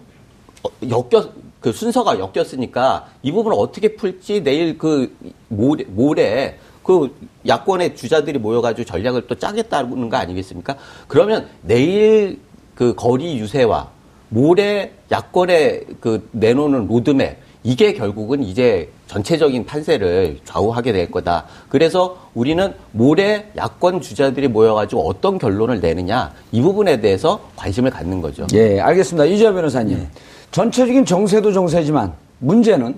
어, 0.63 0.69
엮여, 0.89 1.29
그 1.61 1.71
순서가 1.71 2.19
엮였으니까 2.19 3.05
이 3.21 3.31
부분을 3.31 3.55
어떻게 3.57 3.95
풀지 3.95 4.43
내일 4.43 4.77
그 4.77 5.15
모레, 5.47 5.85
모레 5.87 6.57
그 6.83 7.15
야권의 7.47 7.95
주자들이 7.95 8.39
모여가지고 8.39 8.85
전략을 8.85 9.27
또 9.27 9.35
짜겠다는 9.35 10.09
거 10.09 10.17
아니겠습니까? 10.17 10.75
그러면 11.07 11.47
내일 11.61 12.39
그 12.73 12.95
거리 12.95 13.37
유세와 13.37 13.89
모레 14.29 14.91
야권의 15.11 15.85
그 15.99 16.27
내놓는 16.31 16.87
로드맵 16.87 17.37
이게 17.63 17.93
결국은 17.93 18.41
이제 18.41 18.89
전체적인 19.05 19.65
판세를 19.65 20.39
좌우하게 20.45 20.93
될 20.93 21.11
거다. 21.11 21.45
그래서 21.69 22.17
우리는 22.33 22.73
모레 22.91 23.51
야권 23.55 24.01
주자들이 24.01 24.47
모여가지고 24.47 25.07
어떤 25.07 25.37
결론을 25.37 25.79
내느냐 25.79 26.33
이 26.51 26.59
부분에 26.61 27.01
대해서 27.01 27.39
관심을 27.55 27.91
갖는 27.91 28.19
거죠. 28.19 28.47
예, 28.53 28.79
알겠습니다. 28.79 29.25
이재화 29.25 29.53
변호사님. 29.53 30.07
전체적인 30.51 31.05
정세도 31.05 31.53
정세지만 31.53 32.13
문제는 32.39 32.95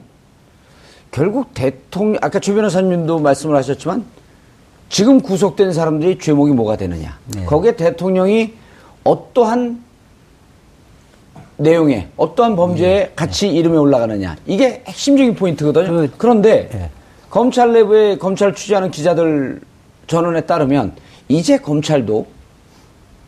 결국 1.11 1.53
대통령, 1.53 2.17
아까 2.23 2.39
최 2.39 2.53
변호사님도 2.53 3.19
말씀을 3.19 3.55
하셨지만 3.55 4.03
지금 4.89 5.21
구속된 5.21 5.71
사람들이 5.73 6.17
죄목이 6.19 6.53
뭐가 6.53 6.75
되느냐. 6.77 7.17
거기에 7.45 7.75
대통령이 7.75 8.53
어떠한 9.03 9.83
내용에 11.57 12.09
어떠한 12.17 12.55
범죄에 12.55 13.11
같이 13.15 13.47
이름이 13.47 13.77
올라가느냐 13.77 14.35
이게 14.47 14.83
핵심적인 14.87 15.35
포인트거든요. 15.35 15.87
그- 15.87 16.11
그, 16.17 16.25
런데 16.25 16.69
예. 16.73 16.89
검찰 17.29 17.71
내부에 17.73 18.17
검찰 18.17 18.55
취재하는 18.55 18.89
기자들 18.89 19.61
전원에 20.07 20.41
따르면 20.41 20.93
이제 21.27 21.57
검찰도 21.59 22.25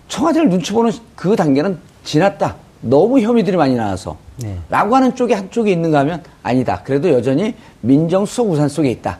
청와대를 0.07 0.49
눈치 0.49 0.73
보는 0.73 0.91
그 1.15 1.35
단계는 1.35 1.77
지났다. 2.03 2.55
너무 2.85 3.19
혐의들이 3.19 3.57
많이 3.57 3.75
나와서. 3.75 4.15
네. 4.37 4.57
라고 4.69 4.95
하는 4.95 5.15
쪽에 5.15 5.33
한쪽에 5.33 5.71
있는가 5.71 5.99
하면 5.99 6.23
아니다. 6.43 6.81
그래도 6.83 7.09
여전히 7.09 7.55
민정수석 7.81 8.49
우산 8.49 8.69
속에 8.69 8.89
있다. 8.91 9.19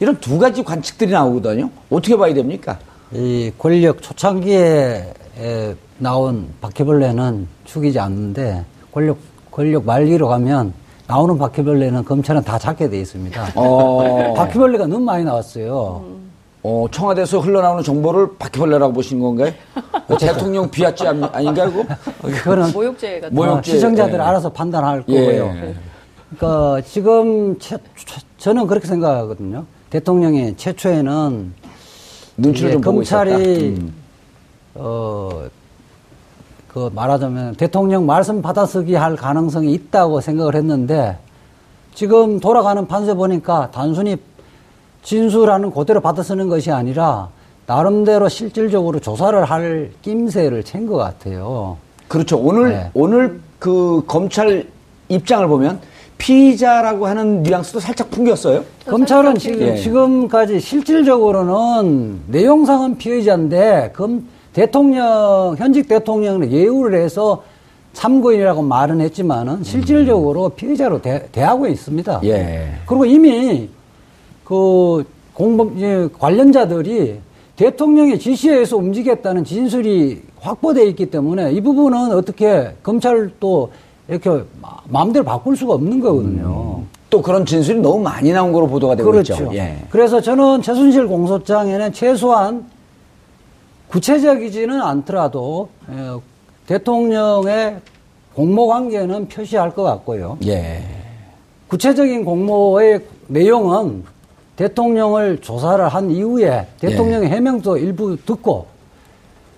이런 0.00 0.18
두 0.20 0.38
가지 0.38 0.62
관측들이 0.62 1.10
나오거든요. 1.10 1.70
어떻게 1.90 2.16
봐야 2.16 2.32
됩니까? 2.32 2.78
이 3.12 3.52
권력 3.58 4.00
초창기에 4.00 5.12
에, 5.40 5.74
나온 5.98 6.48
바퀴벌레는 6.60 7.48
죽이지 7.64 7.98
않는데 7.98 8.64
권력 8.92 9.18
권력 9.50 9.84
말기로 9.84 10.28
가면 10.28 10.72
나오는 11.06 11.36
바퀴벌레는 11.36 12.04
검찰은 12.04 12.42
다 12.44 12.58
잡게 12.58 12.88
돼 12.88 12.98
있습니다. 13.00 13.52
어, 13.56 14.34
바퀴벌레가 14.36 14.86
너무 14.86 15.04
많이 15.04 15.24
나왔어요. 15.24 16.04
어, 16.66 16.86
청와대에서 16.90 17.40
흘러나오는 17.40 17.82
정보를 17.84 18.38
바퀴벌레라고 18.38 18.94
보시는 18.94 19.22
건가요? 19.22 19.52
그 20.08 20.16
대통령 20.16 20.70
아니- 21.06 21.24
아닌가요? 21.24 21.70
그거? 21.70 21.84
그거는 22.22 22.72
모욕죄 22.72 23.20
같은 23.20 23.34
모욕- 23.36 23.48
어, 23.48 23.52
모욕죄, 23.56 23.72
시청자들 23.72 24.14
예. 24.14 24.18
알아서 24.18 24.48
판단할 24.50 25.04
예. 25.08 25.20
거고요. 25.36 25.74
그러니까 26.38 26.80
지금 26.88 27.58
최- 27.58 27.76
최- 27.96 28.22
저는 28.38 28.66
그렇게 28.66 28.86
생각하거든요. 28.88 29.66
대통령이 29.90 30.56
최초에는 30.56 31.52
눈치를 32.38 32.72
좀 32.72 32.80
보고 32.80 32.96
검찰이. 32.96 33.76
음. 33.78 33.92
어, 34.76 35.42
그 36.68 36.90
말하자면 36.94 37.56
대통령 37.56 38.06
말씀 38.06 38.40
받아쓰기 38.40 38.94
할 38.94 39.16
가능성이 39.16 39.72
있다고 39.74 40.22
생각을 40.22 40.54
했는데 40.56 41.18
지금 41.94 42.40
돌아가는 42.40 42.88
판세 42.88 43.12
보니까 43.14 43.70
단순히 43.70 44.16
진술하는 45.04 45.70
그대로 45.70 46.00
받아 46.00 46.22
쓰는 46.22 46.48
것이 46.48 46.72
아니라 46.72 47.28
나름대로 47.66 48.28
실질적으로 48.28 48.98
조사를 48.98 49.44
할 49.44 49.90
낌새를 50.02 50.62
챈 50.64 50.88
것 50.88 50.96
같아요. 50.96 51.76
그렇죠. 52.08 52.38
오늘 52.38 52.70
네. 52.70 52.90
오늘 52.94 53.40
그 53.58 54.02
검찰 54.06 54.66
입장을 55.08 55.46
보면 55.46 55.80
피의자라고 56.18 57.06
하는 57.06 57.42
뉘앙스도 57.42 57.80
살짝 57.80 58.10
풍겼어요. 58.10 58.64
검찰은 58.86 59.36
지금, 59.36 59.60
예. 59.60 59.76
지금까지 59.76 60.60
실질적으로는 60.60 62.20
내용상은 62.28 62.96
피의자인데 62.96 63.92
검, 63.94 64.26
대통령 64.52 65.54
현직 65.58 65.88
대통령은 65.88 66.50
예우를 66.52 67.00
해서 67.00 67.42
참고인이라고 67.94 68.62
말은 68.62 69.00
했지만은 69.00 69.64
실질적으로 69.64 70.50
피의자로 70.50 71.02
대, 71.02 71.28
대하고 71.32 71.66
있습니다. 71.66 72.20
예. 72.24 72.74
그리고 72.86 73.04
이미 73.04 73.68
그 74.44 75.04
공범 75.32 75.76
이제 75.76 76.08
관련자들이 76.18 77.18
대통령의 77.56 78.18
지시에 78.18 78.52
의해서 78.54 78.76
움직였다는 78.76 79.44
진술이 79.44 80.22
확보돼 80.40 80.86
있기 80.88 81.06
때문에 81.10 81.52
이 81.52 81.60
부분은 81.60 82.12
어떻게 82.12 82.74
검찰도 82.82 83.70
이렇게 84.08 84.30
마- 84.60 84.76
마음대로 84.88 85.24
바꿀 85.24 85.56
수가 85.56 85.74
없는 85.74 86.00
거거든요. 86.00 86.82
또 87.08 87.22
그런 87.22 87.46
진술이 87.46 87.78
너무 87.80 88.00
많이 88.02 88.32
나온 88.32 88.52
거로 88.52 88.66
보도가 88.66 88.96
되고 88.96 89.10
그렇죠. 89.10 89.34
있죠. 89.34 89.50
예. 89.54 89.76
그래서 89.88 90.20
저는 90.20 90.62
최순실 90.62 91.06
공소장에는 91.06 91.92
최소한 91.92 92.66
구체적이지는 93.88 94.80
않더라도 94.82 95.68
에, 95.88 95.94
대통령의 96.66 97.76
공모 98.34 98.66
관계는 98.66 99.28
표시할 99.28 99.70
것 99.74 99.84
같고요. 99.84 100.38
예. 100.46 100.82
구체적인 101.68 102.24
공모의 102.24 103.00
내용은 103.28 104.02
대통령을 104.56 105.38
조사를 105.40 105.86
한 105.88 106.10
이후에 106.10 106.66
대통령의 106.80 107.28
예. 107.30 107.34
해명도 107.34 107.76
일부 107.76 108.16
듣고 108.24 108.66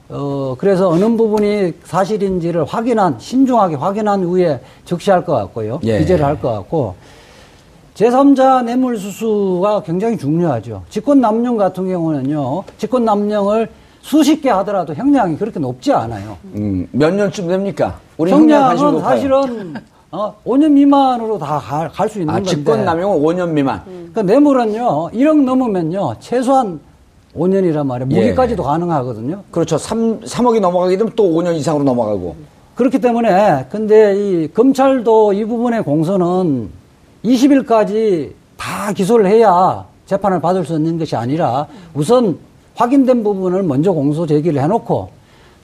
어 0.09 0.55
그래서 0.59 0.89
어느 0.89 1.05
부분이 1.17 1.75
사실인지를 1.85 2.65
확인한 2.65 3.17
신중하게 3.19 3.75
확인한 3.77 4.23
후에 4.25 4.61
적시할 4.85 5.25
것 5.25 5.35
같고요. 5.35 5.81
예. 5.85 5.99
기재를 5.99 6.25
할 6.25 6.39
것 6.41 6.51
같고 6.53 6.95
제3자 7.95 8.65
뇌물 8.65 8.99
수수가 8.99 9.83
굉장히 9.83 10.17
중요하죠. 10.19 10.83
직권 10.91 11.21
남용 11.21 11.57
같은 11.57 11.89
경우는요. 11.89 12.65
직권 12.79 13.05
남용을 13.05 13.69
수십 14.03 14.41
개 14.41 14.51
하더라도 14.51 14.95
형량이 14.95 15.37
그렇게 15.37 15.59
높지 15.59 15.93
않아요. 15.93 16.37
음, 16.55 16.87
몇 16.93 17.13
년쯤 17.13 17.49
됩니까? 17.49 17.99
우리 18.17 18.31
형량 18.31 18.77
형량은. 18.79 19.01
사실은 19.01 19.75
어, 20.17 20.35
5년 20.47 20.71
미만으로 20.73 21.39
다 21.39 21.61
갈 21.95 22.09
수 22.09 22.19
있는 22.21 22.31
아, 22.31 22.35
건데. 22.39 22.51
직권 22.51 22.85
남용은 22.85 23.21
5년 23.23 23.51
미만. 23.51 23.83
그러니까 23.85 24.23
뇌물은요, 24.23 25.11
1억 25.13 25.43
넘으면요, 25.45 26.15
최소한 26.21 26.81
5년이란 27.37 27.87
말이에요. 27.87 28.09
예. 28.13 28.25
무기까지도 28.25 28.63
가능하거든요. 28.63 29.43
그렇죠. 29.51 29.77
3, 29.77 30.21
3억이 30.21 30.61
넘어가게 30.61 30.97
되면 30.97 31.13
또 31.15 31.25
5년 31.25 31.55
이상으로 31.57 31.85
넘어가고. 31.85 32.35
그렇기 32.77 32.99
때문에, 33.01 33.67
근데 33.71 34.15
이 34.17 34.49
검찰도 34.53 35.33
이 35.35 35.45
부분의 35.45 35.83
공소는 35.83 36.69
20일까지 37.25 38.33
다 38.57 38.93
기소를 38.93 39.27
해야 39.27 39.85
재판을 40.07 40.41
받을 40.41 40.65
수 40.65 40.75
있는 40.75 40.99
것이 40.99 41.17
아니라 41.17 41.67
우선 41.95 42.39
확인된 42.75 43.23
부분을 43.25 43.63
먼저 43.63 43.93
공소 43.93 44.27
제기를 44.27 44.63
해놓고 44.63 45.09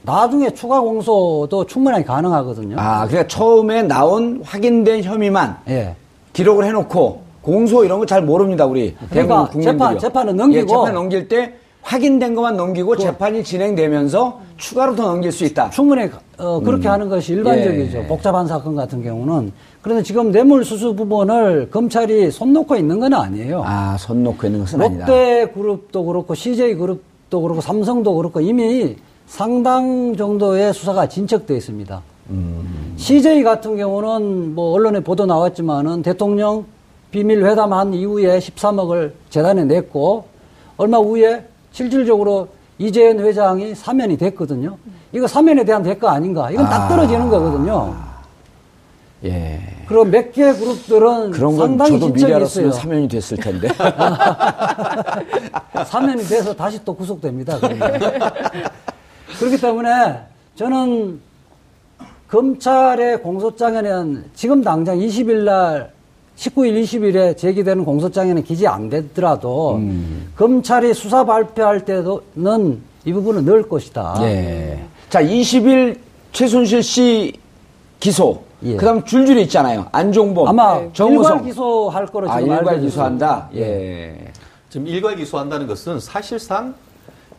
나중에 0.04 0.50
추가 0.52 0.80
공소도 0.80 1.66
충분하게 1.66 2.04
가능하거든요. 2.04 2.76
아, 2.78 3.06
그러니까 3.06 3.28
처음에 3.28 3.82
나온 3.82 4.40
확인된 4.44 5.02
혐의만 5.04 5.56
예. 5.68 5.94
기록을 6.32 6.64
해놓고 6.66 7.22
공소 7.42 7.84
이런 7.84 7.98
거 7.98 8.06
잘 8.06 8.22
모릅니다 8.22 8.66
우리 8.66 8.94
그러니까. 9.10 9.50
재판- 9.60 9.98
재판은 9.98 10.36
넘기고 10.36 10.62
예, 10.62 10.66
재판 10.66 10.94
넘길 10.94 11.28
때 11.28 11.54
확인된 11.82 12.34
것만 12.36 12.56
넘기고 12.56 12.96
재판이 12.96 13.42
진행되면서 13.42 14.40
추가로 14.56 14.94
더 14.94 15.02
넘길 15.04 15.32
수 15.32 15.44
있다. 15.44 15.70
충분히 15.70 16.08
어, 16.38 16.60
그렇게 16.60 16.86
하는 16.86 17.08
것이 17.08 17.32
일반적이죠. 17.32 17.98
예. 17.98 18.06
복잡한 18.06 18.46
사건 18.46 18.76
같은 18.76 19.02
경우는. 19.02 19.52
그런데 19.82 20.02
지금 20.04 20.30
뇌물수수 20.30 20.94
부분을 20.94 21.70
검찰이 21.70 22.30
손 22.30 22.52
놓고 22.52 22.76
있는 22.76 23.00
건 23.00 23.12
아니에요. 23.14 23.62
아, 23.66 23.96
손 23.98 24.22
놓고 24.22 24.46
있는 24.46 24.60
것은 24.60 24.80
아니다. 24.80 25.06
롯데그룹도 25.06 26.04
그렇고 26.04 26.34
CJ그룹도 26.36 27.40
그렇고 27.42 27.60
삼성도 27.60 28.14
그렇고 28.14 28.40
이미 28.40 28.94
상당 29.26 30.14
정도의 30.16 30.74
수사가 30.74 31.08
진척돼 31.08 31.56
있습니다. 31.56 32.02
CJ 32.96 33.42
같은 33.42 33.76
경우는 33.76 34.54
뭐 34.54 34.72
언론에 34.72 35.00
보도 35.00 35.26
나왔지만은 35.26 36.02
대통령 36.02 36.64
비밀 37.10 37.44
회담한 37.44 37.94
이후에 37.94 38.38
13억을 38.38 39.12
재단에 39.30 39.64
냈고 39.64 40.24
얼마 40.76 40.98
후에 40.98 41.46
실질적으로 41.72 42.48
이재현 42.78 43.20
회장이 43.20 43.74
사면이 43.74 44.16
됐거든요. 44.16 44.76
이거 45.12 45.26
사면에 45.26 45.64
대한 45.64 45.82
대가 45.82 46.12
아닌가? 46.12 46.50
이건 46.50 46.64
딱 46.64 46.84
아. 46.84 46.88
떨어지는 46.88 47.28
거거든요. 47.28 47.94
예. 49.24 49.60
그리고 49.86 50.04
몇개 50.04 50.54
그룹들은 50.54 51.32
그런 51.32 51.56
건 51.56 51.68
상당히 51.68 51.92
저도 51.92 52.06
미리 52.06 52.18
진척이 52.18 52.34
알았으면 52.34 52.68
있어요. 52.68 52.80
사면이 52.80 53.08
됐을 53.08 53.36
텐데. 53.36 53.68
사면이 55.86 56.24
돼서 56.24 56.54
다시 56.54 56.82
또 56.84 56.94
구속됩니다. 56.94 57.58
그렇기 59.38 59.60
때문에 59.60 60.20
저는 60.56 61.20
검찰의 62.28 63.22
공소장에는 63.22 64.24
지금 64.34 64.62
당장 64.62 64.98
20일 64.98 65.44
날 65.44 65.92
19일, 66.36 66.82
20일에 66.82 67.36
제기되는 67.36 67.84
공소장에는 67.84 68.42
기재 68.42 68.66
안 68.66 68.88
되더라도 68.88 69.76
음. 69.76 70.32
검찰이 70.36 70.94
수사 70.94 71.24
발표할 71.24 71.84
때는 71.84 72.80
이 73.04 73.12
부분은 73.12 73.44
넣을 73.44 73.68
것이다. 73.68 74.16
예. 74.22 74.82
자, 75.10 75.22
20일 75.22 75.98
최순실 76.32 76.82
씨 76.82 77.32
기소. 78.00 78.42
예. 78.64 78.76
그다음 78.76 79.04
줄줄이 79.04 79.42
있잖아요. 79.42 79.86
안종범, 79.92 80.48
아마 80.48 80.80
정우성. 80.92 81.32
일괄 81.38 81.44
기소할 81.44 82.06
거로 82.06 82.30
아, 82.30 82.38
지금 82.38 82.52
일괄 82.52 82.68
알려져 82.70 82.86
기소한다. 82.86 83.48
있습니다. 83.52 83.70
예. 83.70 84.32
지금 84.70 84.86
일괄 84.86 85.16
기소한다는 85.16 85.66
것은 85.66 86.00
사실상 86.00 86.74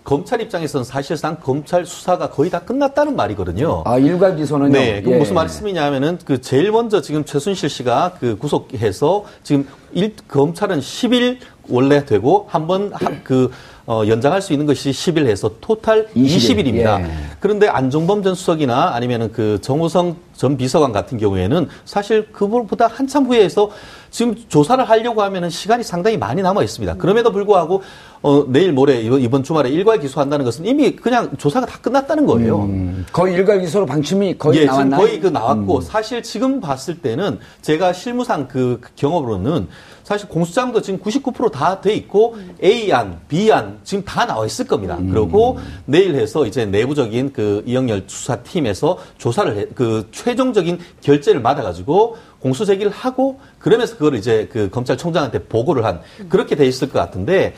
검찰 0.03 0.41
입장에서는 0.41 0.83
사실상 0.83 1.37
검찰 1.41 1.85
수사가 1.85 2.29
거의 2.29 2.49
다 2.49 2.59
끝났다는 2.59 3.15
말이거든요. 3.15 3.83
아, 3.85 3.97
일괄 3.97 4.35
기소는요. 4.35 4.71
네, 4.71 5.01
그 5.01 5.11
예. 5.11 5.17
무슨 5.17 5.35
말씀이냐면은 5.35 6.19
그 6.25 6.41
제일 6.41 6.71
먼저 6.71 7.01
지금 7.01 7.23
최순실 7.23 7.69
씨가 7.69 8.17
그 8.19 8.37
구속해서 8.37 9.25
지금 9.43 9.67
일, 9.93 10.13
검찰은 10.27 10.79
10일 10.79 11.37
원래 11.69 12.05
되고 12.05 12.47
한번 12.49 12.91
그 13.23 13.49
어, 13.85 14.03
연장할 14.07 14.41
수 14.41 14.53
있는 14.53 14.65
것이 14.65 14.91
10일 14.91 15.27
해서 15.27 15.51
토탈 15.61 16.07
20일. 16.15 16.25
20일입니다. 16.25 17.01
예. 17.01 17.11
그런데 17.39 17.67
안종범 17.67 18.23
전 18.23 18.35
수석이나 18.35 18.93
아니면은 18.93 19.31
그 19.31 19.59
정우성 19.61 20.15
전 20.35 20.57
비서관 20.57 20.91
같은 20.91 21.17
경우에는 21.17 21.67
사실 21.85 22.31
그분보다 22.31 22.87
한참 22.87 23.25
후에 23.25 23.43
해서 23.43 23.69
지금 24.09 24.35
조사를 24.47 24.87
하려고 24.87 25.23
하면은 25.23 25.49
시간이 25.49 25.83
상당히 25.83 26.17
많이 26.17 26.41
남아 26.41 26.61
있습니다. 26.63 26.95
그럼에도 26.95 27.31
불구하고 27.31 27.81
어, 28.21 28.45
내일 28.47 28.71
모레 28.71 29.01
이번, 29.01 29.21
이번 29.21 29.43
주말에 29.43 29.69
일괄 29.69 29.99
기소한다는 29.99 30.45
것은 30.45 30.65
이미 30.65 30.95
그냥 30.95 31.35
조사가 31.37 31.65
다 31.65 31.79
끝났다는 31.81 32.25
거예요. 32.25 32.61
음, 32.61 33.05
거의 33.11 33.33
일괄 33.33 33.59
기소로 33.59 33.85
방침이 33.85 34.37
거의 34.37 34.61
예, 34.61 34.65
나왔나요? 34.65 35.01
음. 35.01 35.07
지금 35.07 35.07
거의 35.07 35.19
그 35.19 35.27
나왔고 35.27 35.81
사실 35.81 36.23
지금 36.23 36.61
봤을 36.61 36.99
때는 36.99 37.39
제가 37.61 37.91
실무상 37.91 38.47
그 38.47 38.79
경험으로는 38.95 39.67
사실 40.03 40.27
공수장도 40.27 40.81
지금 40.81 40.99
99%다 40.99 41.81
돼 41.81 41.93
있고 41.95 42.35
A안, 42.63 43.19
B안 43.27 43.79
지금 43.83 44.03
다 44.05 44.25
나와 44.25 44.45
있을 44.45 44.67
겁니다. 44.67 44.97
음. 44.99 45.09
그리고 45.11 45.57
내일 45.85 46.15
해서 46.15 46.45
이제 46.45 46.65
내부적인 46.65 47.33
그 47.33 47.63
이영렬 47.65 48.03
수사팀에서 48.07 48.99
조사를 49.17 49.57
해, 49.57 49.65
그 49.73 50.07
최종적인 50.23 50.79
결재를 51.01 51.43
받아가지고 51.43 52.17
공수 52.39 52.65
제기를 52.65 52.91
하고 52.91 53.39
그러면서 53.59 53.97
그걸 53.97 54.15
이제 54.15 54.47
그 54.51 54.69
검찰총장한테 54.69 55.45
보고를 55.45 55.83
한 55.83 56.01
그렇게 56.29 56.55
돼 56.55 56.65
있을 56.65 56.89
것 56.89 56.99
같은데 56.99 57.53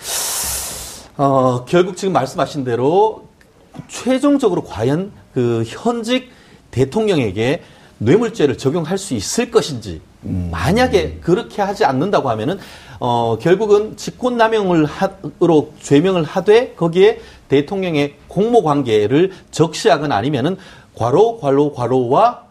어, 1.17 1.63
결국 1.65 1.95
지금 1.95 2.13
말씀하신 2.13 2.63
대로 2.63 3.27
최종적으로 3.87 4.63
과연 4.63 5.11
그 5.33 5.63
현직 5.67 6.31
대통령에게 6.71 7.61
뇌물죄를 7.99 8.57
적용할 8.57 8.97
수 8.97 9.13
있을 9.13 9.51
것인지 9.51 10.01
만약에 10.21 11.19
그렇게 11.21 11.61
하지 11.61 11.85
않는다고 11.85 12.29
하면은 12.31 12.57
어 12.99 13.37
결국은 13.39 13.95
직권남용을 13.95 14.85
하로 14.85 15.73
죄명을 15.81 16.23
하되 16.23 16.73
거기에 16.73 17.19
대통령의 17.47 18.15
공모 18.27 18.63
관계를 18.63 19.31
적시하거나 19.51 20.15
아니면은 20.15 20.57
과로 20.95 21.39
과로 21.39 21.73
과로와 21.73 22.44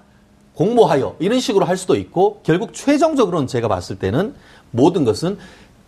공모하여 0.54 1.16
이런 1.18 1.40
식으로 1.40 1.64
할 1.64 1.76
수도 1.76 1.96
있고 1.96 2.40
결국 2.44 2.72
최종적으로는 2.74 3.46
제가 3.46 3.68
봤을 3.68 3.96
때는 3.96 4.34
모든 4.70 5.04
것은 5.04 5.38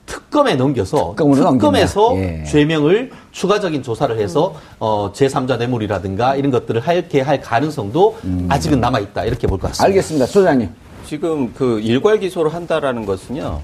특검에 0.07 0.55
넘겨서 0.55 1.15
특검에서. 1.59 2.17
예. 2.17 2.45
죄명을 2.45 3.11
추가적인 3.33 3.83
조사를 3.83 4.17
해서 4.21 4.55
어, 4.79 5.11
제3자 5.13 5.59
뇌물이라든가 5.59 6.37
이런 6.37 6.53
것들을 6.53 6.81
할게 6.81 7.21
할 7.21 7.41
가능성도 7.41 8.17
아직은 8.49 8.81
남아 8.81 9.01
있다 9.01 9.25
이렇게 9.25 9.47
볼 9.49 9.59
것 9.59 9.69
같습니다. 9.69 9.85
알겠습니다. 9.87 10.27
소장님. 10.27 10.69
지금 11.07 11.53
그 11.55 11.81
일괄 11.81 12.19
기소를 12.21 12.55
한다라는 12.55 13.05
것은요. 13.05 13.61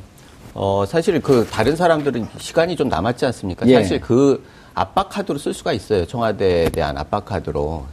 어, 0.54 0.84
사실 0.86 1.20
그 1.20 1.46
다른 1.50 1.76
사람들은 1.76 2.26
시간이 2.38 2.74
좀 2.76 2.88
남았지 2.88 3.24
않습니까? 3.26 3.66
예. 3.68 3.74
사실 3.74 4.00
그 4.00 4.42
압박 4.74 5.10
카드로 5.10 5.38
쓸 5.38 5.54
수가 5.54 5.72
있어요. 5.72 6.06
청와대에 6.06 6.70
대한 6.70 6.98
압박 6.98 7.24
카드로. 7.24 7.84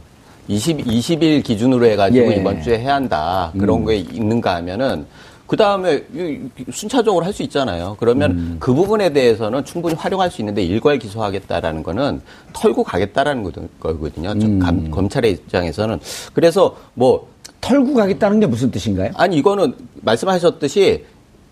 20, 0.48 0.78
20일 0.78 1.42
기준으로 1.44 1.86
해가지고 1.86 2.32
예. 2.32 2.36
이번 2.36 2.62
주에 2.62 2.78
해야 2.78 2.94
한다. 2.94 3.52
그런 3.58 3.84
게 3.84 3.96
있는가 3.96 4.56
하면은 4.56 5.06
그 5.46 5.56
다음에 5.56 6.04
순차적으로 6.72 7.24
할 7.24 7.32
수 7.32 7.42
있잖아요. 7.42 7.96
그러면 7.98 8.30
음. 8.32 8.56
그 8.60 8.72
부분에 8.72 9.12
대해서는 9.12 9.64
충분히 9.64 9.94
활용할 9.96 10.30
수 10.30 10.40
있는데 10.42 10.62
일괄 10.62 10.98
기소하겠다라는 10.98 11.82
거는 11.82 12.20
털고 12.52 12.84
가겠다라는 12.84 13.42
거든- 13.44 13.68
거거든요. 13.80 14.38
저 14.38 14.46
음. 14.46 14.58
감- 14.60 14.90
검찰의 14.90 15.32
입장에서는. 15.32 15.98
그래서 16.32 16.76
뭐 16.94 17.28
털고 17.60 17.94
가겠다는 17.94 18.38
게 18.40 18.46
무슨 18.46 18.70
뜻인가요? 18.70 19.10
아니 19.16 19.36
이거는 19.38 19.74
말씀하셨듯이 20.02 21.04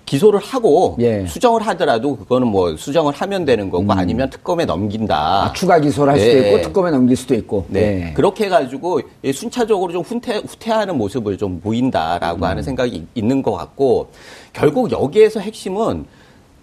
기소를 0.09 0.41
하고 0.41 0.97
예. 1.01 1.27
수정을 1.27 1.67
하더라도 1.69 2.17
그거는 2.17 2.49
뭐 2.49 2.75
수정을 2.77 3.13
하면 3.13 3.45
되는 3.45 3.69
거고 3.69 3.93
아니면 3.93 4.31
특검에 4.31 4.65
넘긴다. 4.65 5.45
아, 5.45 5.53
추가 5.53 5.79
기소를 5.79 6.15
할 6.15 6.19
수도 6.19 6.33
예. 6.33 6.49
있고 6.49 6.63
특검에 6.63 6.91
넘길 6.91 7.15
수도 7.15 7.35
있고. 7.35 7.67
네. 7.69 8.09
예. 8.09 8.13
그렇게 8.15 8.47
해가지고 8.47 9.03
이 9.23 9.33
순차적으로 9.33 9.93
좀 9.93 10.03
후퇴, 10.03 10.39
후퇴하는 10.39 10.97
모습을 10.97 11.37
좀 11.37 11.61
보인다라고 11.61 12.47
하는 12.47 12.63
생각이 12.63 13.07
있는 13.15 13.43
것 13.43 13.53
같고 13.53 14.09
결국 14.55 14.91
여기에서 14.91 15.41
핵심은 15.41 16.07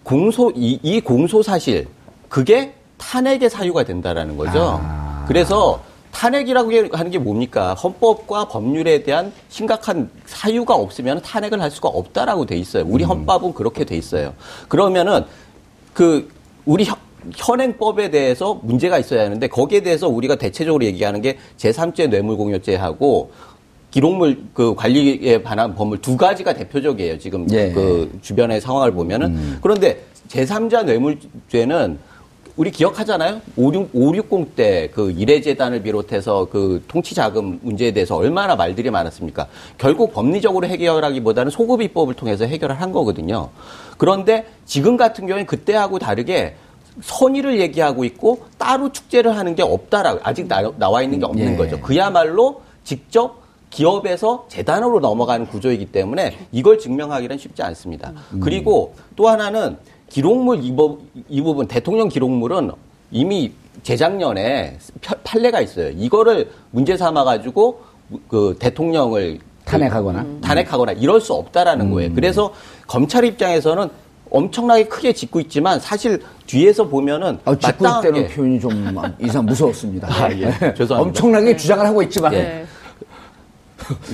공소, 0.01 0.51
이, 0.55 0.79
이 0.81 0.99
공소 0.99 1.43
사실 1.43 1.87
그게 2.29 2.73
탄핵의 2.97 3.51
사유가 3.51 3.83
된다라는 3.83 4.37
거죠. 4.37 4.81
그래서 5.27 5.81
탄핵이라고 6.19 6.71
하는 6.93 7.11
게 7.11 7.17
뭡니까? 7.19 7.73
헌법과 7.73 8.47
법률에 8.47 9.03
대한 9.03 9.33
심각한 9.49 10.09
사유가 10.25 10.73
없으면 10.73 11.21
탄핵을 11.21 11.61
할 11.61 11.69
수가 11.69 11.89
없다라고 11.89 12.45
돼 12.45 12.55
있어요. 12.57 12.85
우리 12.87 13.03
헌법은 13.03 13.53
그렇게 13.53 13.83
돼 13.83 13.97
있어요. 13.97 14.33
그러면은 14.69 15.25
그 15.93 16.29
우리 16.65 16.85
현- 16.85 16.95
현행법에 17.35 18.11
대해서 18.11 18.57
문제가 18.63 18.97
있어야 18.97 19.25
하는데 19.25 19.45
거기에 19.47 19.81
대해서 19.81 20.07
우리가 20.07 20.35
대체적으로 20.37 20.85
얘기하는 20.85 21.21
게 21.21 21.37
제3제 21.57 22.07
뇌물공여죄하고 22.09 23.31
기록물 23.91 24.39
그 24.53 24.73
관리에 24.75 25.41
관한 25.41 25.75
법률 25.75 25.99
두 26.01 26.15
가지가 26.15 26.53
대표적이에요. 26.53 27.17
지금 27.19 27.45
예. 27.51 27.71
그 27.71 28.17
주변의 28.21 28.61
상황을 28.61 28.91
보면은 28.91 29.57
그런데 29.61 30.01
제3자 30.29 30.85
뇌물죄는 30.85 31.97
우리 32.57 32.71
기억하잖아요. 32.71 33.41
56, 33.57 33.89
560 33.93 34.55
때 34.55 34.89
그 34.93 35.11
이래재단을 35.11 35.81
비롯해서 35.83 36.45
그 36.49 36.83
통치자금 36.87 37.59
문제에 37.61 37.91
대해서 37.91 38.15
얼마나 38.15 38.55
말들이 38.55 38.89
많았습니까? 38.89 39.47
결국 39.77 40.13
법리적으로 40.13 40.67
해결하기보다는 40.67 41.51
소급입법을 41.51 42.13
통해서 42.13 42.45
해결을 42.45 42.79
한 42.79 42.91
거거든요. 42.91 43.49
그런데 43.97 44.45
지금 44.65 44.95
같은 44.95 45.27
경우에 45.27 45.45
그때하고 45.45 45.99
다르게 45.99 46.55
선의를 47.01 47.59
얘기하고 47.59 48.05
있고 48.05 48.45
따로 48.57 48.91
축제를 48.91 49.35
하는 49.35 49.55
게 49.55 49.63
없다라고 49.63 50.21
아직 50.23 50.47
나, 50.47 50.89
와 50.89 51.01
있는 51.01 51.19
게 51.19 51.25
없는 51.25 51.53
예. 51.53 51.57
거죠. 51.57 51.79
그야말로 51.81 52.61
직접 52.85 53.43
기업에서 53.69 54.45
재단으로 54.47 55.01
넘어가는 55.01 55.47
구조이기 55.47 55.87
때문에 55.87 56.37
이걸 56.53 56.79
증명하기는 56.79 57.37
쉽지 57.37 57.61
않습니다. 57.63 58.13
그리고 58.41 58.95
또 59.17 59.27
하나는 59.27 59.77
기록물 60.09 60.63
이, 60.63 60.71
부- 60.71 60.99
이 61.29 61.41
부분 61.41 61.67
대통령 61.67 62.07
기록물은 62.09 62.71
이미 63.11 63.51
재작년에 63.83 64.77
펴- 65.01 65.15
판례가 65.23 65.61
있어요. 65.61 65.89
이거를 65.95 66.49
문제 66.71 66.95
삼아 66.97 67.23
가지고 67.23 67.81
그 68.27 68.55
대통령을 68.59 69.39
탄핵하거나. 69.65 70.23
그- 70.23 70.39
탄핵하거나 70.41 70.91
이럴 70.93 71.19
수 71.21 71.33
없다라는 71.33 71.91
거예요. 71.91 72.13
그래서 72.13 72.53
검찰 72.87 73.25
입장에서는 73.25 73.89
엄청나게 74.31 74.85
크게 74.85 75.13
짓고 75.13 75.39
있지만 75.41 75.79
사실 75.79 76.21
뒤에서 76.45 76.87
보면은 76.87 77.39
아, 77.45 77.55
짓고 77.55 77.85
있다는 77.85 78.27
표현이 78.29 78.59
좀 78.59 78.95
이상 79.19 79.45
무서웠습니다. 79.45 80.07
아, 80.11 80.29
예. 80.31 80.51
죄송합니다. 80.73 80.95
엄청나게 80.99 81.55
주장을 81.55 81.85
하고 81.85 82.01
있지만 82.03 82.33
예. 82.33 82.65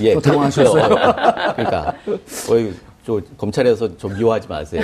예, 0.00 0.14
또 0.14 0.20
당황하셨어요? 0.20 0.88
그렇죠. 0.88 1.12
그러니까 1.56 1.94
어이, 2.50 2.72
저 3.04 3.20
검찰에서 3.36 3.96
좀 3.96 4.14
미워하지 4.14 4.48
마세요. 4.48 4.82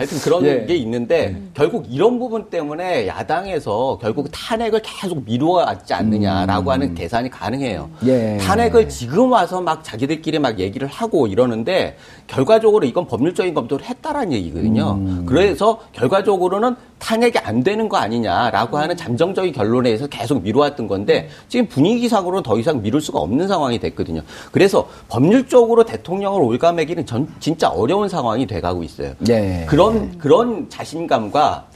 하여튼 0.00 0.18
그런 0.20 0.44
예. 0.46 0.64
게 0.64 0.76
있는데 0.76 1.36
결국 1.52 1.84
이런 1.90 2.18
부분 2.18 2.44
때문에 2.48 3.06
야당에서 3.06 3.98
결국 4.00 4.28
탄핵을 4.32 4.80
계속 4.82 5.26
미루어왔지 5.26 5.92
않느냐라고 5.92 6.72
하는 6.72 6.94
계산이 6.94 7.28
가능해요. 7.28 7.90
음. 8.02 8.08
예. 8.08 8.38
탄핵을 8.40 8.88
지금 8.88 9.30
와서 9.30 9.60
막 9.60 9.84
자기들끼리 9.84 10.38
막 10.38 10.58
얘기를 10.58 10.88
하고 10.88 11.26
이러는데 11.26 11.98
결과적으로 12.28 12.86
이건 12.86 13.08
법률적인 13.08 13.52
검토를 13.52 13.84
했다라는 13.84 14.32
얘기거든요. 14.32 14.92
음. 14.92 15.26
그래서 15.26 15.80
결과적으로는 15.92 16.76
탄핵이 17.00 17.38
안 17.42 17.64
되는 17.64 17.88
거 17.88 17.96
아니냐라고 17.96 18.78
하는 18.78 18.96
잠정적인 18.96 19.52
결론에 19.52 19.88
의해서 19.88 20.06
계속 20.06 20.42
미뤄왔던 20.42 20.86
건데 20.86 21.28
지금 21.48 21.66
분위기상으로는 21.66 22.42
더 22.42 22.58
이상 22.58 22.80
미룰 22.80 23.00
수가 23.00 23.18
없는 23.18 23.48
상황이 23.48 23.80
됐거든요. 23.80 24.22
그래서 24.52 24.88
법률적으로 25.08 25.84
대통령을 25.84 26.42
올가매기는 26.42 27.06
전, 27.06 27.26
진짜 27.40 27.68
어려운 27.68 28.08
상황이 28.08 28.46
돼가고 28.46 28.84
있어요. 28.84 29.14
네. 29.18 29.64
그런 29.68 30.16
그런 30.18 30.68
자신감과 30.68 31.66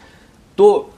또 0.54 0.90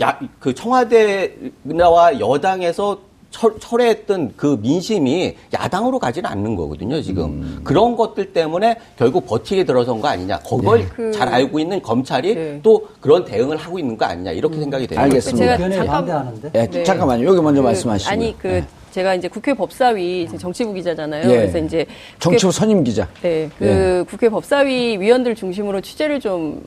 야, 0.00 0.18
그 0.38 0.54
청와대와 0.54 2.20
여당에서 2.20 2.98
철, 3.36 3.52
철회했던 3.60 4.32
그 4.36 4.58
민심이 4.62 5.36
야당으로 5.52 5.98
가지는 5.98 6.30
않는 6.30 6.56
거거든요, 6.56 7.02
지금. 7.02 7.24
음. 7.24 7.60
그런 7.64 7.94
것들 7.94 8.32
때문에 8.32 8.76
결국 8.96 9.26
버티게 9.26 9.64
들어선 9.64 10.00
거 10.00 10.08
아니냐. 10.08 10.38
그걸 10.40 10.78
네. 10.80 10.86
그- 10.94 11.12
잘 11.12 11.28
알고 11.28 11.58
있는 11.58 11.82
검찰이 11.82 12.34
네. 12.34 12.60
또 12.62 12.86
그런 13.00 13.24
대응을 13.24 13.56
하고 13.58 13.78
있는 13.78 13.96
거 13.98 14.06
아니냐. 14.06 14.30
이렇게 14.32 14.56
생각이 14.58 14.86
됩니다. 14.86 15.02
알겠습니다. 15.02 15.38
제가 15.44 15.52
의견에 15.54 15.76
잠깐- 15.76 15.94
반대하는데. 15.96 16.50
예, 16.54 16.66
네. 16.66 16.84
잠깐만요. 16.84 17.26
여기 17.26 17.40
먼저 17.42 17.60
그, 17.60 17.66
말씀하시고. 17.66 18.10
아니 18.10 18.34
그 18.38 18.64
제가 18.92 19.14
이제 19.14 19.28
국회 19.28 19.52
법사위 19.52 20.26
정치부 20.38 20.72
기자잖아요. 20.72 21.30
예. 21.30 21.36
그래서 21.36 21.58
이제 21.58 21.84
국회- 21.84 22.18
정치부 22.38 22.52
선임 22.52 22.82
기자. 22.82 23.06
네, 23.20 23.50
그 23.58 23.66
예. 23.66 24.04
국회 24.08 24.30
법사위 24.30 24.96
위원들 24.98 25.34
중심으로 25.34 25.82
취재를 25.82 26.20
좀 26.20 26.62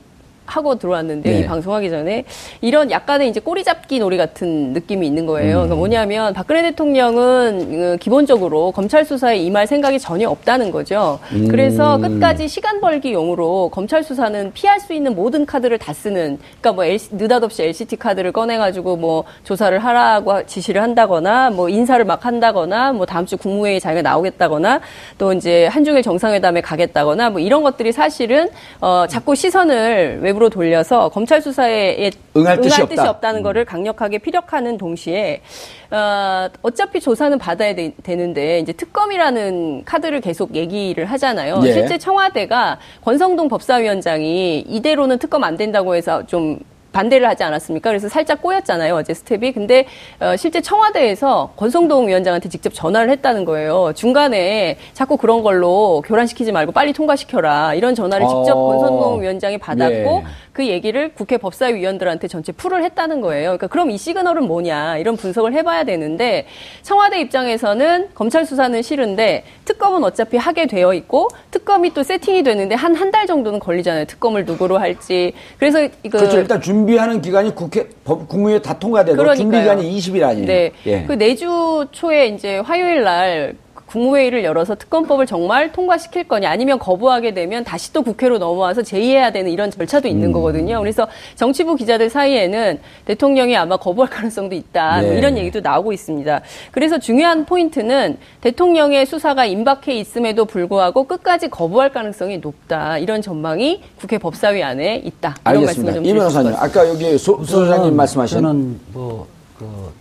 하고 0.50 0.74
들어왔는데 0.74 1.30
네. 1.30 1.38
이 1.40 1.46
방송하기 1.46 1.88
전에 1.90 2.24
이런 2.60 2.90
약간의 2.90 3.28
이제 3.28 3.40
꼬리 3.40 3.62
잡기 3.62 4.00
놀이 4.00 4.16
같은 4.16 4.72
느낌이 4.72 5.06
있는 5.06 5.26
거예요. 5.26 5.52
그러니까 5.52 5.76
뭐냐면 5.76 6.34
박근혜 6.34 6.62
대통령은 6.62 7.94
어, 7.94 7.96
기본적으로 8.00 8.72
검찰 8.72 9.04
수사에 9.04 9.38
임할 9.38 9.66
생각이 9.66 9.98
전혀 9.98 10.28
없다는 10.28 10.70
거죠. 10.70 11.20
그래서 11.48 11.98
끝까지 11.98 12.48
시간 12.48 12.80
벌기 12.80 13.12
용으로 13.12 13.70
검찰 13.70 14.02
수사는 14.02 14.52
피할 14.52 14.80
수 14.80 14.92
있는 14.92 15.14
모든 15.14 15.46
카드를 15.46 15.78
다 15.78 15.92
쓰는 15.92 16.38
그러니까 16.60 16.72
뭐 16.72 16.84
LC 16.84 17.16
느닷없이 17.16 17.62
LCT 17.62 17.96
카드를 17.96 18.32
꺼내 18.32 18.58
가지고 18.58 18.96
뭐 18.96 19.24
조사를 19.44 19.78
하라고 19.78 20.44
지시를 20.46 20.82
한다거나 20.82 21.50
뭐 21.50 21.68
인사를 21.68 22.04
막 22.04 22.24
한다거나 22.26 22.92
뭐 22.92 23.06
다음 23.06 23.24
주 23.24 23.36
국무회의 23.36 23.80
자기가 23.80 24.02
나오겠다거나 24.02 24.80
또 25.18 25.32
이제 25.32 25.66
한중일 25.66 26.02
정상회담에 26.02 26.60
가겠다거나 26.60 27.30
뭐 27.30 27.40
이런 27.40 27.62
것들이 27.62 27.92
사실은 27.92 28.48
어 28.80 29.06
자꾸 29.08 29.34
시선을 29.34 30.20
외부 30.22 30.39
로 30.40 30.48
돌려서 30.48 31.10
검찰 31.10 31.42
수사에 31.42 32.10
응할 32.34 32.62
뜻이 32.62 32.80
없다. 32.80 33.02
음. 33.02 33.08
없다는 33.08 33.42
거를 33.42 33.66
강력하게 33.66 34.16
피력하는 34.16 34.78
동시에 34.78 35.42
어, 35.90 36.48
어차피 36.62 36.98
조사는 36.98 37.36
받아야 37.36 37.74
되, 37.74 37.92
는데 38.06 38.60
이제 38.60 38.72
특검이라는 38.72 39.84
카드를 39.84 40.22
계속 40.22 40.54
얘기를 40.54 41.04
하잖아요. 41.04 41.60
예. 41.64 41.72
실제 41.72 41.98
청와대가 41.98 42.78
권성동 43.04 43.48
법사위원장이 43.48 44.60
이대로는 44.60 45.18
특검 45.18 45.44
안 45.44 45.58
된다고 45.58 45.94
해서 45.94 46.24
좀 46.26 46.58
반대를 46.92 47.28
하지 47.28 47.42
않았습니까? 47.44 47.90
그래서 47.90 48.08
살짝 48.08 48.40
꼬였잖아요, 48.42 48.94
어제 48.94 49.14
스텝이. 49.14 49.52
근데 49.52 49.86
어, 50.20 50.36
실제 50.36 50.60
청와대에서 50.60 51.52
권성동 51.56 52.08
위원장한테 52.08 52.48
직접 52.48 52.72
전화를 52.72 53.10
했다는 53.10 53.44
거예요. 53.44 53.92
중간에 53.94 54.76
자꾸 54.92 55.16
그런 55.16 55.42
걸로 55.42 56.02
교란시키지 56.06 56.52
말고 56.52 56.72
빨리 56.72 56.92
통과시켜라. 56.92 57.74
이런 57.74 57.94
전화를 57.94 58.26
직접 58.26 58.56
어. 58.56 58.68
권성동 58.68 59.22
위원장이 59.22 59.58
받았고 59.58 59.92
예. 59.94 60.24
그 60.52 60.66
얘기를 60.66 61.14
국회 61.14 61.36
법사위원들한테 61.38 62.28
전체 62.28 62.52
풀을 62.52 62.82
했다는 62.84 63.20
거예요. 63.20 63.44
그러니까 63.50 63.66
그럼 63.68 63.90
이 63.90 63.96
시그널은 63.96 64.44
뭐냐 64.46 64.98
이런 64.98 65.16
분석을 65.16 65.52
해봐야 65.54 65.84
되는데 65.84 66.46
청와대 66.82 67.20
입장에서는 67.20 68.08
검찰 68.14 68.44
수사는 68.44 68.80
싫은데 68.82 69.44
특검은 69.64 70.02
어차피 70.04 70.36
하게 70.36 70.66
되어 70.66 70.92
있고 70.94 71.28
특검이 71.50 71.94
또 71.94 72.02
세팅이 72.02 72.42
되는데 72.42 72.74
한 72.74 72.94
한 72.94 73.10
달 73.10 73.26
정도는 73.26 73.58
걸리잖아요. 73.58 74.04
특검을 74.04 74.44
누구로 74.44 74.78
할지. 74.78 75.32
그래서 75.58 75.80
이거 76.04 76.18
그렇죠. 76.18 76.38
일단 76.38 76.60
준비 76.60 76.79
하는 76.96 77.20
기간이 77.20 77.54
국회, 77.54 77.88
법, 78.04 78.28
국무회의 78.28 78.62
다 78.62 78.78
그러니까요. 79.16 79.36
준비 79.36 79.60
기간이 79.60 79.98
20일 79.98 80.22
아니에요. 80.22 80.46
네. 80.46 80.72
예. 80.86 81.04
그 81.04 81.12
내주 81.12 81.86
초에 81.92 82.28
이제 82.28 82.58
화요일 82.58 83.02
날 83.02 83.54
국무회의를 83.90 84.44
열어서 84.44 84.76
특검법을 84.76 85.26
정말 85.26 85.72
통과시킬 85.72 86.28
거냐 86.28 86.48
아니면 86.48 86.78
거부하게 86.78 87.34
되면 87.34 87.64
다시 87.64 87.92
또 87.92 88.02
국회로 88.02 88.38
넘어와서 88.38 88.82
제의해야 88.82 89.32
되는 89.32 89.50
이런 89.50 89.70
절차도 89.70 90.06
있는 90.06 90.28
음. 90.28 90.32
거거든요. 90.32 90.78
그래서 90.78 91.08
정치부 91.34 91.74
기자들 91.74 92.08
사이에는 92.08 92.78
대통령이 93.04 93.56
아마 93.56 93.76
거부할 93.76 94.08
가능성도 94.10 94.54
있다. 94.54 95.00
뭐 95.00 95.10
네. 95.10 95.18
이런 95.18 95.36
얘기도 95.36 95.60
나오고 95.60 95.92
있습니다. 95.92 96.40
그래서 96.70 96.98
중요한 96.98 97.44
포인트는 97.44 98.18
대통령의 98.40 99.06
수사가 99.06 99.44
임박해 99.44 99.92
있음에도 99.94 100.44
불구하고 100.44 101.04
끝까지 101.04 101.48
거부할 101.48 101.90
가능성이 101.90 102.38
높다. 102.38 102.98
이런 102.98 103.22
전망이 103.22 103.82
국회 103.98 104.18
법사위 104.18 104.62
안에 104.62 105.02
있다. 105.04 105.34
이런 105.46 105.56
알겠습니다. 105.62 105.94
좀이 105.94 106.12
변호사님. 106.12 106.54
아까 106.54 106.88
여기 106.88 107.18
소, 107.18 107.38
소 107.44 107.64
소장님 107.64 107.96
말씀하신. 107.96 108.36
저는 108.40 108.80
뭐, 108.92 109.26
그, 109.58 109.92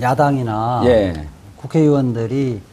야당이나 0.00 0.82
예. 0.86 1.12
국회의원들이 1.56 2.69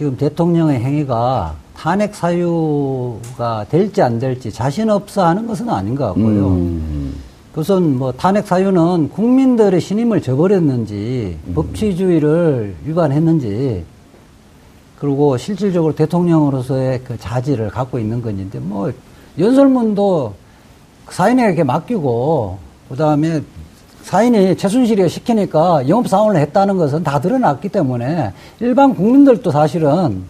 지금 0.00 0.16
대통령의 0.16 0.80
행위가 0.80 1.56
탄핵 1.76 2.14
사유가 2.14 3.66
될지 3.68 4.00
안 4.00 4.18
될지 4.18 4.50
자신 4.50 4.88
없어 4.88 5.26
하는 5.26 5.46
것은 5.46 5.68
아닌 5.68 5.94
것 5.94 6.06
같고요. 6.06 6.46
음. 6.48 7.16
우선 7.54 7.98
뭐 7.98 8.10
탄핵 8.10 8.46
사유는 8.46 9.10
국민들의 9.10 9.78
신임을 9.78 10.22
저버렸는지 10.22 11.36
음. 11.46 11.54
법치주의를 11.54 12.76
위반했는지 12.86 13.84
그리고 14.98 15.36
실질적으로 15.36 15.94
대통령으로서의 15.94 17.02
그 17.04 17.18
자질을 17.18 17.68
갖고 17.68 17.98
있는 17.98 18.22
건지 18.22 18.48
뭐 18.58 18.90
연설문도 19.38 20.32
사인에게 21.10 21.62
맡기고 21.62 22.58
그다음에 22.88 23.42
사인이 24.02 24.56
최순실이가 24.56 25.08
시키니까 25.08 25.88
영업사원을 25.88 26.40
했다는 26.40 26.76
것은 26.76 27.04
다 27.04 27.20
드러났기 27.20 27.68
때문에 27.68 28.32
일반 28.60 28.94
국민들도 28.94 29.50
사실은 29.50 30.24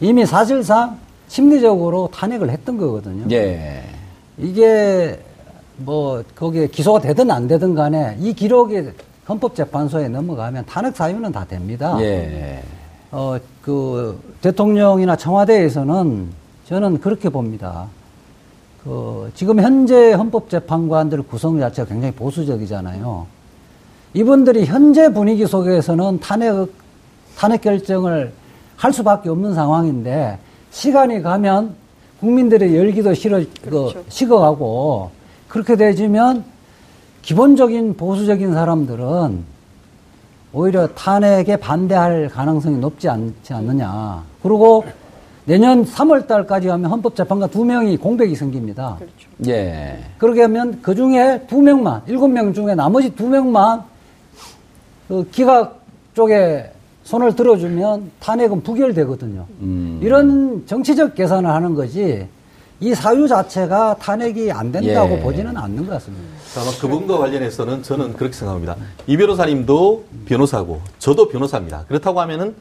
이미 0.00 0.26
사실상 0.26 0.98
심리적으로 1.28 2.08
탄핵을 2.12 2.50
했던 2.50 2.76
거거든요. 2.76 3.24
예. 3.30 3.82
이게 4.38 5.18
뭐 5.76 6.22
거기에 6.34 6.66
기소가 6.66 7.00
되든 7.00 7.30
안 7.30 7.46
되든 7.48 7.74
간에 7.74 8.16
이 8.20 8.32
기록이 8.32 8.82
헌법재판소에 9.28 10.08
넘어가면 10.08 10.66
탄핵 10.66 10.96
사유는 10.96 11.32
다 11.32 11.44
됩니다. 11.44 11.96
예. 12.00 12.62
어, 13.10 13.38
그, 13.60 14.20
대통령이나 14.40 15.16
청와대에서는 15.16 16.28
저는 16.66 17.00
그렇게 17.00 17.28
봅니다. 17.28 17.86
그, 18.84 19.30
지금 19.34 19.60
현재 19.60 20.12
헌법재판관들 20.12 21.22
구성 21.22 21.58
자체가 21.60 21.88
굉장히 21.88 22.12
보수적이잖아요. 22.14 23.26
이분들이 24.14 24.66
현재 24.66 25.12
분위기 25.12 25.46
속에서는 25.46 26.20
탄핵, 26.20 26.72
탄핵 27.36 27.60
결정을 27.60 28.32
할 28.76 28.92
수밖에 28.92 29.28
없는 29.28 29.54
상황인데, 29.54 30.38
시간이 30.70 31.22
가면 31.22 31.74
국민들의 32.20 32.76
열기도 32.76 33.14
식어, 33.14 33.42
그, 33.62 34.04
식어가고, 34.08 35.10
그렇게 35.48 35.76
되지면 35.76 36.44
기본적인 37.22 37.96
보수적인 37.96 38.52
사람들은 38.52 39.44
오히려 40.52 40.88
탄핵에 40.88 41.56
반대할 41.56 42.28
가능성이 42.28 42.78
높지 42.78 43.08
않지 43.08 43.54
않느냐. 43.54 44.24
그리고 44.42 44.84
내년 45.44 45.84
3월 45.84 46.26
달까지 46.26 46.68
하면 46.68 46.90
헌법재판관 46.90 47.50
두 47.50 47.64
명이 47.64 47.96
공백이 47.96 48.36
생깁니다. 48.36 48.98
예. 49.46 49.98
그렇게 50.18 50.42
하면 50.42 50.80
그 50.82 50.94
중에 50.94 51.46
두 51.48 51.60
명만, 51.60 52.02
일곱 52.06 52.28
명 52.28 52.54
중에 52.54 52.74
나머지 52.74 53.10
두 53.10 53.28
명만 53.28 53.82
그 55.08 55.28
기각 55.32 55.80
쪽에 56.14 56.70
손을 57.02 57.34
들어주면 57.34 58.12
탄핵은 58.20 58.62
부결되거든요. 58.62 59.46
이런 60.00 60.64
정치적 60.66 61.16
계산을 61.16 61.50
하는 61.50 61.74
거지 61.74 62.28
이 62.78 62.94
사유 62.94 63.26
자체가 63.26 63.96
탄핵이 63.98 64.50
안 64.52 64.70
된다고 64.70 65.16
예. 65.16 65.20
보지는 65.20 65.56
않는 65.56 65.86
것 65.86 65.92
같습니다. 65.94 66.24
아마 66.56 66.70
그분과 66.80 67.18
관련해서는 67.18 67.82
저는 67.82 68.14
그렇게 68.14 68.34
생각합니다. 68.34 68.76
이 69.06 69.16
변호사님도 69.16 70.04
변호사고 70.26 70.80
저도 70.98 71.28
변호사입니다. 71.28 71.84
그렇다고 71.88 72.20
하면은 72.20 72.54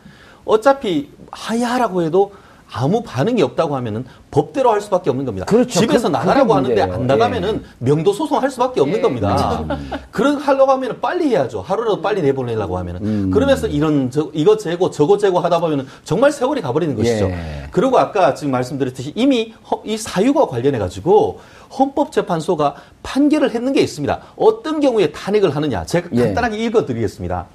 어차피 0.45 1.11
하야라고 1.31 2.01
해도 2.01 2.33
아무 2.73 3.03
반응이 3.03 3.41
없다고 3.41 3.75
하면은 3.75 4.05
법대로 4.31 4.71
할 4.71 4.79
수밖에 4.79 5.09
없는 5.09 5.25
겁니다. 5.25 5.45
그렇죠. 5.45 5.79
집에서 5.81 6.07
그- 6.07 6.13
나가라고 6.13 6.53
하는데. 6.53 6.81
안 6.81 7.05
나가면은 7.05 7.63
명도 7.79 8.13
소송할 8.13 8.49
수밖에 8.49 8.79
없는 8.79 8.99
예, 8.99 9.01
겁니다. 9.01 9.65
그런 10.09 10.37
하려고 10.37 10.71
하면은 10.71 11.01
빨리 11.01 11.27
해야죠. 11.29 11.61
하루라도 11.61 12.01
빨리 12.01 12.21
내보내려고 12.21 12.77
하면은 12.77 13.29
그러면서 13.29 13.67
이런 13.67 14.09
저 14.09 14.29
이거 14.33 14.55
재고 14.55 14.89
저거 14.89 15.17
재고 15.17 15.39
하다 15.39 15.59
보면은 15.59 15.85
정말 16.05 16.31
세월이 16.31 16.61
가버리는 16.61 16.95
것이죠. 16.95 17.25
예. 17.25 17.67
그리고 17.71 17.99
아까 17.99 18.33
지금 18.33 18.51
말씀드렸듯이 18.51 19.11
이미 19.15 19.53
허- 19.69 19.81
이 19.83 19.97
사유와 19.97 20.47
관련해 20.47 20.79
가지고 20.79 21.39
헌법재판소가 21.77 22.75
판결을 23.03 23.51
했는 23.53 23.73
게 23.73 23.81
있습니다. 23.81 24.21
어떤 24.37 24.79
경우에 24.79 25.11
탄핵을 25.11 25.53
하느냐 25.55 25.85
제가 25.85 26.07
예. 26.13 26.21
간단하게 26.23 26.57
읽어드리겠습니다. 26.57 27.47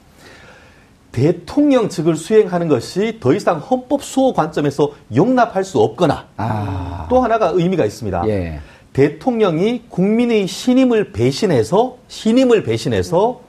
대통령 1.17 1.89
직을 1.89 2.15
수행하는 2.15 2.69
것이 2.69 3.17
더 3.21 3.33
이상 3.33 3.59
헌법 3.59 4.05
수호 4.05 4.35
관점에서 4.35 4.93
용납할 5.15 5.65
수 5.65 5.81
없거나 5.81 6.27
아. 6.37 7.07
또 7.09 7.23
하나가 7.23 7.53
의미가 7.55 7.87
있습니다. 7.87 8.29
예. 8.29 8.61
대통령이 8.93 9.85
국민의 9.89 10.47
신임을 10.47 11.13
배신해서 11.13 11.97
신임을 12.09 12.65
배신해서 12.65 13.41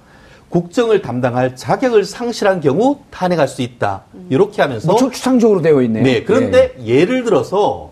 국정을 0.48 1.02
담당할 1.02 1.58
자격을 1.58 2.06
상실한 2.06 2.62
경우 2.62 3.00
탄핵할 3.12 3.50
수 3.50 3.62
있다. 3.62 4.04
이렇게 4.30 4.62
하면서 4.62 4.88
뭐 4.90 5.12
추상적으로 5.12 5.62
되어 5.62 5.82
있네요. 5.82 6.04
네, 6.06 6.24
그런데 6.24 6.74
예 6.86 7.04
를 7.04 7.26
들어서 7.26 7.92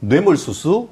뇌물수수, 0.00 0.88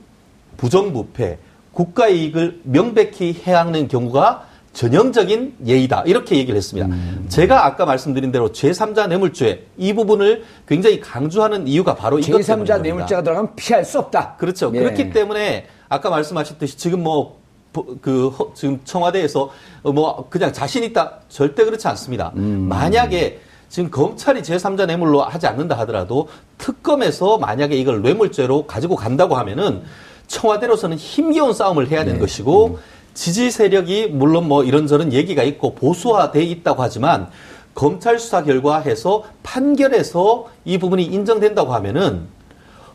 부정부패, 0.57 1.37
국가 1.73 2.09
이익을 2.09 2.61
명백히 2.63 3.39
해하는 3.47 3.87
경우가 3.87 4.48
전형적인 4.83 5.57
예의다. 5.67 6.05
이렇게 6.07 6.37
얘기를 6.37 6.57
했습니다. 6.57 6.89
제가 7.29 7.67
아까 7.67 7.85
말씀드린 7.85 8.31
대로 8.31 8.53
제3자 8.53 9.09
뇌물죄 9.09 9.67
이 9.77 9.93
부분을 9.93 10.45
굉장히 10.69 11.01
강조하는 11.01 11.67
이유가 11.67 11.97
바로 11.97 12.21
이것 12.21 12.39
때문입니다. 12.47 12.77
제3자 12.77 12.83
뇌물죄가 12.83 13.23
들어가면 13.25 13.57
피할 13.57 13.85
수 13.85 13.99
없다. 13.99 14.37
그렇죠. 14.37 14.71
예. 14.75 14.79
그렇기 14.79 15.11
때문에 15.11 15.67
아까 15.89 16.11
말씀하셨듯이 16.11 16.77
지금 16.77 17.03
뭐, 17.03 17.39
보- 17.73 17.97
그, 18.01 18.29
허- 18.29 18.53
지금 18.55 18.79
청와대에서 18.85 19.51
어, 19.83 19.93
뭐, 19.93 20.29
그냥 20.31 20.53
자신 20.53 20.85
있다. 20.85 21.23
절대 21.29 21.65
그렇지 21.65 21.89
않습니다. 21.89 22.31
만약에 22.35 23.41
지금 23.69 23.91
검찰이 23.91 24.43
제3자 24.43 24.87
뇌물로 24.87 25.23
하지 25.23 25.49
않는다 25.49 25.77
하더라도 25.81 26.29
특검에서 26.57 27.39
만약에 27.39 27.75
이걸 27.75 28.01
뇌물죄로 28.03 28.67
가지고 28.69 28.95
간다고 28.95 29.35
하면은 29.35 29.83
청와대로서는 30.29 30.97
힘겨운 30.99 31.53
싸움을 31.53 31.91
해야 31.91 32.05
되는 32.05 32.21
것이고 32.21 32.79
지지 33.19 33.51
세력이 33.51 34.07
물론 34.13 34.47
뭐 34.47 34.63
이런저런 34.63 35.13
얘기가 35.13 35.43
있고 35.43 35.75
보수화돼 35.75 36.41
있다고 36.45 36.85
하지만 36.85 37.27
검찰 37.75 38.17
수사 38.21 38.45
결과해서 38.45 39.25
판결에서 39.43 40.47
이 40.65 40.79
부분이 40.79 41.03
인정된다고 41.03 41.75
하면은 41.75 42.29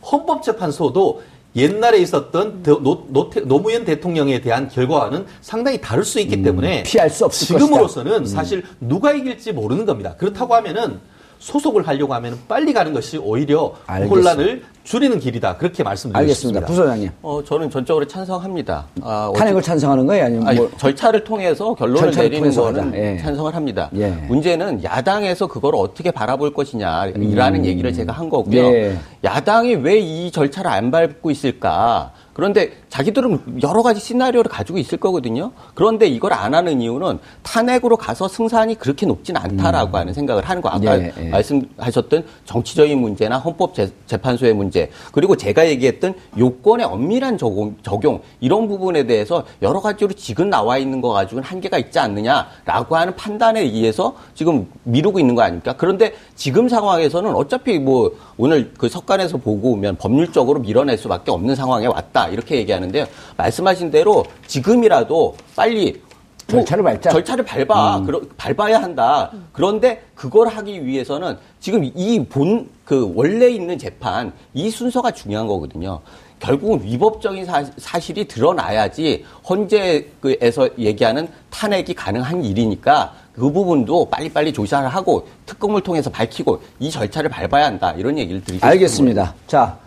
헌법재판소도 0.10 1.24
옛날에 1.58 1.98
있었던 2.00 2.64
더- 2.64 2.80
노, 2.82 3.06
노태- 3.12 3.46
노무현 3.46 3.84
대통령에 3.84 4.40
대한 4.40 4.70
결과와는 4.70 5.26
상당히 5.42 5.82
다를 5.82 6.06
수 6.06 6.22
있기 6.22 6.42
때문에 6.42 6.84
피할 6.84 7.10
수 7.10 7.26
없을 7.26 7.60
지금으로서는 7.60 8.26
사실 8.26 8.64
누가 8.80 9.12
이길지 9.12 9.52
모르는 9.52 9.86
겁니다. 9.86 10.16
그렇다고 10.18 10.56
하면은 10.56 11.02
소속을 11.48 11.86
하려고 11.86 12.14
하면 12.14 12.40
빨리 12.48 12.72
가는 12.72 12.94
것이 12.94 13.18
오히려 13.18 13.74
알겠습니다. 13.86 14.32
혼란을 14.32 14.64
줄이는 14.86 15.20
길이다. 15.20 15.58
그렇게 15.58 15.84
말씀드리고 15.84 16.18
알겠습니다. 16.20 16.66
부소장님. 16.66 17.10
어, 17.22 17.44
저는 17.46 17.70
전적으로 17.70 18.08
찬성합니다. 18.08 18.86
아, 19.02 19.32
탄핵을 19.36 19.62
찬성하는 19.62 20.06
거예요? 20.08 20.24
아니면 20.26 20.48
아니, 20.48 20.58
뭐 20.58 20.72
절차를 20.78 21.26
통해서 21.26 21.74
결론을 21.74 22.00
절차를 22.02 22.30
내리는 22.30 22.50
거는. 22.56 22.94
예. 22.96 23.18
찬성을 23.18 23.54
합니다. 23.54 23.90
예. 23.96 24.08
문제는 24.30 24.86
야당에서 24.86 25.48
그걸 25.48 25.76
어떻게 25.76 26.12
바라볼 26.12 26.54
것이냐라는 26.54 27.66
얘기를 27.66 27.92
제가 27.92 28.14
한 28.14 28.30
거고요. 28.30 28.68
음. 28.70 28.74
예. 28.74 28.98
야당이 29.26 29.76
왜 29.76 30.00
이 30.00 30.32
절차를 30.32 30.70
안 30.72 30.92
밟고 30.92 31.30
있을까? 31.30 32.12
그런데 32.34 32.72
자기들은 32.94 33.64
여러 33.64 33.82
가지 33.82 34.00
시나리오를 34.00 34.52
가지고 34.52 34.78
있을 34.78 35.00
거거든요. 35.00 35.52
그런데 35.74 36.06
이걸 36.06 36.32
안 36.32 36.54
하는 36.54 36.80
이유는 36.80 37.18
탄핵으로 37.42 37.98
가서 37.98 38.28
승산이 38.28 38.76
그렇게 38.76 39.08
높진 39.08 39.36
않다라고 39.36 39.98
하는 39.98 40.14
생각을 40.14 40.48
하는 40.48 40.62
거. 40.62 40.70
아까 40.70 41.00
예, 41.00 41.12
예. 41.18 41.30
말씀하셨던 41.30 42.24
정치적인 42.46 43.00
문제나 43.00 43.40
헌법 43.40 43.74
재판소의 44.06 44.54
문제 44.54 44.92
그리고 45.12 45.36
제가 45.36 45.68
얘기했던 45.70 46.14
요건의 46.38 46.86
엄밀한 46.86 47.40
적용, 47.40 47.76
적용 47.82 48.22
이런 48.40 48.68
부분에 48.68 49.08
대해서 49.08 49.44
여러 49.64 49.80
가지로 49.80 50.14
지금 50.14 50.52
나와 50.52 50.78
있는 50.78 51.02
거 51.02 51.10
가지고는 51.10 51.44
한계가 51.44 51.80
있지 51.80 51.98
않느냐라고 51.98 52.96
하는 52.96 53.16
판단에 53.16 53.62
의해서 53.62 54.16
지금 54.36 54.68
미루고 54.84 55.20
있는 55.20 55.34
거 55.34 55.42
아닙니까? 55.42 55.74
그런데 55.76 56.14
지금 56.36 56.70
상황에서는 56.70 57.34
어차피 57.34 57.80
뭐 57.80 58.12
오늘 58.38 58.72
그 58.78 58.88
석간에서 58.88 59.38
보고 59.38 59.72
오면 59.72 59.96
법률적으로 59.96 60.60
밀어낼 60.60 61.00
수밖에 61.00 61.32
없는 61.32 61.56
상황에 61.56 61.88
왔다 61.88 62.28
이렇게 62.28 62.58
얘기하는 62.58 62.83
데요. 62.92 63.06
말씀하신 63.38 63.92
대로 63.92 64.26
지금이라도 64.48 65.36
빨리 65.56 66.02
뭐 66.48 66.60
절차를 66.60 66.84
밟자. 66.84 67.10
절차를 67.10 67.46
밟아. 67.46 68.02
그러, 68.02 68.22
밟아야 68.38 68.82
한다. 68.82 69.32
그런데 69.52 70.04
그걸 70.14 70.48
하기 70.48 70.86
위해서는 70.86 71.38
지금 71.60 71.84
이 71.84 72.26
본, 72.26 72.70
그 72.84 73.12
원래 73.16 73.50
있는 73.50 73.78
재판, 73.78 74.34
이 74.54 74.70
순서가 74.70 75.12
중요한 75.12 75.48
거거든요. 75.48 76.02
결국은 76.40 76.84
위법적인 76.84 77.46
사, 77.46 78.00
실이 78.00 78.28
드러나야지 78.28 79.24
헌재에서 79.48 80.70
얘기하는 80.78 81.30
탄핵이 81.50 81.94
가능한 81.96 82.44
일이니까 82.44 83.14
그 83.34 83.50
부분도 83.50 84.10
빨리빨리 84.10 84.52
조사를 84.52 84.88
하고 84.90 85.26
특검을 85.46 85.82
통해서 85.82 86.10
밝히고 86.10 86.62
이 86.80 86.92
절차를 86.92 87.30
밟아야 87.30 87.66
한다. 87.66 87.94
이런 87.98 88.18
얘기를 88.18 88.42
드리고 88.44 88.58
싶습니다. 88.58 88.68
알겠습니다. 88.68 89.36
자, 89.48 89.78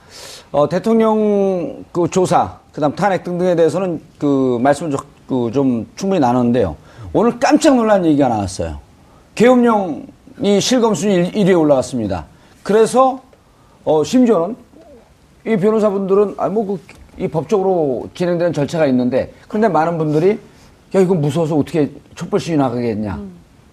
어, 0.50 0.66
대통령 0.66 1.84
그 1.92 2.08
조사, 2.08 2.58
그 2.76 2.80
다음 2.82 2.94
탄핵 2.94 3.24
등등에 3.24 3.56
대해서는 3.56 4.02
그 4.18 4.58
말씀을 4.60 4.90
좀, 4.90 5.00
그, 5.26 5.50
좀 5.50 5.86
충분히 5.96 6.20
나눴는데요. 6.20 6.76
오늘 7.14 7.38
깜짝 7.40 7.74
놀란 7.74 8.04
얘기가 8.04 8.28
나왔어요. 8.28 8.80
계엄령이 9.34 10.60
실검순위 10.60 11.32
1위에 11.32 11.58
올라갔습니다. 11.58 12.26
그래서, 12.62 13.22
어, 13.82 14.04
심지어는 14.04 14.56
이 15.46 15.56
변호사분들은, 15.56 16.34
아, 16.36 16.50
뭐, 16.50 16.66
그, 16.66 16.78
이 17.16 17.26
법적으로 17.26 18.10
진행되는 18.12 18.52
절차가 18.52 18.84
있는데, 18.88 19.32
그런데 19.48 19.68
많은 19.68 19.96
분들이, 19.96 20.38
야, 20.94 21.00
이거 21.00 21.14
무서워서 21.14 21.56
어떻게 21.56 21.90
촛불 22.14 22.40
시위 22.40 22.58
나가겠냐. 22.58 23.18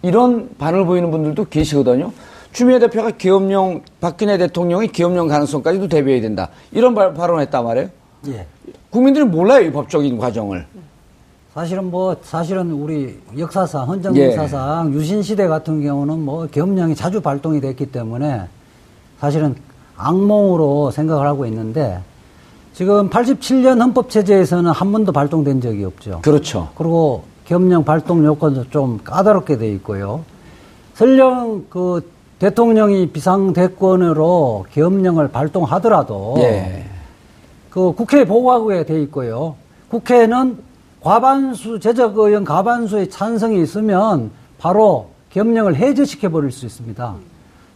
이런 0.04 0.50
반응을 0.58 0.86
보이는 0.86 1.12
분들도 1.12 1.44
계시거든요. 1.50 2.14
추미애 2.54 2.80
대표가 2.80 3.12
계엄령, 3.12 3.82
박근혜 4.00 4.38
대통령이 4.38 4.88
계엄령 4.88 5.28
가능성까지도 5.28 5.90
대비해야 5.90 6.22
된다. 6.22 6.48
이런 6.72 6.96
발, 6.96 7.14
발언을 7.14 7.42
했단 7.42 7.66
말이에요. 7.66 7.90
예. 8.30 8.48
국민들이 8.94 9.26
몰라요, 9.26 9.66
이 9.66 9.72
법적인 9.72 10.20
과정을. 10.20 10.68
사실은 11.52 11.90
뭐 11.90 12.16
사실은 12.22 12.72
우리 12.72 13.20
역사상 13.36 13.88
헌정 13.88 14.16
예. 14.18 14.28
역사상 14.28 14.94
유신 14.94 15.24
시대 15.24 15.48
같은 15.48 15.82
경우는 15.82 16.20
뭐 16.20 16.46
계엄령이 16.46 16.94
자주 16.94 17.20
발동이 17.20 17.60
됐기 17.60 17.88
때문에 17.88 18.44
사실은 19.20 19.56
악몽으로 19.98 20.92
생각을 20.92 21.26
하고 21.26 21.48
있는데 21.48 22.00
지금 22.74 23.10
87년 23.10 23.80
헌법 23.80 24.12
체제에서는 24.12 24.70
한 24.70 24.92
번도 24.92 25.12
발동된 25.12 25.60
적이 25.60 25.86
없죠. 25.86 26.20
그렇죠. 26.22 26.70
그리고 26.76 27.24
계엄령 27.46 27.86
발동 27.86 28.24
요건도 28.24 28.70
좀 28.70 29.00
까다롭게 29.04 29.58
돼 29.58 29.72
있고요. 29.74 30.24
설령 30.94 31.66
그 31.70 32.12
대통령이 32.38 33.10
비상 33.10 33.54
대권으로 33.54 34.66
계엄령을 34.72 35.30
발동하더라도 35.30 36.36
예. 36.40 36.93
그 37.74 37.92
국회에 37.92 38.24
보고하게 38.24 38.86
돼 38.86 39.02
있고요. 39.02 39.56
국회는 39.90 40.60
과반수 41.02 41.80
제적 41.80 42.16
의원 42.16 42.44
과반수의 42.44 43.10
찬성이 43.10 43.64
있으면 43.64 44.30
바로 44.60 45.10
계엄령을 45.32 45.76
해제시켜 45.76 46.30
버릴 46.30 46.52
수 46.52 46.68
있습니다. 46.68 47.16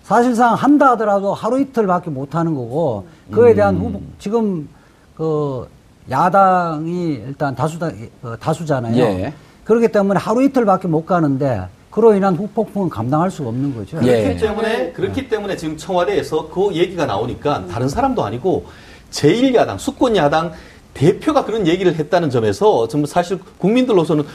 사실상 0.04 0.54
한다 0.54 0.92
하더라도 0.92 1.34
하루 1.34 1.60
이틀밖에 1.60 2.12
못 2.12 2.36
하는 2.36 2.54
거고 2.54 3.08
그에 3.32 3.56
대한 3.56 3.76
음. 3.78 3.82
후보 3.82 4.02
지금 4.20 4.70
그 5.16 5.68
야당이 6.12 7.14
일단 7.28 7.56
다수다 7.56 7.90
어, 8.22 8.36
다수잖아요. 8.40 8.98
예. 8.98 9.34
그렇기 9.64 9.88
때문에 9.88 10.20
하루 10.20 10.44
이틀밖에 10.44 10.88
못 10.88 11.08
가는데 11.08 11.66
그로 11.90 12.14
인한 12.14 12.36
후폭풍은 12.36 12.90
감당할 12.90 13.32
수가 13.32 13.50
없는 13.50 13.76
거죠. 13.76 13.98
예. 14.04 14.22
그렇기 14.22 14.40
때문에 14.40 14.92
그렇기 14.92 15.28
때문에 15.28 15.58
지금 15.58 15.76
청와대에서 15.76 16.50
그 16.50 16.72
얘기가 16.76 17.08
나오니까 17.08 17.66
다른 17.66 17.90
사람도 17.90 18.24
아니고 18.24 18.66
제1야당 19.12 19.80
수권 19.80 20.16
야당 20.16 20.52
대표가 20.94 21.46
그런 21.46 21.68
얘기를 21.68 21.94
했다는 21.96 22.30
점에서 22.30 22.88
좀 22.88 23.06
사실 23.06 23.40
국민들로서는 23.60 24.26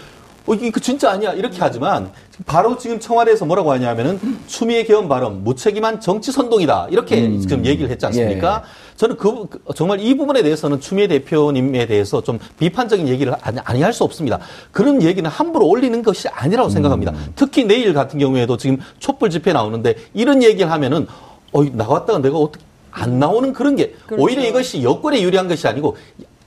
어, 0.44 0.54
이거 0.54 0.80
진짜 0.80 1.10
아니야 1.12 1.32
이렇게 1.32 1.58
하지만 1.60 2.10
바로 2.46 2.76
지금 2.76 2.98
청와대에서 2.98 3.44
뭐라고 3.44 3.70
하냐면은 3.72 4.18
추미애 4.48 4.82
개헌 4.82 5.08
발언 5.08 5.44
무책임한 5.44 6.00
정치 6.00 6.32
선동이다 6.32 6.88
이렇게 6.90 7.38
지금 7.38 7.64
얘기를 7.64 7.88
했지 7.90 8.06
않습니까? 8.06 8.64
저는 8.96 9.16
그 9.16 9.46
그- 9.48 9.60
정말 9.76 10.00
이 10.00 10.16
부분에 10.16 10.42
대해서는 10.42 10.80
추미애 10.80 11.06
대표님에 11.06 11.86
대해서 11.86 12.22
좀 12.22 12.40
비판적인 12.58 13.06
얘기를 13.06 13.32
아니, 13.40 13.58
아니 13.64 13.82
할수 13.82 14.02
없습니다. 14.02 14.40
그런 14.72 15.00
얘기는 15.02 15.28
함부로 15.30 15.66
올리는 15.68 16.02
것이 16.02 16.26
아니라고 16.28 16.68
생각합니다. 16.70 17.12
특히 17.36 17.64
내일 17.64 17.94
같은 17.94 18.18
경우에도 18.18 18.56
지금 18.56 18.78
촛불 18.98 19.30
집회 19.30 19.52
나오는데 19.52 19.94
이런 20.12 20.42
얘기를 20.42 20.70
하면은 20.72 21.06
어 21.52 21.62
나왔다가 21.64 22.18
내가 22.20 22.38
어떻게 22.38 22.64
안 22.92 23.18
나오는 23.18 23.52
그런 23.52 23.74
게 23.76 23.94
오히려 24.16 24.42
이것이 24.46 24.82
여권에 24.82 25.20
유리한 25.22 25.48
것이 25.48 25.66
아니고 25.66 25.96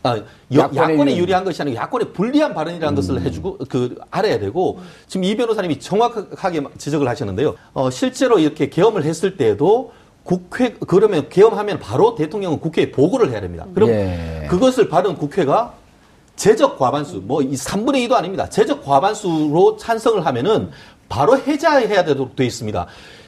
아, 0.04 0.18
여- 0.54 0.70
야권에 0.76 1.18
유리한. 1.18 1.44
것이 1.44 1.62
아니고 1.64 1.76
야권에 1.78 2.06
불리한 2.14 2.54
발언이라는 2.54 2.96
것을 2.96 3.22
해주고 3.22 3.58
그 3.68 3.96
알아야 4.12 4.38
되고 4.40 4.80
지금 5.08 5.24
이 5.24 5.36
변호사님이 5.36 5.80
정확하게 5.80 6.62
지적을 6.78 7.08
하셨는데요. 7.08 7.56
어, 7.74 7.90
실제로 7.90 8.38
이렇게 8.38 8.70
계엄을 8.70 9.04
했을 9.04 9.36
때에도 9.36 9.92
국회 10.24 10.74
그러면 10.88 11.28
계엄하면 11.30 11.80
바로 11.80 12.14
대통령은 12.16 12.60
국회에 12.60 12.92
보고를 12.92 13.32
해야 13.32 13.42
됩니다. 13.42 13.66
그럼 13.74 13.90
예. 13.90 14.48
그것을 14.50 14.90
받은 14.90 15.16
국회가 15.16 15.74
제적 16.36 16.78
과반수 16.78 17.22
뭐 17.26 17.42
이 17.42 17.54
3분의 17.54 18.08
2도 18.08 18.14
아닙니다. 18.14 18.48
제적 18.50 18.84
과반수로 18.86 19.78
찬성을 19.78 20.24
하면은 20.26 20.70
바로 21.10 21.38
해제해야 21.40 22.04
되도록 22.04 22.36
되어 22.36 22.46
있습니다. 22.46 22.86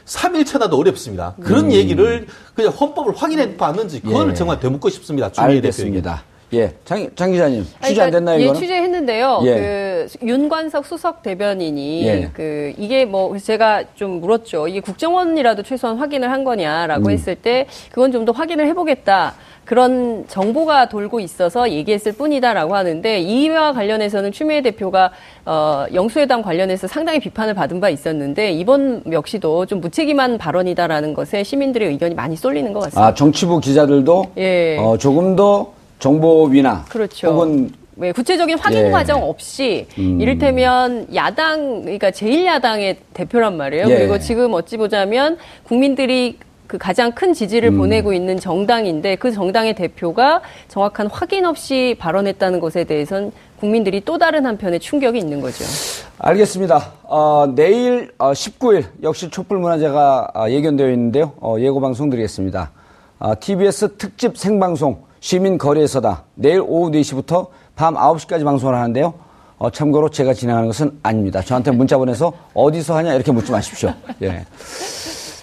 3일 0.08 0.46
천하도 0.46 0.78
어렵습니다. 0.78 1.36
그런 1.44 1.72
얘기를 1.72 2.26
그냥 2.56 2.72
헌법을 2.72 3.14
확인해 3.16 3.58
봤는지 3.58 4.02
그걸 4.02 4.30
예. 4.30 4.34
정말 4.34 4.60
되묻고 4.60 4.90
싶습니다. 4.90 5.30
알겠습니다. 5.36 6.24
예. 6.54 6.74
장, 6.86 7.10
장 7.14 7.30
기자님, 7.34 7.66
취재 7.84 8.02
안 8.02 8.10
그러니까 8.10 8.10
됐나요, 8.20 8.40
예, 8.40 8.44
이거는? 8.46 8.62
취재했는데요. 8.62 9.42
예. 9.44 9.54
그 10.20 10.26
윤관석 10.26 10.86
수석 10.86 11.22
대변인이 11.22 12.08
예. 12.08 12.30
그 12.34 12.74
이게 12.78 13.04
뭐 13.04 13.38
제가 13.38 13.84
좀 13.96 14.22
물었죠. 14.22 14.70
이게 14.70 14.80
국정원이라도 14.80 15.64
최소한 15.64 15.98
확인을 15.98 16.32
한 16.32 16.40
음. 16.40 16.46
거냐라고 16.46 17.12
했을 17.12 17.36
때 17.36 17.68
그건 17.92 18.14
좀 18.14 18.24
더 18.24 18.32
확인을 18.32 18.66
해보겠다. 18.68 19.36
그런 19.68 20.24
정보가 20.30 20.88
돌고 20.88 21.20
있어서 21.20 21.70
얘기했을 21.70 22.14
뿐이다라고 22.14 22.74
하는데 22.74 23.20
이와 23.20 23.74
관련해서는 23.74 24.32
추미애 24.32 24.62
대표가 24.62 25.12
어, 25.46 25.86
영수회담 25.94 26.42
관련해서 26.42 26.88
상당히 26.88 27.20
비판을 27.20 27.54
받은 27.54 27.82
바 27.82 27.90
있었는데 27.90 28.54
이번 28.54 29.04
역시도 29.12 29.66
좀 29.66 29.82
무책임한 29.82 30.38
발언이다라는 30.38 31.14
것에 31.14 31.44
시민들의 31.44 31.90
의견이 31.90 32.16
많이 32.16 32.38
쏠리는 32.38 32.72
것 32.72 32.80
같습니다. 32.80 33.08
아, 33.08 33.14
정치부 33.14 33.60
기자들도 33.60 34.32
예. 34.38 34.78
어, 34.78 34.98
조금 34.98 35.36
더 35.36 35.74
정보 36.00 36.46
위나 36.46 36.86
그렇죠. 36.88 37.28
혹은 37.28 37.70
네, 37.96 38.14
구체적인 38.14 38.58
확인 38.60 38.86
예. 38.86 38.90
과정 38.90 39.22
없이 39.22 39.86
음. 39.98 40.22
이를테면 40.22 41.08
야당 41.14 41.82
그러니까 41.82 42.12
제1야당의 42.12 42.96
대표란 43.14 43.58
말이에요. 43.58 43.90
예. 43.90 43.98
그리고 43.98 44.18
지금 44.18 44.54
어찌 44.54 44.78
보자면 44.78 45.38
국민들이 45.64 46.38
그 46.68 46.78
가장 46.78 47.14
큰 47.14 47.34
지지를 47.34 47.72
보내고 47.72 48.14
있는 48.14 48.40
정당인데 48.40 49.16
그 49.16 49.32
정당의 49.32 49.74
대표가 49.76 50.42
정확한 50.68 51.08
확인 51.08 51.46
없이 51.46 51.96
발언했다는 51.98 52.60
것에 52.60 52.84
대해선 52.84 53.32
국민들이 53.60 54.02
또 54.04 54.18
다른 54.18 54.46
한편의 54.46 54.80
충격이 54.80 55.18
있는 55.18 55.42
거죠. 55.42 55.64
알겠습니다. 56.20 56.94
어, 57.04 57.48
내일 57.56 58.12
어, 58.18 58.32
19일 58.32 58.86
역시 59.04 59.30
촛불문화제가 59.30 60.32
어, 60.34 60.50
예견되어 60.50 60.92
있는데요. 60.92 61.34
어, 61.40 61.56
예고 61.60 61.80
방송 61.80 62.10
드리겠습니다. 62.10 62.72
어, 63.20 63.34
TBS 63.40 63.98
특집 63.98 64.38
생방송 64.38 65.04
시민 65.20 65.58
거리에서다. 65.58 66.24
내일 66.36 66.62
오후 66.62 66.92
4시부터 66.92 67.48
밤 67.76 67.96
9시까지 67.96 68.44
방송을 68.44 68.76
하는데요. 68.76 69.14
어, 69.58 69.70
참고로 69.72 70.10
제가 70.10 70.34
진행하는 70.34 70.68
것은 70.68 71.00
아닙니다. 71.02 71.42
저한테 71.42 71.72
문자 71.72 71.98
보내서 71.98 72.32
어디서 72.54 72.96
하냐 72.98 73.14
이렇게 73.14 73.32
묻지 73.32 73.52
마십시오. 73.52 73.94
예. 74.22 74.46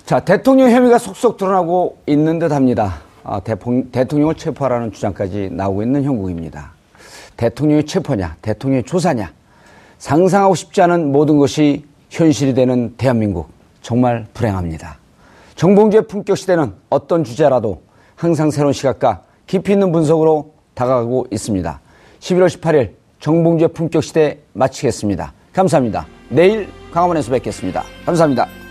자, 0.05 0.21
대통령 0.21 0.71
혐의가 0.71 0.99
속속 0.99 1.39
드러나고 1.39 1.97
있는 2.07 2.39
듯 2.39 2.53
합니다. 2.53 3.01
아, 3.23 3.41
대통, 3.41 3.91
대통령을 3.91 4.35
체포하라는 4.35 4.93
주장까지 4.93 5.49
나오고 5.51 5.83
있는 5.83 6.05
형국입니다. 6.05 6.73
대통령이 7.39 7.87
체포냐, 7.87 8.37
대통령이 8.43 8.83
조사냐, 8.83 9.33
상상하고 9.97 10.55
싶지 10.55 10.83
않은 10.83 11.11
모든 11.11 11.39
것이 11.39 11.87
현실이 12.11 12.53
되는 12.53 12.95
대한민국. 12.99 13.49
정말 13.81 14.27
불행합니다. 14.35 14.99
정봉주의 15.57 16.07
품격 16.07 16.37
시대는 16.37 16.75
어떤 16.91 17.25
주제라도 17.25 17.81
항상 18.15 18.51
새로운 18.51 18.75
시각과 18.75 19.23
깊이 19.47 19.73
있는 19.73 19.91
분석으로 19.91 20.53
다가가고 20.75 21.29
있습니다. 21.31 21.81
11월 22.21 22.49
18일 22.49 22.93
정봉주의 23.21 23.69
품격 23.69 24.03
시대 24.03 24.39
마치겠습니다. 24.53 25.33
감사합니다. 25.55 26.07
내일 26.29 26.69
강화문에서 26.93 27.31
뵙겠습니다. 27.31 27.85
감사합니다. 28.05 28.64